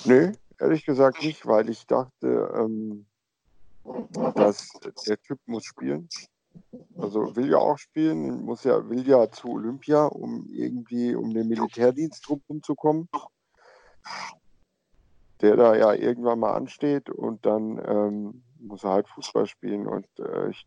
Nö, 0.05 0.33
ehrlich 0.59 0.85
gesagt 0.85 1.23
nicht, 1.23 1.47
weil 1.47 1.71
ich 1.71 1.87
dachte, 1.87 2.53
ähm, 2.55 3.07
dass 4.35 4.69
der 5.07 5.19
Typ 5.23 5.39
muss 5.47 5.65
spielen. 5.65 6.09
Also 6.99 7.37
will 7.37 7.51
ja 7.51 7.59
auch 7.59 7.79
spielen, 7.79 8.45
muss 8.45 8.65
ja, 8.65 8.89
will 8.89 9.07
ja 9.07 9.31
zu 9.31 9.49
Olympia, 9.49 10.07
um 10.07 10.47
irgendwie 10.49 11.15
um 11.15 11.33
den 11.33 11.49
Militärdienst 11.49 12.29
rumzukommen 12.29 13.09
der 15.41 15.57
da 15.57 15.75
ja 15.75 15.93
irgendwann 15.93 16.39
mal 16.39 16.55
ansteht 16.55 17.11
und 17.11 17.45
dann 17.45 17.81
ähm, 17.87 18.43
muss 18.59 18.85
er 18.85 18.91
halt 18.91 19.09
Fußball 19.09 19.47
spielen. 19.47 19.87
Und 19.87 20.07
äh, 20.19 20.51
ich 20.51 20.67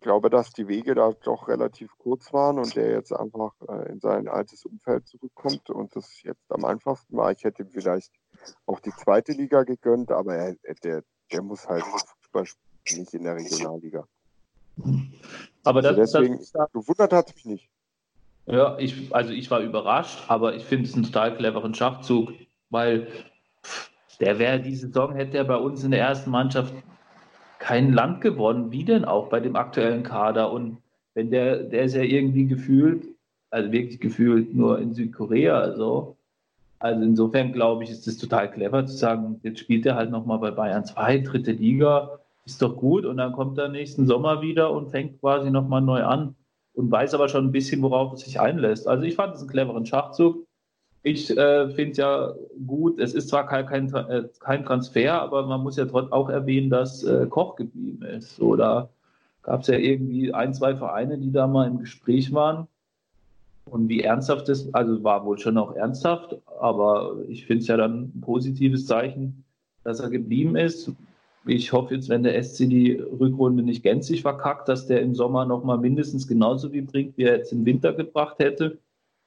glaube, 0.00 0.28
dass 0.28 0.52
die 0.52 0.68
Wege 0.68 0.94
da 0.94 1.12
doch 1.12 1.48
relativ 1.48 1.96
kurz 1.98 2.32
waren 2.32 2.58
und 2.58 2.76
der 2.76 2.90
jetzt 2.90 3.12
einfach 3.12 3.54
äh, 3.68 3.90
in 3.90 4.00
sein 4.00 4.28
altes 4.28 4.64
Umfeld 4.66 5.06
zurückkommt 5.06 5.70
und 5.70 5.94
das 5.96 6.22
jetzt 6.22 6.50
am 6.50 6.64
einfachsten 6.64 7.16
war. 7.16 7.32
Ich 7.32 7.44
hätte 7.44 7.64
vielleicht 7.64 8.12
auch 8.66 8.80
die 8.80 8.92
zweite 8.92 9.32
Liga 9.32 9.62
gegönnt, 9.62 10.10
aber 10.10 10.34
er, 10.34 10.56
der, 10.82 11.02
der 11.30 11.42
muss 11.42 11.66
halt 11.68 11.84
Fußball 11.84 12.46
spielen, 12.46 13.00
nicht 13.00 13.14
in 13.14 13.24
der 13.24 13.36
Regionalliga. 13.36 14.06
Aber 15.64 15.82
das, 15.82 15.96
also 15.96 16.20
deswegen, 16.20 16.38
das, 16.38 16.72
gewundert 16.72 17.12
hat 17.12 17.34
mich 17.34 17.44
nicht. 17.44 17.68
Ja, 18.46 18.76
ich, 18.78 19.14
also 19.14 19.32
ich 19.32 19.50
war 19.50 19.60
überrascht, 19.60 20.24
aber 20.28 20.56
ich 20.56 20.64
finde 20.64 20.88
es 20.88 20.94
einen 20.94 21.04
total 21.04 21.36
cleveren 21.36 21.74
Schachzug 21.74 22.32
weil 22.72 23.06
der 24.18 24.38
wäre 24.38 24.60
die 24.60 24.74
Saison, 24.74 25.14
hätte 25.14 25.36
er 25.36 25.44
bei 25.44 25.56
uns 25.56 25.84
in 25.84 25.92
der 25.92 26.00
ersten 26.00 26.30
Mannschaft 26.30 26.74
kein 27.58 27.92
Land 27.92 28.20
gewonnen. 28.20 28.72
Wie 28.72 28.84
denn 28.84 29.04
auch 29.04 29.28
bei 29.28 29.40
dem 29.40 29.56
aktuellen 29.56 30.02
Kader? 30.02 30.50
Und 30.50 30.78
wenn 31.14 31.30
der, 31.30 31.62
der 31.62 31.84
ist 31.84 31.94
ja 31.94 32.02
irgendwie 32.02 32.46
gefühlt, 32.46 33.06
also 33.50 33.70
wirklich 33.70 34.00
gefühlt 34.00 34.54
nur 34.54 34.80
in 34.80 34.94
Südkorea, 34.94 35.58
also. 35.58 36.16
Also 36.78 37.00
insofern 37.04 37.52
glaube 37.52 37.84
ich, 37.84 37.90
ist 37.90 38.08
es 38.08 38.18
total 38.18 38.50
clever 38.50 38.84
zu 38.84 38.96
sagen, 38.96 39.38
jetzt 39.44 39.60
spielt 39.60 39.86
er 39.86 39.94
halt 39.94 40.10
nochmal 40.10 40.40
bei 40.40 40.50
Bayern 40.50 40.84
2, 40.84 41.18
dritte 41.18 41.52
Liga, 41.52 42.18
ist 42.44 42.62
doch 42.62 42.76
gut 42.76 43.04
und 43.04 43.18
dann 43.18 43.32
kommt 43.32 43.58
er 43.58 43.68
nächsten 43.68 44.06
Sommer 44.06 44.42
wieder 44.42 44.72
und 44.72 44.90
fängt 44.90 45.20
quasi 45.20 45.50
nochmal 45.50 45.80
neu 45.80 46.02
an 46.02 46.34
und 46.74 46.90
weiß 46.90 47.14
aber 47.14 47.28
schon 47.28 47.46
ein 47.46 47.52
bisschen, 47.52 47.82
worauf 47.82 48.14
es 48.14 48.20
sich 48.20 48.40
einlässt. 48.40 48.88
Also 48.88 49.04
ich 49.04 49.14
fand 49.14 49.34
es 49.34 49.40
einen 49.40 49.50
cleveren 49.50 49.86
Schachzug. 49.86 50.46
Ich 51.04 51.36
äh, 51.36 51.68
finde 51.70 51.90
es 51.92 51.96
ja 51.98 52.32
gut, 52.66 52.98
es 52.98 53.14
ist 53.14 53.28
zwar 53.28 53.46
kein, 53.46 53.66
kein, 53.66 53.92
äh, 53.94 54.28
kein, 54.38 54.64
Transfer, 54.64 55.20
aber 55.20 55.46
man 55.46 55.60
muss 55.62 55.76
ja 55.76 55.84
trotzdem 55.84 56.12
auch 56.12 56.28
erwähnen, 56.28 56.70
dass 56.70 57.02
äh, 57.02 57.26
Koch 57.26 57.56
geblieben 57.56 58.02
ist. 58.02 58.40
Oder 58.40 58.88
gab 59.42 59.62
es 59.62 59.66
ja 59.66 59.76
irgendwie 59.76 60.32
ein, 60.32 60.54
zwei 60.54 60.76
Vereine, 60.76 61.18
die 61.18 61.32
da 61.32 61.46
mal 61.46 61.66
im 61.66 61.78
Gespräch 61.78 62.32
waren. 62.32 62.68
Und 63.64 63.88
wie 63.88 64.02
ernsthaft 64.02 64.48
das, 64.48 64.72
also 64.74 65.02
war 65.02 65.24
wohl 65.24 65.38
schon 65.38 65.58
auch 65.58 65.74
ernsthaft, 65.74 66.36
aber 66.60 67.16
ich 67.28 67.46
finde 67.46 67.62
es 67.62 67.68
ja 67.68 67.76
dann 67.76 68.12
ein 68.14 68.20
positives 68.20 68.86
Zeichen, 68.86 69.44
dass 69.84 70.00
er 70.00 70.10
geblieben 70.10 70.56
ist. 70.56 70.92
Ich 71.44 71.72
hoffe 71.72 71.94
jetzt, 71.94 72.08
wenn 72.08 72.22
der 72.22 72.40
SC 72.42 72.68
die 72.68 72.92
Rückrunde 72.92 73.62
nicht 73.62 73.82
gänzlich 73.82 74.22
verkackt, 74.22 74.68
dass 74.68 74.86
der 74.86 75.02
im 75.02 75.14
Sommer 75.14 75.44
nochmal 75.44 75.78
mindestens 75.78 76.28
genauso 76.28 76.70
viel 76.70 76.82
bringt, 76.82 77.16
wie 77.16 77.24
er 77.24 77.38
jetzt 77.38 77.52
im 77.52 77.64
Winter 77.64 77.92
gebracht 77.92 78.38
hätte. 78.38 78.78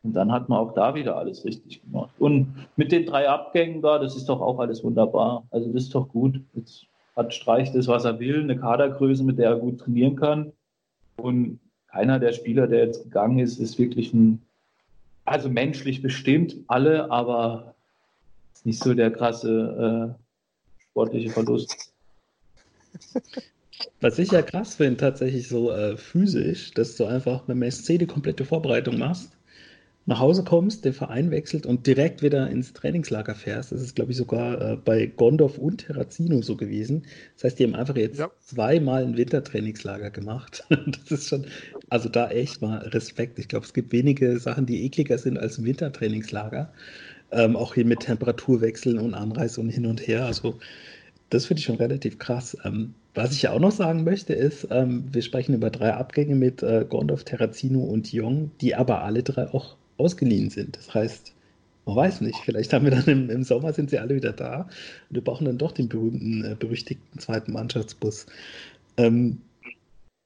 Und 0.04 0.14
dann 0.14 0.32
hat 0.32 0.48
man 0.48 0.60
auch 0.60 0.74
da 0.74 0.96
wieder 0.96 1.18
alles 1.18 1.44
richtig 1.44 1.82
gemacht. 1.82 2.14
Und 2.20 2.54
mit 2.78 2.92
den 2.92 3.06
drei 3.06 3.28
Abgängen 3.28 3.82
da, 3.82 4.00
das 4.00 4.16
ist 4.16 4.30
doch 4.30 4.40
auch 4.40 4.60
alles 4.60 4.84
wunderbar. 4.84 5.46
Also 5.50 5.68
das 5.72 5.84
ist 5.84 5.96
doch 5.96 6.08
gut. 6.08 6.40
Jetzt 6.54 6.86
hat 7.16 7.34
Streich 7.34 7.72
das, 7.72 7.88
was 7.88 8.06
er 8.06 8.20
will, 8.20 8.42
eine 8.42 8.58
Kadergröße, 8.58 9.24
mit 9.24 9.40
der 9.40 9.50
er 9.50 9.60
gut 9.60 9.80
trainieren 9.80 10.16
kann. 10.16 10.54
Und 11.18 11.60
keiner 11.88 12.20
der 12.20 12.34
Spieler, 12.34 12.68
der 12.68 12.86
jetzt 12.86 13.04
gegangen 13.04 13.40
ist, 13.40 13.60
ist 13.60 13.80
wirklich 13.80 14.14
ein, 14.14 14.42
also 15.26 15.50
menschlich 15.50 16.02
bestimmt 16.02 16.56
alle, 16.68 17.10
aber 17.10 17.74
nicht 18.64 18.80
so 18.80 18.94
der 18.94 19.12
krasse 19.12 20.16
äh, 20.18 20.84
sportliche 20.92 21.30
Verlust. 21.30 21.95
Was 24.02 24.20
ich 24.20 24.32
ja 24.32 24.42
krass 24.42 24.76
finde, 24.76 24.98
tatsächlich 24.98 25.48
so 25.48 25.72
äh, 25.72 25.98
physisch, 25.98 26.72
dass 26.72 26.96
du 26.96 27.06
einfach 27.06 27.48
mit 27.48 27.58
dem 27.58 27.72
SC 27.72 28.00
die 28.00 28.08
komplette 28.08 28.46
Vorbereitung 28.46 28.98
machst 28.98 29.32
nach 30.08 30.20
Hause 30.20 30.44
kommst, 30.44 30.86
den 30.86 30.94
Verein 30.94 31.32
wechselt 31.32 31.66
und 31.66 31.88
direkt 31.88 32.22
wieder 32.22 32.48
ins 32.50 32.74
Trainingslager 32.74 33.34
fährst. 33.34 33.72
Das 33.72 33.82
ist, 33.82 33.96
glaube 33.96 34.12
ich, 34.12 34.18
sogar 34.18 34.62
äh, 34.62 34.76
bei 34.76 35.08
Gondorf 35.08 35.58
und 35.58 35.80
Terrazino 35.80 36.42
so 36.44 36.56
gewesen. 36.56 37.04
Das 37.36 37.46
heißt, 37.46 37.60
die 37.60 37.64
haben 37.64 37.76
einfach 37.76 37.96
jetzt 37.96 38.20
ja. 38.20 38.30
zweimal 38.40 39.04
ein 39.04 39.18
Wintertrainingslager 39.18 40.12
gemacht. 40.12 40.64
das 40.70 41.12
ist 41.12 41.30
schon, 41.30 41.48
also 41.90 42.08
da 42.08 42.30
echt 42.30 42.62
mal 42.62 42.78
Respekt. 42.78 43.40
Ich 43.40 43.48
glaube, 43.48 43.66
es 43.66 43.74
gibt 43.74 43.92
wenige 43.92 44.38
Sachen, 44.40 44.68
die 44.68 44.86
ekliger 44.86 45.18
sind 45.18 45.40
als 45.40 45.58
ein 45.58 45.66
Wintertrainingslager. 45.66 46.72
Ähm, 47.32 47.56
auch 47.56 47.74
hier 47.74 47.86
mit 47.86 48.02
Temperaturwechseln 48.02 49.00
und 49.00 49.16
Anreise 49.16 49.60
und 49.60 49.70
hin 49.70 49.88
und 49.88 50.08
her. 50.08 50.26
Also 50.26 50.60
das 51.30 51.46
finde 51.46 51.60
ich 51.60 51.66
schon 51.66 51.78
relativ 51.78 52.20
krass. 52.20 52.58
Ähm, 52.64 52.94
was 53.14 53.32
ich 53.32 53.44
ja 53.44 53.52
auch 53.52 53.60
noch 53.60 53.72
sagen 53.72 54.04
möchte, 54.04 54.34
ist, 54.34 54.68
ähm, 54.72 55.06
wir 55.12 55.22
sprechen 55.22 55.56
über 55.56 55.70
drei 55.70 55.94
Abgänge 55.94 56.36
mit 56.36 56.64
äh, 56.64 56.86
Gondorf, 56.88 57.24
Terrazino 57.24 57.82
und 57.82 58.12
Jong, 58.12 58.52
die 58.62 58.76
aber 58.76 59.04
alle 59.04 59.24
drei 59.24 59.48
auch 59.54 59.76
ausgeliehen 59.98 60.50
sind. 60.50 60.78
Das 60.78 60.94
heißt, 60.94 61.34
man 61.86 61.96
weiß 61.96 62.22
nicht, 62.22 62.38
vielleicht 62.44 62.74
haben 62.74 62.86
wir 62.86 62.92
dann 62.92 63.06
im, 63.06 63.30
im 63.30 63.44
Sommer 63.44 63.74
sind 63.74 63.90
sie 63.90 64.00
alle 64.00 64.16
wieder 64.16 64.34
da 64.34 64.62
und 65.10 65.16
wir 65.16 65.24
brauchen 65.24 65.46
dann 65.46 65.58
doch 65.58 65.72
den 65.72 65.88
berühmten, 65.88 66.44
äh, 66.44 66.56
berüchtigten 66.58 67.20
zweiten 67.20 67.54
Mannschaftsbus. 67.54 68.26
Ähm, 68.98 69.40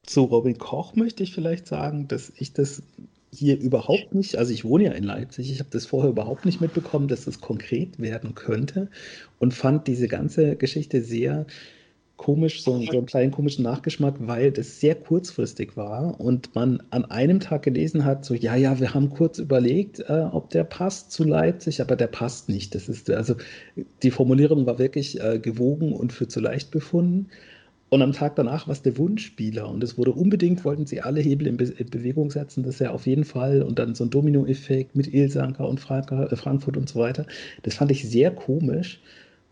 zu 0.04 0.24
Robin 0.24 0.58
Koch 0.58 0.96
möchte 0.96 1.24
ich 1.24 1.34
vielleicht 1.34 1.68
sagen, 1.68 2.08
dass 2.08 2.32
ich 2.38 2.54
das 2.54 2.82
hier 3.32 3.60
überhaupt 3.60 4.16
nicht, 4.16 4.38
also 4.38 4.52
ich 4.52 4.66
wohne 4.66 4.86
ja 4.86 4.92
in 4.92 5.04
Leipzig, 5.04 5.52
ich 5.52 5.60
habe 5.60 5.70
das 5.72 5.86
vorher 5.86 6.10
überhaupt 6.10 6.46
nicht 6.46 6.62
mitbekommen, 6.62 7.08
dass 7.08 7.26
das 7.26 7.42
konkret 7.42 8.00
werden 8.00 8.36
könnte 8.36 8.90
und 9.38 9.54
fand 9.54 9.88
diese 9.88 10.08
ganze 10.08 10.56
Geschichte 10.56 11.02
sehr 11.02 11.46
komisch, 12.20 12.64
so, 12.64 12.82
so 12.84 12.98
einen 12.98 13.06
kleinen 13.06 13.32
komischen 13.32 13.64
Nachgeschmack, 13.64 14.16
weil 14.20 14.52
das 14.52 14.82
sehr 14.82 14.94
kurzfristig 14.94 15.78
war 15.78 16.20
und 16.20 16.54
man 16.54 16.84
an 16.90 17.06
einem 17.06 17.40
Tag 17.40 17.64
gelesen 17.64 18.04
hat, 18.04 18.26
so, 18.26 18.34
ja, 18.34 18.56
ja, 18.56 18.80
wir 18.80 18.94
haben 18.94 19.10
kurz 19.10 19.40
überlegt, 19.40 20.02
äh, 20.02 20.28
ob 20.32 20.50
der 20.50 20.66
passt 20.66 21.14
zu 21.14 21.24
Leipzig, 21.24 21.82
aber 21.82 21.96
der 21.96 22.08
passt 22.08 22.50
nicht. 22.50 22.76
Das 22.76 22.90
ist, 22.90 23.10
also 23.10 23.36
die 24.04 24.12
Formulierung 24.12 24.66
war 24.66 24.80
wirklich 24.80 25.22
äh, 25.22 25.40
gewogen 25.40 25.94
und 25.94 26.12
für 26.12 26.28
zu 26.28 26.42
leicht 26.42 26.72
befunden. 26.72 27.30
Und 27.90 28.02
am 28.02 28.14
Tag 28.14 28.36
danach 28.36 28.68
war 28.68 28.74
es 28.74 28.84
der 28.84 28.98
Wunschspieler 28.98 29.68
und 29.68 29.84
es 29.84 29.98
wurde 29.98 30.12
unbedingt, 30.12 30.64
wollten 30.64 30.86
sie 30.86 31.02
alle 31.02 31.22
Hebel 31.22 31.48
in, 31.48 31.58
Be 31.58 31.66
in 31.66 31.90
Bewegung 31.90 32.30
setzen, 32.30 32.64
dass 32.64 32.80
er 32.80 32.94
auf 32.94 33.08
jeden 33.08 33.24
Fall 33.24 33.64
und 33.64 33.80
dann 33.80 33.96
so 33.96 34.04
ein 34.04 34.12
Dominoeffekt 34.12 34.96
mit 34.96 35.12
Ilsanker 35.12 35.68
und 35.68 35.80
Frank 35.80 36.12
äh, 36.12 36.36
Frankfurt 36.36 36.78
und 36.78 36.88
so 36.88 37.00
weiter. 37.00 37.26
Das 37.64 37.76
fand 37.76 37.90
ich 37.92 38.08
sehr 38.08 38.32
komisch 38.32 39.02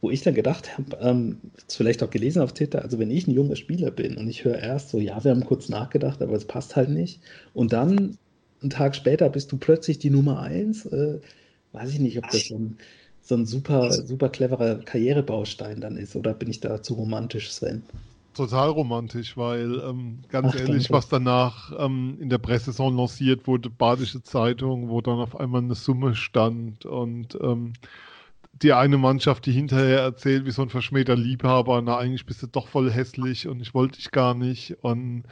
wo 0.02 0.12
ich 0.12 0.22
dann 0.22 0.36
gedacht 0.36 0.78
habe, 0.78 0.98
ähm, 1.02 1.38
vielleicht 1.68 2.04
auch 2.04 2.10
gelesen 2.10 2.42
auf 2.42 2.54
Twitter, 2.54 2.84
also 2.84 3.00
wenn 3.00 3.12
ich 3.12 3.28
ein 3.28 3.34
junger 3.34 3.56
Spieler 3.56 3.92
bin 3.92 4.18
und 4.18 4.28
ich 4.28 4.46
höre 4.46 4.60
erst 4.60 4.90
so, 4.90 5.00
ja, 5.00 5.24
wir 5.24 5.32
haben 5.32 5.46
kurz 5.46 5.70
nachgedacht, 5.70 6.22
aber 6.22 6.34
es 6.34 6.46
passt 6.46 6.76
halt 6.76 6.90
nicht. 6.90 7.20
Und 7.54 7.74
dann, 7.74 8.18
einen 8.62 8.70
Tag 8.70 8.96
später, 8.96 9.30
bist 9.30 9.52
du 9.52 9.58
plötzlich 9.58 10.00
die 10.00 10.10
Nummer 10.10 10.42
eins. 10.42 10.86
Äh, 10.86 11.20
weiß 11.74 11.92
ich 11.92 12.00
nicht, 12.00 12.18
ob 12.18 12.30
das 12.30 12.48
so 12.48 12.58
ein, 12.58 12.78
so 13.22 13.36
ein 13.36 13.46
super, 13.46 13.92
super 13.92 14.30
cleverer 14.30 14.80
Karrierebaustein 14.80 15.82
dann 15.82 15.98
ist 15.98 16.16
oder 16.16 16.34
bin 16.34 16.50
ich 16.50 16.60
da 16.60 16.82
zu 16.82 16.94
romantisch, 16.94 17.52
Sven? 17.52 17.84
Total 18.38 18.70
romantisch, 18.70 19.36
weil 19.36 19.82
ähm, 19.82 20.22
ganz 20.30 20.54
Ach, 20.54 20.60
ehrlich, 20.60 20.84
danke. 20.84 20.94
was 20.94 21.10
danach 21.10 21.74
ähm, 21.78 22.18
in 22.20 22.30
der 22.30 22.38
Pressesaison 22.38 22.96
lanciert 22.96 23.48
wurde, 23.48 23.70
Badische 23.70 24.24
Zeitung, 24.24 24.90
wo 24.90 25.02
dann 25.02 25.20
auf 25.20 25.40
einmal 25.40 25.62
eine 25.62 25.76
Summe 25.76 26.16
stand 26.16 26.86
und 26.86 27.38
ähm, 27.42 27.74
die 28.54 28.74
eine 28.74 28.98
Mannschaft, 28.98 29.46
die 29.46 29.52
hinterher 29.52 30.00
erzählt, 30.02 30.46
wie 30.46 30.52
so 30.52 30.62
ein 30.62 30.70
verschmähter 30.70 31.16
Liebhaber, 31.16 31.82
na, 31.82 31.98
eigentlich 31.98 32.26
bist 32.26 32.42
du 32.42 32.48
doch 32.48 32.68
voll 32.68 32.92
hässlich 32.92 33.48
und 33.48 33.60
ich 33.62 33.74
wollte 33.74 33.98
dich 33.98 34.12
gar 34.12 34.34
nicht 34.34 34.78
und, 34.84 35.24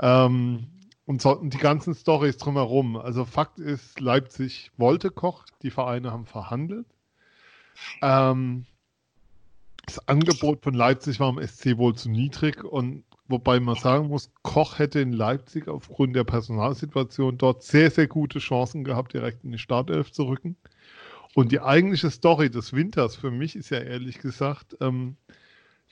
ähm, 0.00 0.68
und, 1.06 1.22
so, 1.22 1.38
und 1.38 1.54
die 1.54 1.58
ganzen 1.58 1.94
Stories 1.94 2.36
drumherum. 2.36 2.96
Also 2.96 3.24
Fakt 3.24 3.58
ist, 3.58 4.00
Leipzig 4.00 4.70
wollte 4.76 5.10
Koch, 5.10 5.44
die 5.62 5.70
Vereine 5.70 6.12
haben 6.12 6.26
verhandelt. 6.26 6.86
Ähm, 8.02 8.66
das 9.88 10.06
Angebot 10.06 10.62
von 10.62 10.74
Leipzig 10.74 11.18
war 11.18 11.28
am 11.28 11.42
SC 11.42 11.78
wohl 11.78 11.94
zu 11.94 12.10
niedrig 12.10 12.62
und 12.62 13.04
wobei 13.26 13.58
man 13.58 13.74
sagen 13.74 14.08
muss, 14.08 14.30
Koch 14.42 14.78
hätte 14.78 15.00
in 15.00 15.12
Leipzig 15.12 15.66
aufgrund 15.66 16.14
der 16.14 16.24
Personalsituation 16.24 17.38
dort 17.38 17.62
sehr, 17.62 17.90
sehr 17.90 18.06
gute 18.06 18.38
Chancen 18.38 18.84
gehabt, 18.84 19.14
direkt 19.14 19.44
in 19.44 19.52
die 19.52 19.58
Startelf 19.58 20.12
zu 20.12 20.24
rücken. 20.24 20.56
Und 21.34 21.52
die 21.52 21.60
eigentliche 21.60 22.10
Story 22.10 22.50
des 22.50 22.72
Winters 22.72 23.16
für 23.16 23.30
mich 23.30 23.56
ist 23.56 23.70
ja 23.70 23.78
ehrlich 23.78 24.18
gesagt, 24.18 24.76
ähm, 24.80 25.16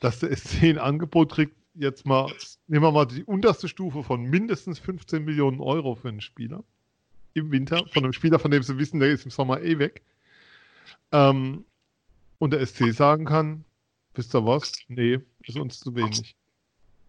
dass 0.01 0.19
der 0.19 0.35
SC 0.37 0.65
ein 0.65 0.79
Angebot 0.79 1.33
kriegt, 1.33 1.57
jetzt 1.75 2.07
mal, 2.07 2.31
nehmen 2.67 2.85
wir 2.85 2.93
mal 2.93 3.07
die 3.07 3.25
unterste 3.25 3.69
Stufe 3.69 4.03
von 4.03 4.25
mindestens 4.25 4.79
15 4.79 5.25
Millionen 5.25 5.61
Euro 5.61 5.95
für 5.95 6.09
einen 6.09 6.21
Spieler 6.21 6.65
im 7.33 7.51
Winter, 7.51 7.85
von 7.93 8.05
einem 8.05 8.13
Spieler, 8.13 8.39
von 8.39 8.51
dem 8.51 8.63
sie 8.63 8.79
wissen, 8.79 9.01
der 9.01 9.11
ist 9.11 9.25
im 9.25 9.31
Sommer 9.31 9.63
eh 9.63 9.79
weg. 9.79 10.03
Ähm, 11.13 11.65
und 12.39 12.53
der 12.53 12.67
SC 12.67 12.93
sagen 12.93 13.25
kann, 13.27 13.66
wisst 14.17 14.35
ihr 14.35 14.47
was? 14.47 14.73
Nee, 14.89 15.21
ist 15.45 15.59
uns 15.59 15.81
zu 15.81 15.95
wenig. 15.95 16.37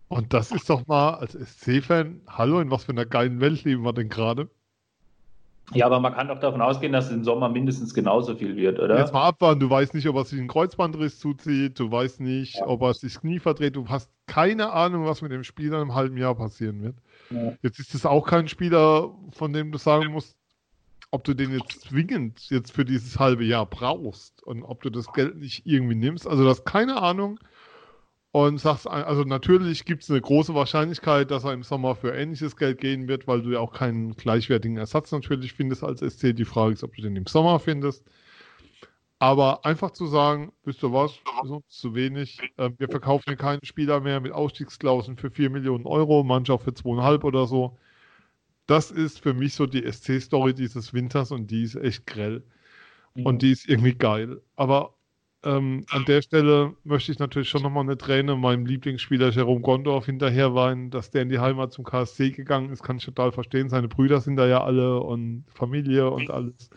Und 0.10 0.34
das 0.34 0.51
ist 0.51 0.70
doch 0.70 0.88
mal 0.88 1.16
als 1.16 1.34
SC-Fan, 1.34 2.22
hallo, 2.28 2.62
in 2.62 2.72
was 2.72 2.86
für 2.86 2.91
einer 2.91 3.05
geilen 3.05 3.41
Welt 3.41 3.64
leben 3.64 3.84
wir 3.84 3.93
denn 3.93 4.10
gerade? 4.10 4.49
Ja, 5.74 5.86
aber 5.86 5.99
man 5.99 6.14
kann 6.14 6.30
doch 6.30 6.39
davon 6.39 6.62
ausgehen, 6.62 6.93
dass 6.93 7.08
es 7.08 7.12
im 7.12 7.26
Sommer 7.26 7.49
mindestens 7.49 7.93
genauso 7.93 8.36
viel 8.36 8.55
wird, 8.55 8.80
oder? 8.80 8.97
Jetzt 8.97 9.12
mal 9.12 9.28
abwarten, 9.28 9.60
du 9.60 9.70
weißt 9.70 9.93
nicht, 9.95 10.08
ob 10.08 10.16
er 10.16 10.24
sich 10.24 10.39
einen 10.39 10.47
Kreuzbandriss 10.47 11.20
zuzieht, 11.20 11.78
du 11.78 11.91
weißt 11.91 12.22
nicht, 12.22 12.55
ja. 12.55 12.68
ob 12.68 12.84
er 12.84 12.93
sich 12.93 13.14
das 13.14 13.22
Knie 13.22 13.39
verdreht, 13.39 13.76
du 13.76 13.89
hast 13.89 14.10
keine 14.28 14.72
Ahnung, 14.72 15.05
was 15.05 15.22
mit 15.22 15.34
dem 15.34 15.43
Spieler 15.43 15.82
im 15.82 15.93
halben 15.93 16.16
Jahr 16.16 16.36
passieren 16.36 16.84
wird. 16.84 16.95
Ja. 17.32 17.53
Jetzt 17.62 17.80
ist 17.80 17.93
es 17.93 18.05
auch 18.05 18.26
kein 18.26 18.47
Spieler, 18.47 19.14
von 19.32 19.51
dem 19.51 19.74
du 19.74 19.78
sagen 19.78 20.14
musst, 20.14 20.37
ob 21.12 21.24
du 21.24 21.34
den 21.34 21.51
jetzt 21.51 21.82
zwingend 21.82 22.49
jetzt 22.49 22.72
für 22.72 22.86
dieses 22.86 23.20
halbe 23.20 23.45
Jahr 23.45 23.66
brauchst 23.66 24.43
und 24.43 24.64
ob 24.64 24.82
du 24.82 24.89
das 24.89 25.12
Geld 25.14 25.38
nicht 25.38 25.66
irgendwie 25.66 25.95
nimmst. 25.95 26.28
Also, 26.28 26.43
du 26.43 26.49
hast 26.49 26.66
keine 26.66 27.01
Ahnung 27.01 27.39
und 28.32 28.60
sagst, 28.60 28.88
also 28.88 29.24
natürlich 29.24 29.86
gibt 29.86 30.03
es 30.03 30.12
eine 30.12 30.22
große 30.22 30.53
Wahrscheinlichkeit, 30.53 31.32
dass 31.32 31.43
er 31.43 31.53
im 31.53 31.64
Sommer 31.64 31.95
für 31.95 32.14
ähnliches 32.14 32.55
Geld 32.55 32.80
gehen 32.80 33.08
wird, 33.08 33.28
weil 33.28 33.41
du 33.41 33.51
ja 33.51 33.60
auch 33.60 33.74
keinen 33.74 34.16
gleichwertigen 34.16 34.78
Ersatz 34.78 35.12
natürlich 35.12 35.53
findest 35.53 35.84
als 35.84 36.01
SC. 36.01 36.36
Die 36.36 36.45
Frage 36.45 36.74
ist, 36.74 36.84
ob 36.84 36.95
du 36.95 37.01
den 37.01 37.16
im 37.16 37.26
Sommer 37.26 37.60
findest. 37.60 38.05
Aber 39.20 39.66
einfach 39.66 39.91
zu 39.91 40.05
sagen, 40.05 40.51
wisst 40.64 40.84
ihr 40.84 40.93
was, 40.93 41.20
zu 41.68 41.95
wenig. 41.95 42.39
Äh, 42.58 42.70
wir 42.78 42.88
verkaufen 42.88 43.24
hier 43.26 43.36
keinen 43.36 43.66
Spieler 43.66 43.99
mehr 43.99 44.20
mit 44.20 44.32
Ausstiegsklauseln 44.32 45.18
für 45.18 45.32
4 45.32 45.49
Millionen 45.49 45.88
Euro, 45.88 46.20
auch 46.20 46.62
für 46.62 46.72
2,5 46.72 47.24
oder 47.24 47.47
so. 47.47 47.78
Das 48.68 48.91
ist 48.91 49.22
für 49.22 49.34
mich 49.34 49.55
so 49.55 49.65
die 49.65 49.89
SC-Story 49.89 50.53
dieses 50.53 50.93
Winters 50.93 51.32
und 51.32 51.49
die 51.49 51.63
ist 51.63 51.76
echt 51.76 52.05
grell. 52.05 52.43
Und 53.15 53.41
die 53.41 53.51
ist 53.51 53.68
irgendwie 53.68 53.95
geil. 53.95 54.41
Aber 54.55 54.93
ähm, 55.43 55.86
an 55.89 56.05
der 56.05 56.22
Stelle 56.22 56.76
möchte 56.84 57.11
ich 57.11 57.20
natürlich 57.20 57.49
schon 57.49 57.61
nochmal 57.61 57.84
eine 57.84 57.97
Träne 57.97 58.36
meinem 58.36 58.65
Lieblingsspieler 58.65 59.30
Jerome 59.30 59.61
Gondorf 59.61 60.05
hinterher 60.05 60.53
weinen, 60.55 60.89
dass 60.91 61.09
der 61.09 61.24
in 61.24 61.30
die 61.30 61.39
Heimat 61.39 61.74
zum 61.74 61.86
KSC 61.86 62.32
gegangen 62.32 62.70
ist, 62.72 62.84
kann 62.84 62.97
ich 62.97 63.05
total 63.05 63.32
verstehen. 63.32 63.70
Seine 63.70 63.88
Brüder 63.88 64.20
sind 64.20 64.36
da 64.36 64.47
ja 64.47 64.63
alle 64.63 64.99
und 64.99 65.45
Familie 65.53 66.09
und 66.09 66.30
alles. 66.30 66.70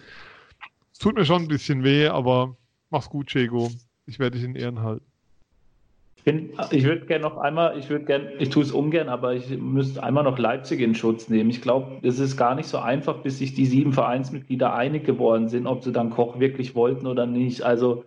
Es 0.92 0.98
tut 0.98 1.16
mir 1.16 1.24
schon 1.24 1.42
ein 1.42 1.48
bisschen 1.48 1.84
weh, 1.84 2.06
aber 2.08 2.56
mach's 2.90 3.08
gut, 3.10 3.28
Chego. 3.28 3.70
Ich 4.06 4.18
werde 4.18 4.38
dich 4.38 4.46
in 4.46 4.54
Ehren 4.54 4.80
halten. 4.80 5.09
Ich, 6.24 6.34
ich 6.72 6.84
würde 6.84 7.06
gerne 7.06 7.22
noch 7.22 7.38
einmal, 7.38 7.78
ich 7.78 7.88
würde 7.88 8.04
gerne, 8.04 8.32
ich 8.38 8.50
tue 8.50 8.62
es 8.62 8.72
ungern, 8.72 9.08
aber 9.08 9.34
ich 9.34 9.48
müsste 9.58 10.02
einmal 10.02 10.24
noch 10.24 10.38
Leipzig 10.38 10.80
in 10.80 10.94
Schutz 10.94 11.28
nehmen. 11.28 11.50
Ich 11.50 11.62
glaube, 11.62 11.98
es 12.02 12.18
ist 12.18 12.36
gar 12.36 12.54
nicht 12.54 12.68
so 12.68 12.78
einfach, 12.78 13.18
bis 13.18 13.38
sich 13.38 13.54
die 13.54 13.66
sieben 13.66 13.92
Vereinsmitglieder 13.92 14.74
einig 14.74 15.04
geworden 15.04 15.48
sind, 15.48 15.66
ob 15.66 15.82
sie 15.82 15.92
dann 15.92 16.10
Koch 16.10 16.38
wirklich 16.38 16.74
wollten 16.74 17.06
oder 17.06 17.26
nicht. 17.26 17.62
Also 17.62 18.04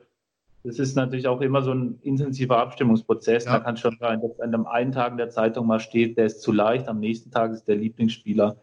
das 0.63 0.79
ist 0.79 0.95
natürlich 0.95 1.27
auch 1.27 1.41
immer 1.41 1.61
so 1.61 1.73
ein 1.73 1.99
intensiver 2.03 2.57
Abstimmungsprozess. 2.57 3.45
Ja. 3.45 3.53
Da 3.53 3.59
kann 3.59 3.77
schon 3.77 3.97
sein, 3.99 4.21
dass 4.21 4.39
an 4.39 4.53
einem 4.53 4.65
einen 4.65 4.91
Tag 4.91 5.11
in 5.11 5.17
der 5.17 5.29
Zeitung 5.29 5.67
mal 5.67 5.79
steht, 5.79 6.17
der 6.17 6.25
ist 6.27 6.41
zu 6.41 6.51
leicht, 6.51 6.87
am 6.87 6.99
nächsten 6.99 7.31
Tag 7.31 7.51
ist 7.51 7.67
der 7.67 7.75
Lieblingsspieler. 7.75 8.55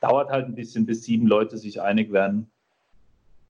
Dauert 0.00 0.30
halt 0.30 0.46
ein 0.46 0.54
bisschen, 0.54 0.86
bis 0.86 1.02
sieben 1.02 1.26
Leute 1.26 1.56
sich 1.58 1.82
einig 1.82 2.12
werden. 2.12 2.50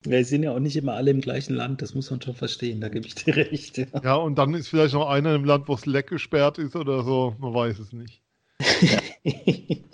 Wir 0.03 0.25
sind 0.25 0.45
ja 0.45 0.53
auch 0.53 0.61
nicht 0.61 0.77
immer 0.77 0.95
alle 0.95 1.11
im 1.11 1.21
gleichen 1.21 1.55
Land, 1.55 1.83
das 1.83 1.95
muss 1.95 2.11
man 2.11 2.23
schon 2.23 2.35
verstehen, 2.35 2.81
da 2.81 2.89
gebe 2.89 3.07
ich 3.07 3.15
dir 3.17 3.37
recht. 3.37 3.79
Ja, 3.79 3.87
ja 4.03 4.15
und 4.15 4.37
dann 4.37 4.55
ist 4.55 4.69
vielleicht 4.69 4.95
noch 4.95 5.09
einer 5.09 5.35
im 5.35 5.45
Land, 5.45 5.69
wo 5.69 5.75
es 5.75 5.87
leck 5.87 6.09
gesperrt 6.09 6.59
ist 6.59 6.77
oder 6.77 7.03
so, 7.03 7.35
man 7.39 7.53
weiß 7.53 7.79
es 7.81 7.93
nicht. 7.93 8.23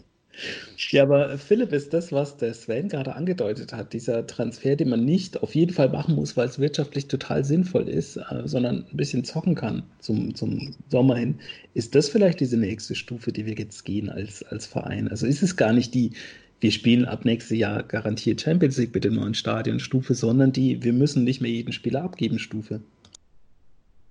Ja, 0.91 1.05
aber 1.05 1.39
Philipp, 1.39 1.73
ist 1.73 1.93
das, 1.93 2.13
was 2.13 2.37
der 2.37 2.55
Sven 2.55 2.89
gerade 2.89 3.15
angedeutet 3.15 3.73
hat, 3.73 3.93
dieser 3.93 4.27
Transfer, 4.27 4.77
den 4.77 4.89
man 4.89 5.05
nicht 5.05 5.43
auf 5.43 5.55
jeden 5.55 5.73
Fall 5.73 5.89
machen 5.89 6.15
muss, 6.15 6.37
weil 6.37 6.49
es 6.49 6.59
wirtschaftlich 6.59 7.07
total 7.07 7.45
sinnvoll 7.45 7.89
ist, 7.89 8.17
äh, 8.17 8.43
sondern 8.45 8.87
ein 8.91 8.97
bisschen 8.97 9.25
zocken 9.25 9.55
kann 9.55 9.85
zum, 10.01 10.35
zum 10.35 10.75
Sommer 10.89 11.17
hin, 11.17 11.37
ist 11.75 11.95
das 11.95 12.09
vielleicht 12.09 12.41
diese 12.41 12.57
nächste 12.57 12.95
Stufe, 12.95 13.33
die 13.33 13.47
wir 13.47 13.55
jetzt 13.55 13.85
gehen 13.85 14.09
als, 14.09 14.43
als 14.43 14.67
Verein? 14.67 15.09
Also 15.09 15.27
ist 15.27 15.43
es 15.43 15.57
gar 15.57 15.73
nicht 15.73 15.95
die, 15.95 16.13
wir 16.61 16.73
spielen 16.73 17.05
ab 17.05 17.25
nächstes 17.25 17.59
Jahr 17.59 17.83
garantiert 17.83 18.41
Champions 18.41 18.79
League 18.79 18.95
mit 18.95 19.05
dem 19.05 19.15
neuen 19.15 19.35
Stadion 19.35 19.81
Stufe, 19.81 20.15
sondern 20.15 20.53
die, 20.53 20.83
wir 20.83 20.93
müssen 20.93 21.25
nicht 21.25 21.41
mehr 21.41 21.51
jeden 21.51 21.73
Spieler 21.73 22.03
abgeben 22.03 22.39
Stufe. 22.39 22.81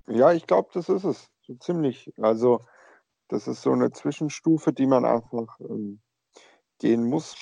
Ja, 0.07 0.33
ich 0.33 0.45
glaube, 0.45 0.69
das 0.73 0.89
ist 0.89 1.03
es. 1.03 1.29
So 1.47 1.55
ziemlich. 1.55 2.11
Also, 2.17 2.61
das 3.27 3.47
ist 3.47 3.61
so 3.61 3.71
eine 3.71 3.91
Zwischenstufe, 3.91 4.73
die 4.73 4.85
man 4.85 5.05
einfach 5.05 5.59
ähm, 5.61 5.99
gehen 6.79 7.03
muss. 7.03 7.35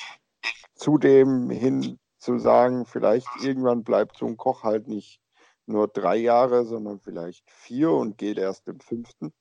Zudem 0.75 1.49
hin 1.49 1.99
zu 2.17 2.37
sagen, 2.37 2.85
vielleicht 2.85 3.27
irgendwann 3.43 3.83
bleibt 3.83 4.17
so 4.17 4.27
ein 4.27 4.37
Koch 4.37 4.63
halt 4.63 4.87
nicht 4.87 5.19
nur 5.65 5.87
drei 5.87 6.17
Jahre, 6.17 6.65
sondern 6.65 6.99
vielleicht 6.99 7.49
vier 7.49 7.91
und 7.91 8.17
geht 8.17 8.37
erst 8.37 8.67
im 8.67 8.79
fünften 8.79 9.33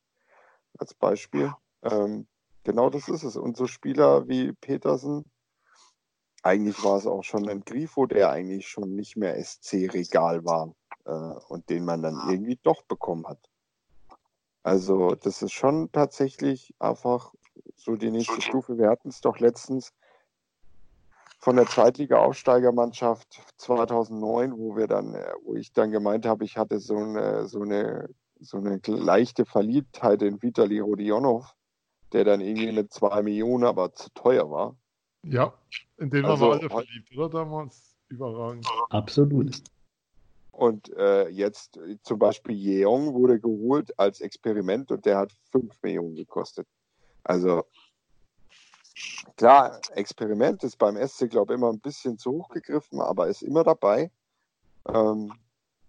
als 0.79 0.95
Beispiel. 0.95 1.53
Ähm, 1.83 2.27
genau 2.65 2.91
das 2.91 3.09
ist 3.09 3.23
es. 3.23 3.37
Und 3.37 3.57
so 3.57 3.67
Spieler 3.67 4.29
wie 4.29 4.53
Petersen, 4.53 5.25
eigentlich 6.43 6.82
war 6.84 6.97
es 6.97 7.07
auch 7.07 7.22
schon 7.22 7.49
ein 7.49 7.64
Grifo, 7.64 8.07
der 8.07 8.30
eigentlich 8.30 8.68
schon 8.68 8.95
nicht 8.95 9.16
mehr 9.16 9.43
SC-Regal 9.43 10.45
war 10.45 10.74
äh, 11.05 11.11
und 11.49 11.68
den 11.68 11.84
man 11.84 12.03
dann 12.03 12.20
irgendwie 12.28 12.59
doch 12.62 12.82
bekommen 12.82 13.26
hat. 13.26 13.38
Also 14.62 15.14
das 15.14 15.43
ist 15.43 15.53
schon 15.53 15.91
tatsächlich 15.93 16.74
einfach 16.78 17.32
so 17.76 17.97
die 17.97 18.11
nächste 18.11 18.41
Stufe. 18.41 18.78
Wir 18.78 18.88
hatten 18.88 19.09
es 19.09 19.20
doch 19.20 19.38
letztens 19.38 19.93
von 21.38 21.57
der 21.57 21.66
Zweitliga-Aufsteigermannschaft 21.66 23.43
2009, 23.57 24.59
wo 24.59 24.76
wir 24.76 24.86
dann, 24.86 25.14
äh, 25.14 25.32
wo 25.43 25.55
ich 25.55 25.72
dann 25.72 25.91
gemeint 25.91 26.26
habe, 26.26 26.45
ich 26.45 26.59
hatte 26.59 26.78
so 26.78 26.97
eine, 26.97 27.47
so 27.47 27.62
eine, 27.62 28.11
so 28.38 28.59
eine 28.59 28.80
leichte 28.86 29.47
Verliebtheit 29.47 30.20
in 30.22 30.43
Vitali 30.43 30.80
Rodionov, 30.80 31.55
der 32.12 32.24
dann 32.24 32.41
irgendwie 32.43 32.72
mit 32.72 32.93
zwei 32.93 33.22
Millionen 33.22 33.64
aber 33.64 33.95
zu 33.95 34.11
teuer 34.12 34.51
war. 34.51 34.76
Ja, 35.23 35.53
in 35.99 36.11
den 36.11 36.25
also, 36.25 36.49
waren 36.49 36.61
wir 36.61 36.61
alle 36.61 36.71
verliebt, 36.71 37.16
oder 37.16 37.29
damals? 37.29 37.95
Überragend. 38.09 38.66
Absolut. 38.89 39.62
Und 40.53 40.93
äh, 40.97 41.29
jetzt 41.29 41.79
zum 42.03 42.18
Beispiel 42.18 42.55
Jeong 42.55 43.14
wurde 43.14 43.39
geholt 43.39 43.99
als 43.99 44.21
Experiment 44.21 44.91
und 44.91 45.07
der 45.07 45.18
hat 45.18 45.33
5 45.53 45.83
Millionen 45.83 46.16
gekostet. 46.16 46.66
Also 47.25 47.64
klar, 49.37 49.81
Experiment 49.95 50.64
ist 50.64 50.77
beim 50.77 50.97
SC, 50.97 51.31
glaube 51.31 51.53
ich, 51.53 51.59
immer 51.59 51.71
ein 51.71 51.81
bisschen 51.81 52.18
zu 52.18 52.33
hoch 52.33 52.49
gegriffen, 52.49 53.01
aber 53.01 53.29
ist 53.29 53.43
immer 53.43 53.64
dabei. 53.64 54.11
Ähm, 54.87 55.33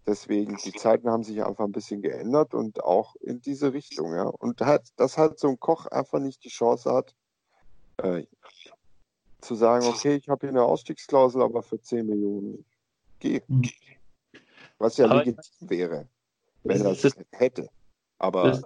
deswegen, 0.05 0.57
die 0.57 0.73
Zeiten 0.73 1.09
haben 1.09 1.23
sich 1.23 1.43
einfach 1.43 1.65
ein 1.65 1.71
bisschen 1.71 2.01
geändert 2.01 2.53
und 2.53 2.84
auch 2.84 3.15
in 3.17 3.41
diese 3.41 3.73
Richtung, 3.73 4.13
ja. 4.13 4.23
Und 4.23 4.61
halt, 4.61 4.89
dass 4.97 5.17
halt 5.17 5.39
so 5.39 5.49
ein 5.49 5.59
Koch 5.59 5.88
einfach 5.88 6.19
nicht 6.19 6.43
die 6.43 6.49
Chance 6.49 6.93
hat, 6.93 7.15
äh, 7.97 8.25
zu 9.41 9.55
sagen, 9.55 9.85
okay, 9.85 10.15
ich 10.15 10.29
habe 10.29 10.41
hier 10.41 10.49
eine 10.49 10.63
Ausstiegsklausel, 10.63 11.41
aber 11.41 11.63
für 11.63 11.81
10 11.81 12.05
Millionen 12.05 12.65
geh. 13.19 13.41
Mhm. 13.47 13.69
Was 14.77 14.97
ja 14.97 15.05
aber 15.05 15.23
legitim 15.23 15.69
wäre, 15.69 16.07
wenn 16.63 16.81
er 16.81 16.95
das 16.95 17.15
hätte. 17.31 17.69
Aber 18.17 18.61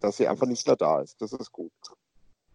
dass 0.00 0.16
sie 0.16 0.28
einfach 0.28 0.46
nicht 0.46 0.66
mehr 0.66 0.76
da 0.76 1.00
ist, 1.00 1.20
das 1.20 1.32
ist 1.32 1.52
gut. 1.52 1.72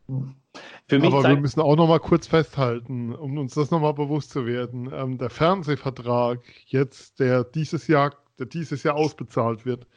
Aber 0.07 1.23
wir 1.23 1.37
müssen 1.37 1.61
auch 1.61 1.75
noch 1.75 1.87
mal 1.87 1.99
kurz 1.99 2.27
festhalten, 2.27 3.15
um 3.15 3.37
uns 3.37 3.55
das 3.55 3.71
noch 3.71 3.79
mal 3.79 3.93
bewusst 3.93 4.31
zu 4.31 4.45
werden. 4.45 4.91
Ähm, 4.93 5.17
der 5.17 5.29
Fernsehvertrag 5.29 6.39
jetzt, 6.65 7.19
der 7.19 7.43
dieses 7.43 7.87
Jahr, 7.87 8.15
der 8.37 8.45
dieses 8.45 8.83
Jahr 8.83 8.95
ausbezahlt 8.95 9.65
wird 9.65 9.87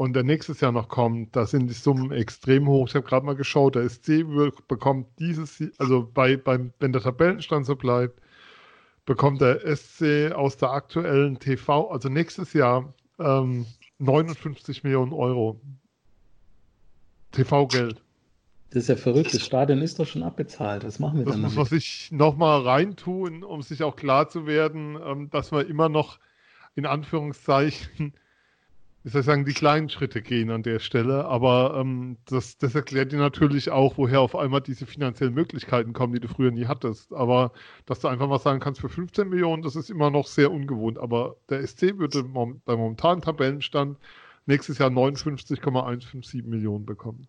und 0.00 0.14
der 0.14 0.22
nächstes 0.22 0.62
Jahr 0.62 0.72
noch 0.72 0.88
kommt, 0.88 1.36
da 1.36 1.44
sind 1.44 1.66
die 1.66 1.74
Summen 1.74 2.10
extrem 2.10 2.66
hoch. 2.66 2.88
Ich 2.88 2.94
habe 2.94 3.04
gerade 3.04 3.26
mal 3.26 3.36
geschaut, 3.36 3.74
der 3.74 3.86
SC 3.86 4.24
bekommt 4.66 5.06
dieses, 5.18 5.62
also 5.76 6.10
bei, 6.14 6.38
beim, 6.38 6.72
wenn 6.80 6.94
der 6.94 7.02
Tabellenstand 7.02 7.66
so 7.66 7.76
bleibt, 7.76 8.18
bekommt 9.04 9.42
der 9.42 9.60
SC 9.76 10.32
aus 10.34 10.56
der 10.56 10.70
aktuellen 10.70 11.38
TV, 11.38 11.90
also 11.90 12.08
nächstes 12.08 12.54
Jahr, 12.54 12.94
ähm, 13.18 13.66
59 13.98 14.84
Millionen 14.84 15.12
Euro 15.12 15.60
TV-Geld. 17.32 18.00
Das 18.70 18.84
ist 18.84 18.88
ja 18.88 18.96
verrückt. 18.96 19.34
Das 19.34 19.44
Stadion 19.44 19.82
ist 19.82 19.98
doch 19.98 20.06
schon 20.06 20.22
abbezahlt. 20.22 20.82
Was 20.82 20.98
machen 20.98 21.18
wir 21.18 21.24
das 21.26 21.34
dann? 21.34 21.42
Das 21.42 21.50
muss 21.54 21.70
man 21.70 21.78
sich 21.78 22.10
nochmal 22.10 22.62
reintun, 22.62 23.44
um 23.44 23.60
sich 23.60 23.82
auch 23.82 23.96
klar 23.96 24.30
zu 24.30 24.46
werden, 24.46 24.98
ähm, 25.04 25.28
dass 25.28 25.50
man 25.50 25.66
immer 25.66 25.90
noch 25.90 26.18
in 26.74 26.86
Anführungszeichen 26.86 28.14
ich 29.02 29.12
soll 29.12 29.22
sagen, 29.22 29.46
die 29.46 29.54
kleinen 29.54 29.88
Schritte 29.88 30.20
gehen 30.20 30.50
an 30.50 30.62
der 30.62 30.78
Stelle, 30.78 31.24
aber 31.24 31.74
ähm, 31.78 32.18
das, 32.26 32.58
das 32.58 32.74
erklärt 32.74 33.12
dir 33.12 33.18
natürlich 33.18 33.70
auch, 33.70 33.96
woher 33.96 34.20
auf 34.20 34.36
einmal 34.36 34.60
diese 34.60 34.84
finanziellen 34.84 35.32
Möglichkeiten 35.32 35.94
kommen, 35.94 36.12
die 36.12 36.20
du 36.20 36.28
früher 36.28 36.50
nie 36.50 36.66
hattest. 36.66 37.10
Aber 37.14 37.52
dass 37.86 38.00
du 38.00 38.08
einfach 38.08 38.28
mal 38.28 38.38
sagen 38.38 38.60
kannst, 38.60 38.80
für 38.80 38.90
15 38.90 39.26
Millionen, 39.26 39.62
das 39.62 39.74
ist 39.74 39.88
immer 39.88 40.10
noch 40.10 40.26
sehr 40.26 40.50
ungewohnt. 40.50 40.98
Aber 40.98 41.36
der 41.48 41.66
SC 41.66 41.96
würde 41.98 42.24
mom 42.24 42.60
beim 42.66 42.78
momentanen 42.78 43.22
Tabellenstand 43.22 43.96
nächstes 44.44 44.76
Jahr 44.76 44.90
59,157 44.90 46.44
Millionen 46.44 46.84
bekommen. 46.84 47.26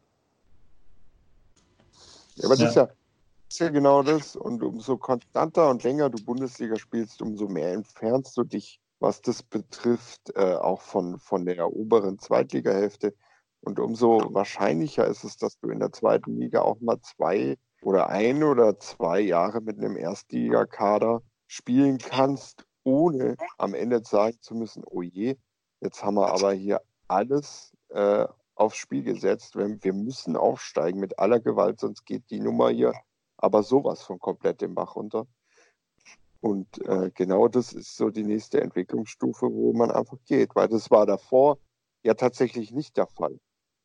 Ja, 2.35 2.45
aber 2.45 2.57
das 2.57 2.69
ist 2.69 2.75
ja, 2.75 2.89
ist 3.47 3.59
ja 3.59 3.69
genau 3.69 4.03
das. 4.03 4.35
Und 4.35 4.61
umso 4.61 4.97
konstanter 4.97 5.69
und 5.69 5.83
länger 5.83 6.09
du 6.09 6.21
Bundesliga 6.21 6.75
spielst, 6.75 7.21
umso 7.21 7.47
mehr 7.47 7.71
entfernst 7.71 8.35
du 8.35 8.43
dich 8.43 8.80
was 9.01 9.21
das 9.21 9.41
betrifft, 9.43 10.31
äh, 10.35 10.55
auch 10.55 10.81
von, 10.81 11.19
von 11.19 11.45
der 11.45 11.73
oberen 11.73 12.19
Zweitligahälfte. 12.19 13.15
Und 13.59 13.79
umso 13.79 14.33
wahrscheinlicher 14.33 15.05
ist 15.07 15.23
es, 15.23 15.37
dass 15.37 15.59
du 15.59 15.69
in 15.69 15.79
der 15.79 15.91
zweiten 15.91 16.37
Liga 16.37 16.61
auch 16.61 16.79
mal 16.81 16.99
zwei 17.01 17.57
oder 17.81 18.09
ein 18.09 18.43
oder 18.43 18.79
zwei 18.79 19.19
Jahre 19.19 19.59
mit 19.61 19.77
einem 19.77 19.97
Erstligakader 19.97 21.23
spielen 21.47 21.97
kannst, 21.97 22.65
ohne 22.83 23.37
am 23.57 23.73
Ende 23.73 24.03
sagen 24.03 24.37
zu 24.39 24.55
müssen, 24.55 24.83
oh 24.85 25.01
je, 25.01 25.35
jetzt 25.79 26.03
haben 26.03 26.15
wir 26.15 26.31
aber 26.31 26.53
hier 26.53 26.81
alles 27.07 27.73
äh, 27.89 28.27
aufs 28.55 28.77
Spiel 28.77 29.03
gesetzt. 29.03 29.55
Wir, 29.55 29.83
wir 29.83 29.93
müssen 29.93 30.37
aufsteigen 30.37 30.99
mit 30.99 31.17
aller 31.17 31.39
Gewalt, 31.39 31.79
sonst 31.79 32.05
geht 32.05 32.29
die 32.29 32.39
Nummer 32.39 32.69
hier 32.69 32.93
aber 33.37 33.63
sowas 33.63 34.03
von 34.03 34.19
komplett 34.19 34.61
den 34.61 34.75
Bach 34.75 34.95
runter. 34.95 35.25
Und 36.41 36.83
äh, 36.87 37.11
genau 37.13 37.47
das 37.47 37.71
ist 37.71 37.95
so 37.95 38.09
die 38.09 38.23
nächste 38.23 38.61
Entwicklungsstufe, 38.61 39.45
wo 39.51 39.73
man 39.73 39.91
einfach 39.91 40.17
geht, 40.25 40.55
weil 40.55 40.67
das 40.67 40.89
war 40.89 41.05
davor 41.05 41.59
ja 42.03 42.15
tatsächlich 42.15 42.71
nicht 42.71 42.97
der 42.97 43.07
Fall. 43.07 43.39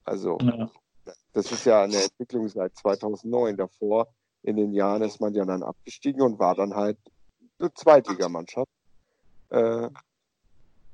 Also 0.05 0.39
ja. 0.41 0.71
das 1.35 1.53
ist 1.53 1.67
ja 1.67 1.83
eine 1.83 2.03
Entwicklung 2.03 2.49
seit 2.49 2.75
2009. 2.77 3.59
Davor 3.59 4.09
in 4.43 4.57
den 4.57 4.73
Jahren 4.73 5.03
ist 5.03 5.21
man 5.21 5.35
ja 5.35 5.45
dann 5.45 5.63
abgestiegen 5.63 6.23
und 6.23 6.39
war 6.39 6.55
dann 6.55 6.75
halt 6.75 6.99
eine 7.59 7.73
Zweitligamannschaft, 7.75 8.71
äh, 9.51 9.91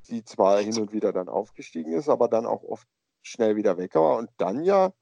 die 0.08 0.24
zwar 0.24 0.60
hin 0.60 0.80
und 0.80 0.92
wieder 0.92 1.12
dann 1.12 1.28
aufgestiegen 1.28 1.92
ist, 1.92 2.08
aber 2.08 2.26
dann 2.26 2.44
auch 2.44 2.64
oft 2.64 2.88
schnell 3.22 3.54
wieder 3.54 3.78
weg 3.78 3.94
war 3.94 4.18
und 4.18 4.30
dann 4.36 4.64
ja 4.64 4.92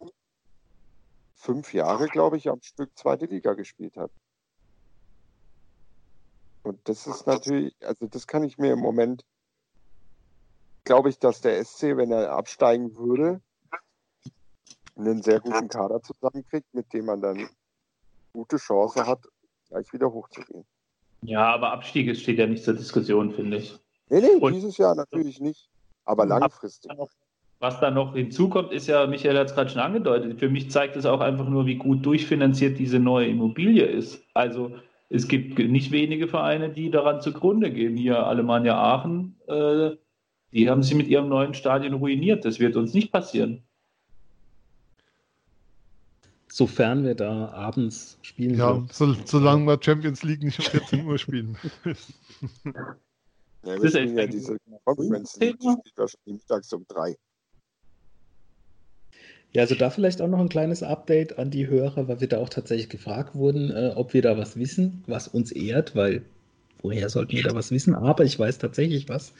fünf 1.36 1.72
Jahre, 1.72 2.06
glaube 2.06 2.36
ich, 2.36 2.50
am 2.50 2.60
Stück 2.60 2.90
zweite 2.98 3.24
Liga 3.24 3.54
gespielt 3.54 3.96
hat. 3.96 4.10
Und 6.62 6.78
das 6.88 7.06
ist 7.06 7.26
natürlich, 7.26 7.74
also 7.80 8.06
das 8.06 8.26
kann 8.26 8.44
ich 8.44 8.58
mir 8.58 8.72
im 8.72 8.80
Moment, 8.80 9.24
glaube 10.84 11.08
ich, 11.08 11.18
dass 11.18 11.40
der 11.40 11.62
SC, 11.64 11.96
wenn 11.96 12.12
er 12.12 12.32
absteigen 12.32 12.96
würde, 12.96 13.40
einen 14.96 15.22
sehr 15.22 15.40
guten 15.40 15.68
Kader 15.68 16.02
zusammenkriegt, 16.02 16.72
mit 16.74 16.92
dem 16.92 17.06
man 17.06 17.20
dann 17.22 17.48
gute 18.32 18.58
Chance 18.58 19.06
hat, 19.06 19.20
gleich 19.68 19.92
wieder 19.92 20.12
hochzugehen. 20.12 20.64
Ja, 21.22 21.54
aber 21.54 21.72
Abstieg 21.72 22.14
steht 22.16 22.38
ja 22.38 22.46
nicht 22.46 22.64
zur 22.64 22.74
Diskussion, 22.74 23.32
finde 23.32 23.58
ich. 23.58 23.78
Nee, 24.08 24.20
nee, 24.20 24.36
Und 24.40 24.52
dieses 24.54 24.76
Jahr 24.78 24.94
natürlich 24.94 25.40
nicht, 25.40 25.68
aber 26.04 26.26
langfristig. 26.26 26.90
Was 27.58 27.78
da 27.78 27.90
noch 27.90 28.14
hinzukommt, 28.14 28.72
ist 28.72 28.86
ja, 28.86 29.06
Michael 29.06 29.38
hat 29.38 29.48
es 29.48 29.54
gerade 29.54 29.68
schon 29.68 29.82
angedeutet, 29.82 30.38
für 30.38 30.48
mich 30.48 30.70
zeigt 30.70 30.96
es 30.96 31.04
auch 31.04 31.20
einfach 31.20 31.46
nur, 31.46 31.66
wie 31.66 31.76
gut 31.76 32.04
durchfinanziert 32.04 32.78
diese 32.78 32.98
neue 32.98 33.28
Immobilie 33.28 33.84
ist. 33.84 34.22
Also 34.32 34.72
es 35.10 35.26
gibt 35.26 35.58
nicht 35.58 35.90
wenige 35.90 36.28
Vereine, 36.28 36.70
die 36.70 36.90
daran 36.90 37.20
zugrunde 37.20 37.72
gehen. 37.72 37.96
Hier 37.96 38.24
Alemannia 38.26 38.78
Aachen, 38.78 39.34
äh, 39.48 39.96
die 40.52 40.70
haben 40.70 40.84
sie 40.84 40.94
mit 40.94 41.08
ihrem 41.08 41.28
neuen 41.28 41.52
Stadion 41.52 41.94
ruiniert. 41.94 42.44
Das 42.44 42.60
wird 42.60 42.76
uns 42.76 42.94
nicht 42.94 43.12
passieren. 43.12 43.64
Sofern 46.48 47.04
wir 47.04 47.16
da 47.16 47.50
abends 47.50 48.18
spielen. 48.22 48.56
Ja, 48.56 48.84
so, 48.90 49.14
solange 49.24 49.66
wir 49.66 49.78
Champions 49.82 50.22
League 50.22 50.42
nicht 50.42 50.58
um 50.60 50.64
14 50.64 51.06
Uhr 51.06 51.18
spielen. 51.18 51.56
ja, 52.64 52.72
wir 53.62 53.76
das 53.76 53.82
ist 53.82 53.94
ja 53.94 54.26
diese 54.26 54.58
Conference 54.84 55.36
League 55.40 55.56
spielt 55.60 55.96
wahrscheinlich 55.96 56.42
mittags 56.42 56.72
um 56.72 56.84
drei. 56.86 57.16
Ja, 59.52 59.62
also 59.62 59.74
da 59.74 59.90
vielleicht 59.90 60.20
auch 60.22 60.28
noch 60.28 60.38
ein 60.38 60.48
kleines 60.48 60.82
Update 60.82 61.38
an 61.38 61.50
die 61.50 61.66
Hörer, 61.66 62.06
weil 62.08 62.20
wir 62.20 62.28
da 62.28 62.38
auch 62.38 62.48
tatsächlich 62.48 62.88
gefragt 62.88 63.34
wurden, 63.34 63.70
äh, 63.70 63.92
ob 63.96 64.14
wir 64.14 64.22
da 64.22 64.38
was 64.38 64.56
wissen, 64.56 65.02
was 65.06 65.26
uns 65.26 65.50
ehrt, 65.50 65.96
weil 65.96 66.22
woher 66.82 67.08
sollten 67.08 67.32
wir 67.32 67.42
da 67.42 67.54
was 67.54 67.70
wissen? 67.72 67.94
Aber 67.94 68.24
ich 68.24 68.38
weiß 68.38 68.58
tatsächlich 68.58 69.08
was, 69.08 69.32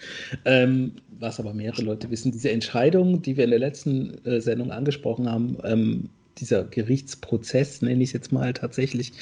ähm, 0.44 0.92
was 1.18 1.38
aber 1.38 1.54
mehrere 1.54 1.82
Leute 1.82 2.10
wissen. 2.10 2.32
Diese 2.32 2.50
Entscheidung, 2.50 3.22
die 3.22 3.36
wir 3.36 3.44
in 3.44 3.50
der 3.50 3.60
letzten 3.60 4.24
äh, 4.24 4.40
Sendung 4.40 4.72
angesprochen 4.72 5.30
haben, 5.30 5.58
ähm, 5.64 6.10
dieser 6.38 6.64
Gerichtsprozess, 6.64 7.82
nenne 7.82 8.02
ich 8.02 8.10
es 8.10 8.12
jetzt 8.12 8.32
mal 8.32 8.52
tatsächlich, 8.52 9.12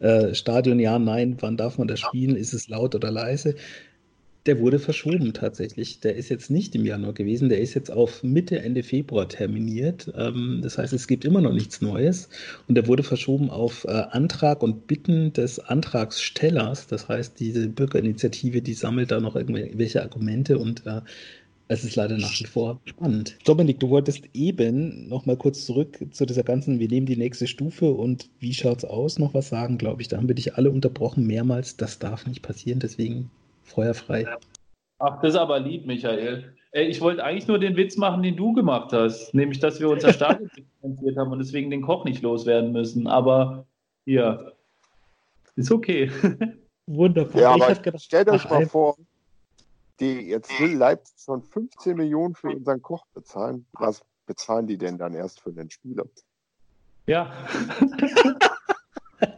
äh, 0.00 0.34
Stadion 0.34 0.80
ja, 0.80 0.98
nein, 0.98 1.36
wann 1.40 1.56
darf 1.56 1.78
man 1.78 1.88
das 1.88 2.00
spielen, 2.00 2.36
ist 2.36 2.52
es 2.52 2.68
laut 2.68 2.94
oder 2.94 3.10
leise, 3.10 3.54
der 4.46 4.58
wurde 4.58 4.78
verschoben 4.78 5.32
tatsächlich. 5.32 6.00
Der 6.00 6.16
ist 6.16 6.28
jetzt 6.28 6.50
nicht 6.50 6.74
im 6.74 6.84
Januar 6.84 7.12
gewesen, 7.12 7.48
der 7.48 7.60
ist 7.60 7.74
jetzt 7.74 7.90
auf 7.90 8.22
Mitte, 8.22 8.58
Ende 8.58 8.82
Februar 8.82 9.28
terminiert. 9.28 10.12
Ähm, 10.16 10.60
das 10.62 10.78
heißt, 10.78 10.92
es 10.92 11.06
gibt 11.06 11.24
immer 11.24 11.40
noch 11.40 11.52
nichts 11.52 11.80
Neues. 11.80 12.28
Und 12.66 12.74
der 12.74 12.88
wurde 12.88 13.04
verschoben 13.04 13.50
auf 13.50 13.84
äh, 13.84 13.90
Antrag 13.90 14.62
und 14.62 14.86
Bitten 14.86 15.32
des 15.32 15.60
Antragstellers. 15.60 16.88
Das 16.88 17.08
heißt, 17.08 17.38
diese 17.38 17.68
Bürgerinitiative, 17.68 18.62
die 18.62 18.74
sammelt 18.74 19.12
da 19.12 19.20
noch 19.20 19.36
irgendwelche 19.36 20.02
Argumente 20.02 20.58
und 20.58 20.86
äh, 20.86 21.02
es 21.68 21.84
ist 21.84 21.96
leider 21.96 22.18
nach 22.18 22.38
wie 22.38 22.44
vor 22.44 22.80
spannend. 22.84 23.38
Dominik, 23.44 23.80
du 23.80 23.88
wolltest 23.88 24.24
eben 24.34 25.08
noch 25.08 25.24
mal 25.24 25.36
kurz 25.36 25.64
zurück 25.64 26.04
zu 26.10 26.26
dieser 26.26 26.42
ganzen, 26.42 26.80
wir 26.80 26.88
nehmen 26.88 27.06
die 27.06 27.16
nächste 27.16 27.46
Stufe 27.46 27.92
und 27.92 28.28
wie 28.40 28.52
schaut's 28.52 28.84
aus, 28.84 29.18
noch 29.18 29.32
was 29.32 29.48
sagen, 29.48 29.78
glaube 29.78 30.02
ich. 30.02 30.08
Da 30.08 30.18
haben 30.18 30.28
wir 30.28 30.34
dich 30.34 30.56
alle 30.56 30.70
unterbrochen 30.70 31.26
mehrmals. 31.26 31.76
Das 31.76 31.98
darf 31.98 32.26
nicht 32.26 32.42
passieren, 32.42 32.80
deswegen 32.80 33.30
Feuerfrei. 33.72 34.26
Ach, 34.98 35.20
das 35.20 35.30
ist 35.30 35.40
aber 35.40 35.58
lieb, 35.58 35.86
Michael. 35.86 36.54
Ey, 36.70 36.86
ich 36.86 37.00
wollte 37.00 37.24
eigentlich 37.24 37.48
nur 37.48 37.58
den 37.58 37.76
Witz 37.76 37.96
machen, 37.96 38.22
den 38.22 38.36
du 38.36 38.52
gemacht 38.52 38.92
hast, 38.92 39.34
nämlich, 39.34 39.58
dass 39.58 39.80
wir 39.80 39.90
unser 39.90 40.12
Stadion 40.12 40.48
finanziert 40.80 41.16
haben 41.16 41.32
und 41.32 41.38
deswegen 41.38 41.70
den 41.70 41.82
Koch 41.82 42.04
nicht 42.04 42.22
loswerden 42.22 42.72
müssen. 42.72 43.06
Aber 43.06 43.66
hier, 44.04 44.52
ist 45.56 45.70
okay. 45.70 46.10
Wunderbar. 46.86 47.40
Ja, 47.40 47.50
aber 47.50 47.74
gedacht, 47.74 48.02
stellt 48.02 48.28
euch 48.28 48.48
mal 48.48 48.66
vor, 48.66 48.96
die, 50.00 50.28
jetzt 50.28 50.50
will 50.58 50.76
Leipzig 50.76 51.14
schon 51.22 51.42
15 51.42 51.96
Millionen 51.96 52.34
für 52.34 52.48
unseren 52.48 52.80
Koch 52.82 53.04
bezahlen. 53.14 53.66
Was 53.72 54.02
bezahlen 54.26 54.66
die 54.66 54.78
denn 54.78 54.98
dann 54.98 55.14
erst 55.14 55.40
für 55.40 55.52
den 55.52 55.70
Spieler? 55.70 56.04
Ja. 57.06 57.32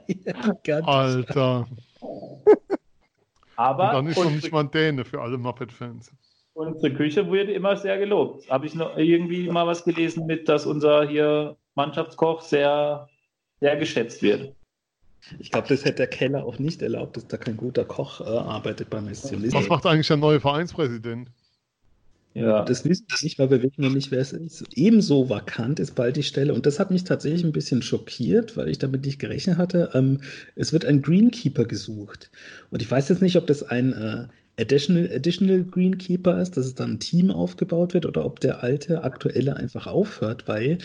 ja 0.64 0.80
Alter. 0.80 1.66
Aber 3.56 3.88
und 3.88 3.94
dann 3.94 4.06
ist 4.06 4.16
noch 4.16 4.30
nicht 4.30 4.52
mal 4.52 4.60
ein 4.60 4.70
Däne 4.70 5.04
für 5.04 5.20
alle 5.20 5.38
Muppet-Fans. 5.38 6.12
Unsere 6.54 6.94
Küche 6.94 7.26
wurde 7.26 7.52
immer 7.52 7.76
sehr 7.76 7.98
gelobt. 7.98 8.48
Habe 8.48 8.66
ich 8.66 8.74
noch 8.74 8.96
irgendwie 8.96 9.48
mal 9.48 9.66
was 9.66 9.84
gelesen 9.84 10.26
mit, 10.26 10.48
dass 10.48 10.66
unser 10.66 11.08
hier 11.08 11.56
Mannschaftskoch 11.74 12.40
sehr, 12.42 13.08
sehr 13.60 13.76
geschätzt 13.76 14.22
wird. 14.22 14.54
Ich 15.38 15.50
glaube, 15.50 15.68
das 15.68 15.84
hätte 15.84 15.96
der 15.96 16.06
Keller 16.06 16.44
auch 16.44 16.58
nicht 16.58 16.82
erlaubt, 16.82 17.16
dass 17.16 17.26
da 17.26 17.38
kein 17.38 17.56
guter 17.56 17.84
Koch 17.84 18.20
äh, 18.20 18.24
arbeitet 18.24 18.90
beim 18.90 19.12
SC. 19.12 19.32
Was 19.52 19.68
macht 19.68 19.86
eigentlich 19.86 20.06
der 20.06 20.18
neue 20.18 20.38
Vereinspräsident? 20.38 21.30
Ja. 22.34 22.64
Das 22.64 22.84
wissen 22.84 23.06
wir 23.08 23.18
nicht, 23.22 23.38
weil 23.38 23.50
wir 23.50 23.62
wissen 23.62 23.92
nicht, 23.92 24.10
wer 24.10 24.18
es 24.18 24.32
ist. 24.32 24.64
Ebenso 24.74 25.28
vakant 25.30 25.78
ist 25.78 25.94
bald 25.94 26.16
die 26.16 26.24
Stelle. 26.24 26.52
Und 26.52 26.66
das 26.66 26.80
hat 26.80 26.90
mich 26.90 27.04
tatsächlich 27.04 27.44
ein 27.44 27.52
bisschen 27.52 27.80
schockiert, 27.80 28.56
weil 28.56 28.68
ich 28.68 28.78
damit 28.78 29.04
nicht 29.06 29.20
gerechnet 29.20 29.56
hatte. 29.56 29.90
Ähm, 29.94 30.20
es 30.56 30.72
wird 30.72 30.84
ein 30.84 31.00
Greenkeeper 31.00 31.64
gesucht. 31.64 32.30
Und 32.70 32.82
ich 32.82 32.90
weiß 32.90 33.08
jetzt 33.08 33.22
nicht, 33.22 33.36
ob 33.36 33.46
das 33.46 33.62
ein 33.62 33.92
äh, 33.92 34.26
Additional, 34.60 35.10
Additional 35.14 35.64
Greenkeeper 35.64 36.40
ist, 36.40 36.56
dass 36.56 36.66
es 36.66 36.74
dann 36.74 36.94
ein 36.94 37.00
Team 37.00 37.30
aufgebaut 37.30 37.94
wird 37.94 38.04
oder 38.06 38.24
ob 38.24 38.40
der 38.40 38.62
alte, 38.64 39.04
aktuelle 39.04 39.56
einfach 39.56 39.86
aufhört, 39.86 40.48
weil 40.48 40.78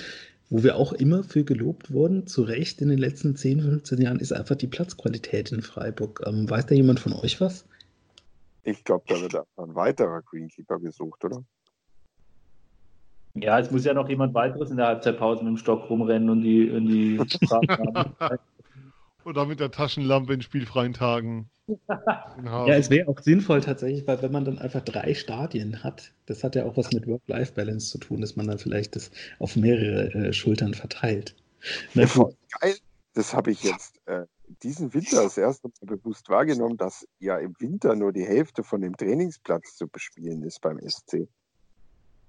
wo 0.51 0.63
wir 0.63 0.75
auch 0.77 0.93
immer 0.93 1.23
für 1.23 1.43
gelobt 1.43 1.91
wurden, 1.91 2.25
zu 2.27 2.41
Recht 2.43 2.81
in 2.81 2.89
den 2.89 2.97
letzten 2.97 3.35
10, 3.35 3.61
15 3.61 4.01
Jahren, 4.01 4.19
ist 4.19 4.33
einfach 4.33 4.55
die 4.55 4.67
Platzqualität 4.67 5.51
in 5.51 5.61
Freiburg. 5.61 6.23
Ähm, 6.25 6.49
weiß 6.49 6.65
da 6.65 6.75
jemand 6.75 6.99
von 6.99 7.13
euch 7.13 7.39
was? 7.41 7.65
Ich 8.63 8.83
glaube, 8.83 9.05
da 9.07 9.19
wird 9.21 9.35
ein 9.35 9.75
weiterer 9.75 10.21
Greenkeeper 10.21 10.79
gesucht, 10.79 11.23
oder? 11.23 11.43
Ja, 13.35 13.59
es 13.59 13.71
muss 13.71 13.85
ja 13.85 13.93
noch 13.93 14.09
jemand 14.09 14.33
weiteres 14.33 14.71
in 14.71 14.77
der 14.77 14.87
Halbzeitpause 14.87 15.43
mit 15.43 15.51
dem 15.51 15.57
Stock 15.57 15.89
rumrennen 15.89 16.29
und 16.29 16.41
die, 16.41 16.69
und 16.69 16.87
die 16.87 17.19
Oder 19.23 19.45
mit 19.45 19.59
der 19.59 19.71
Taschenlampe 19.71 20.33
in 20.33 20.41
spielfreien 20.41 20.93
Tagen. 20.93 21.49
ja, 21.87 22.67
es 22.67 22.89
wäre 22.89 23.07
auch 23.07 23.19
sinnvoll 23.19 23.61
tatsächlich, 23.61 24.07
weil 24.07 24.21
wenn 24.21 24.31
man 24.31 24.45
dann 24.45 24.57
einfach 24.57 24.81
drei 24.81 25.13
Stadien 25.13 25.83
hat, 25.83 26.11
das 26.25 26.43
hat 26.43 26.55
ja 26.55 26.65
auch 26.65 26.75
was 26.75 26.91
mit 26.91 27.07
Work-Life-Balance 27.07 27.91
zu 27.91 27.99
tun, 27.99 28.21
dass 28.21 28.35
man 28.35 28.47
dann 28.47 28.57
vielleicht 28.57 28.95
das 28.95 29.11
auf 29.37 29.55
mehrere 29.55 30.11
äh, 30.13 30.33
Schultern 30.33 30.73
verteilt. 30.73 31.35
Ja, 31.93 32.05
geil, 32.59 32.75
das 33.13 33.33
habe 33.35 33.51
ich 33.51 33.63
jetzt 33.63 33.99
äh, 34.07 34.25
diesen 34.63 34.93
Winter 34.93 35.23
das 35.23 35.37
erste 35.37 35.69
Mal 35.81 35.97
bewusst 35.97 36.29
wahrgenommen, 36.29 36.77
dass 36.77 37.07
ja 37.19 37.37
im 37.37 37.53
Winter 37.59 37.95
nur 37.95 38.11
die 38.11 38.25
Hälfte 38.25 38.63
von 38.63 38.81
dem 38.81 38.95
Trainingsplatz 38.97 39.75
zu 39.75 39.87
bespielen 39.87 40.43
ist 40.43 40.61
beim 40.61 40.79
SC. 40.79 41.27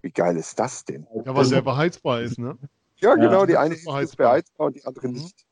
Wie 0.03 0.11
geil 0.11 0.37
ist 0.37 0.59
das 0.59 0.85
denn? 0.85 1.07
Ja, 1.25 1.35
weil 1.35 1.49
der 1.49 1.63
beheizbar 1.63 2.23
ist, 2.23 2.39
ne? 2.39 2.57
Ja, 3.01 3.15
genau, 3.15 3.41
Ja, 3.41 3.47
die 3.47 3.57
eine 3.57 3.75
ist 3.75 3.81
ist 3.81 3.87
beheizbar. 3.87 4.33
beheizbar 4.33 4.67
und 4.69 4.77
die 4.77 4.85
andere 4.85 5.09
Mhm. 5.09 5.15
nicht. 5.15 5.47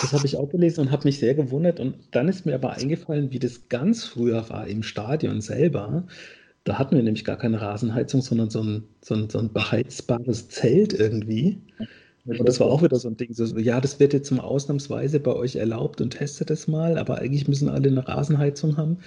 Das 0.00 0.12
habe 0.12 0.26
ich 0.26 0.36
auch 0.36 0.48
gelesen 0.48 0.80
und 0.80 0.90
habe 0.90 1.04
mich 1.04 1.18
sehr 1.18 1.34
gewundert. 1.34 1.78
Und 1.78 2.14
dann 2.14 2.28
ist 2.28 2.46
mir 2.46 2.54
aber 2.54 2.72
eingefallen, 2.72 3.30
wie 3.30 3.38
das 3.38 3.68
ganz 3.68 4.04
früher 4.04 4.48
war 4.50 4.66
im 4.66 4.82
Stadion 4.82 5.40
selber. 5.40 6.06
Da 6.64 6.78
hatten 6.78 6.96
wir 6.96 7.02
nämlich 7.02 7.24
gar 7.24 7.36
keine 7.36 7.60
Rasenheizung, 7.60 8.22
sondern 8.22 8.50
so 8.50 8.62
ein, 8.62 8.88
so 9.02 9.14
ein, 9.14 9.30
so 9.30 9.38
ein 9.38 9.52
beheizbares 9.52 10.48
Zelt 10.48 10.94
irgendwie. 10.94 11.62
Und 12.26 12.48
das 12.48 12.58
war 12.58 12.68
auch 12.68 12.82
wieder 12.82 12.96
so 12.96 13.08
ein 13.08 13.18
Ding, 13.18 13.34
so, 13.34 13.44
ja, 13.58 13.82
das 13.82 14.00
wird 14.00 14.14
jetzt 14.14 14.30
mal 14.30 14.42
ausnahmsweise 14.42 15.20
bei 15.20 15.32
euch 15.34 15.56
erlaubt 15.56 16.00
und 16.00 16.10
testet 16.10 16.50
es 16.50 16.66
mal, 16.66 16.96
aber 16.96 17.18
eigentlich 17.18 17.46
müssen 17.48 17.68
alle 17.68 17.88
eine 17.88 18.08
Rasenheizung 18.08 18.78
haben. 18.78 18.98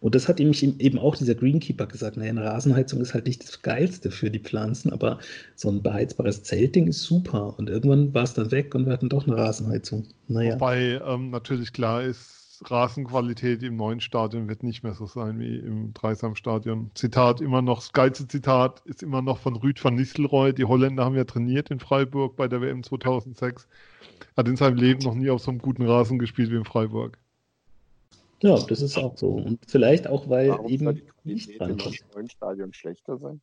Und 0.00 0.16
das 0.16 0.26
hat 0.26 0.40
nämlich 0.40 0.62
eben 0.80 0.98
auch 0.98 1.14
dieser 1.14 1.36
Greenkeeper 1.36 1.86
gesagt, 1.86 2.16
naja, 2.16 2.30
eine 2.30 2.42
Rasenheizung 2.42 3.00
ist 3.00 3.14
halt 3.14 3.26
nicht 3.26 3.44
das 3.44 3.62
Geilste 3.62 4.10
für 4.10 4.28
die 4.28 4.40
Pflanzen, 4.40 4.92
aber 4.92 5.20
so 5.54 5.70
ein 5.70 5.82
beheizbares 5.82 6.42
Zeltding 6.42 6.88
ist 6.88 7.02
super. 7.02 7.56
Und 7.58 7.70
irgendwann 7.70 8.12
war 8.12 8.24
es 8.24 8.34
dann 8.34 8.50
weg 8.50 8.74
und 8.74 8.86
wir 8.86 8.92
hatten 8.92 9.08
doch 9.08 9.26
eine 9.26 9.36
Rasenheizung. 9.36 10.06
Naja. 10.26 10.54
Wobei 10.54 11.00
ähm, 11.06 11.30
natürlich 11.30 11.72
klar 11.72 12.02
ist, 12.02 12.43
Rasenqualität 12.64 13.62
im 13.62 13.76
neuen 13.76 14.00
Stadion 14.00 14.48
wird 14.48 14.62
nicht 14.62 14.82
mehr 14.82 14.94
so 14.94 15.06
sein 15.06 15.38
wie 15.38 15.56
im 15.56 15.92
Dreisamstadion. 15.94 16.90
Zitat 16.94 17.40
immer 17.40 17.62
noch, 17.62 17.78
das 17.78 17.92
geilste 17.92 18.28
Zitat 18.28 18.82
ist 18.84 19.02
immer 19.02 19.22
noch 19.22 19.38
von 19.38 19.56
Rüd 19.56 19.82
van 19.82 19.94
Nistelrooy. 19.94 20.52
Die 20.52 20.64
Holländer 20.64 21.04
haben 21.04 21.16
ja 21.16 21.24
trainiert 21.24 21.70
in 21.70 21.80
Freiburg 21.80 22.36
bei 22.36 22.48
der 22.48 22.60
WM 22.60 22.82
2006. 22.82 23.68
Hat 24.36 24.48
in 24.48 24.56
seinem 24.56 24.76
Leben 24.76 25.02
noch 25.02 25.14
nie 25.14 25.30
auf 25.30 25.40
so 25.40 25.50
einem 25.50 25.60
guten 25.60 25.86
Rasen 25.86 26.18
gespielt 26.18 26.50
wie 26.50 26.56
in 26.56 26.64
Freiburg. 26.64 27.18
Ja, 28.42 28.58
das 28.58 28.82
ist 28.82 28.98
auch 28.98 29.16
so. 29.16 29.30
Und 29.30 29.60
vielleicht 29.66 30.06
auch, 30.06 30.28
weil 30.28 30.50
Warum 30.50 30.64
soll 30.66 30.72
eben 30.72 31.02
die 31.24 31.32
nicht 31.34 31.56
Qualität 31.56 32.00
im 32.00 32.14
neuen 32.14 32.30
Stadion 32.30 32.72
schlechter 32.72 33.16
sein? 33.16 33.40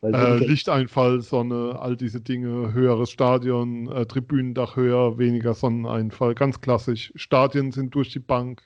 Weil 0.00 0.14
Äh, 0.14 0.36
Lichteinfall, 0.38 1.20
Sonne, 1.20 1.78
all 1.78 1.96
diese 1.96 2.20
Dinge, 2.20 2.72
höheres 2.72 3.10
Stadion, 3.10 3.90
äh, 3.92 4.06
Tribünendach 4.06 4.76
höher, 4.76 5.18
weniger 5.18 5.54
Sonneneinfall, 5.54 6.34
ganz 6.34 6.60
klassisch. 6.60 7.12
Stadien 7.16 7.70
sind 7.72 7.94
durch 7.94 8.10
die 8.10 8.18
Bank, 8.18 8.62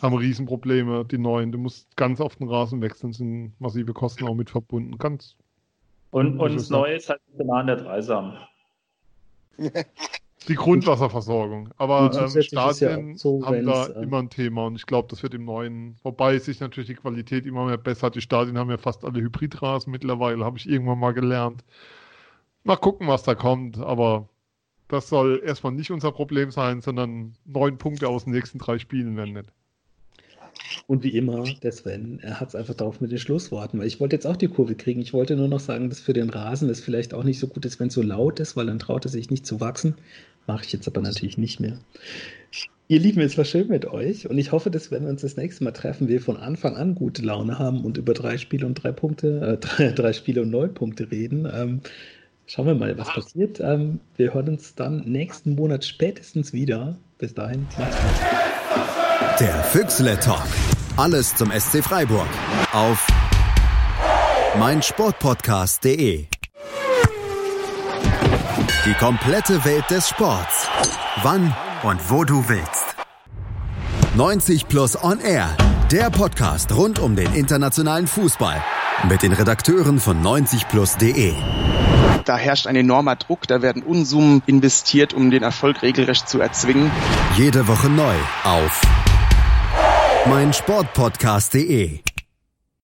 haben 0.00 0.14
Riesenprobleme, 0.14 1.04
die 1.06 1.18
neuen. 1.18 1.52
Du 1.52 1.58
musst 1.58 1.96
ganz 1.96 2.20
auf 2.20 2.36
den 2.36 2.48
Rasen 2.48 2.82
wechseln, 2.82 3.12
sind 3.12 3.58
massive 3.60 3.94
Kosten 3.94 4.26
auch 4.26 4.34
mit 4.34 4.50
verbunden. 4.50 4.98
Ganz 4.98 5.36
Und, 6.10 6.38
und 6.38 6.54
Das 6.54 6.68
Neue 6.68 6.96
ist 6.96 7.08
halt 7.08 7.20
an 7.48 7.66
der 7.66 7.76
Dreisam. 7.76 8.36
die 10.48 10.54
Grundwasserversorgung. 10.54 11.66
Und 11.66 11.74
Aber 11.76 12.10
ähm, 12.14 12.30
ja 12.34 12.42
Stadien 12.42 13.14
auch 13.14 13.18
so, 13.18 13.46
haben 13.46 13.66
da 13.66 13.86
äh, 13.86 14.02
immer 14.02 14.18
ein 14.18 14.30
Thema 14.30 14.66
und 14.66 14.76
ich 14.76 14.86
glaube, 14.86 15.08
das 15.10 15.22
wird 15.22 15.34
im 15.34 15.44
neuen, 15.44 15.96
wobei 16.02 16.38
sich 16.38 16.60
natürlich 16.60 16.88
die 16.88 16.94
Qualität 16.94 17.46
immer 17.46 17.66
mehr 17.66 17.78
bessert. 17.78 18.14
Die 18.14 18.20
Stadien 18.20 18.58
haben 18.58 18.70
ja 18.70 18.78
fast 18.78 19.04
alle 19.04 19.20
Hybridrasen 19.20 19.90
mittlerweile, 19.90 20.44
habe 20.44 20.58
ich 20.58 20.68
irgendwann 20.68 20.98
mal 20.98 21.12
gelernt. 21.12 21.64
Mal 22.64 22.76
gucken, 22.76 23.08
was 23.08 23.22
da 23.22 23.34
kommt, 23.34 23.78
aber 23.78 24.28
das 24.88 25.08
soll 25.08 25.42
erstmal 25.44 25.72
nicht 25.72 25.90
unser 25.90 26.12
Problem 26.12 26.50
sein, 26.50 26.80
sondern 26.80 27.34
neun 27.44 27.78
Punkte 27.78 28.08
aus 28.08 28.24
den 28.24 28.32
nächsten 28.32 28.58
drei 28.58 28.78
Spielen 28.78 29.16
werden 29.16 29.34
nicht. 29.34 29.50
Und 30.86 31.02
wie 31.02 31.16
immer, 31.16 31.44
der 31.62 31.72
Sven, 31.72 32.18
er 32.22 32.40
hat 32.40 32.48
es 32.48 32.54
einfach 32.54 32.74
drauf 32.74 33.00
mit 33.00 33.10
den 33.10 33.18
Schlussworten, 33.18 33.78
weil 33.78 33.86
ich 33.86 34.00
wollte 34.00 34.16
jetzt 34.16 34.26
auch 34.26 34.36
die 34.36 34.48
Kurve 34.48 34.74
kriegen. 34.74 35.00
Ich 35.00 35.12
wollte 35.12 35.36
nur 35.36 35.48
noch 35.48 35.60
sagen, 35.60 35.88
dass 35.88 36.00
für 36.00 36.12
den 36.12 36.30
Rasen 36.30 36.68
es 36.68 36.80
vielleicht 36.80 37.14
auch 37.14 37.24
nicht 37.24 37.38
so 37.38 37.46
gut 37.46 37.64
ist, 37.64 37.80
wenn 37.80 37.88
es 37.88 37.94
so 37.94 38.02
laut 38.02 38.40
ist, 38.40 38.56
weil 38.56 38.66
dann 38.66 38.78
traut 38.78 39.04
er 39.04 39.10
sich 39.10 39.30
nicht 39.30 39.46
zu 39.46 39.60
wachsen. 39.60 39.96
Mache 40.46 40.64
ich 40.64 40.72
jetzt 40.72 40.88
aber 40.88 41.00
natürlich 41.00 41.38
nicht 41.38 41.60
mehr. 41.60 41.78
Ihr 42.88 43.00
Lieben, 43.00 43.20
es 43.20 43.38
war 43.38 43.44
schön 43.44 43.68
mit 43.68 43.86
euch 43.86 44.28
und 44.28 44.36
ich 44.36 44.52
hoffe, 44.52 44.70
dass 44.70 44.90
wenn 44.90 45.04
wir 45.04 45.10
uns 45.10 45.22
das 45.22 45.36
nächste 45.36 45.64
Mal 45.64 45.70
treffen, 45.70 46.08
wir 46.08 46.20
von 46.20 46.36
Anfang 46.36 46.76
an 46.76 46.94
gute 46.94 47.22
Laune 47.22 47.58
haben 47.58 47.84
und 47.84 47.96
über 47.96 48.12
drei 48.12 48.36
Spiele 48.36 48.66
und 48.66 48.74
drei 48.74 48.92
Punkte, 48.92 49.40
äh, 49.40 49.56
drei, 49.58 49.92
drei 49.92 50.12
Spiele 50.12 50.42
und 50.42 50.50
neun 50.50 50.74
Punkte 50.74 51.10
reden. 51.10 51.48
Ähm, 51.50 51.80
schauen 52.46 52.66
wir 52.66 52.74
mal, 52.74 52.98
was 52.98 53.08
passiert. 53.08 53.60
Ähm, 53.60 54.00
wir 54.16 54.34
hören 54.34 54.50
uns 54.50 54.74
dann 54.74 55.04
nächsten 55.06 55.54
Monat 55.54 55.84
spätestens 55.84 56.52
wieder. 56.52 56.96
Bis 57.18 57.32
dahin, 57.32 57.66
macht's 57.78 57.96
gut. 57.96 59.40
Der 59.40 59.62
Füchsle 59.64 60.18
Talk. 60.20 60.46
Alles 60.96 61.34
zum 61.34 61.50
SC 61.50 61.82
Freiburg. 61.82 62.28
Auf 62.72 63.06
meinsportpodcast.de. 64.58 66.26
Die 68.84 68.94
komplette 68.94 69.64
Welt 69.64 69.88
des 69.90 70.08
Sports. 70.08 70.66
Wann 71.22 71.54
und 71.84 72.10
wo 72.10 72.24
du 72.24 72.48
willst. 72.48 72.96
90 74.16 74.66
Plus 74.66 75.00
On 75.04 75.20
Air. 75.20 75.56
Der 75.92 76.10
Podcast 76.10 76.74
rund 76.74 76.98
um 76.98 77.14
den 77.14 77.32
internationalen 77.32 78.08
Fußball. 78.08 78.60
Mit 79.08 79.22
den 79.22 79.32
Redakteuren 79.32 80.00
von 80.00 80.20
90plus.de. 80.20 81.32
Da 82.24 82.36
herrscht 82.36 82.66
ein 82.66 82.74
enormer 82.74 83.14
Druck, 83.14 83.46
da 83.46 83.62
werden 83.62 83.84
Unsummen 83.84 84.42
investiert, 84.46 85.14
um 85.14 85.30
den 85.30 85.44
Erfolg 85.44 85.82
regelrecht 85.82 86.28
zu 86.28 86.40
erzwingen. 86.40 86.90
Jede 87.36 87.68
Woche 87.68 87.88
neu 87.88 88.16
auf 88.42 88.80
meinsportpodcast.de. 90.26 92.00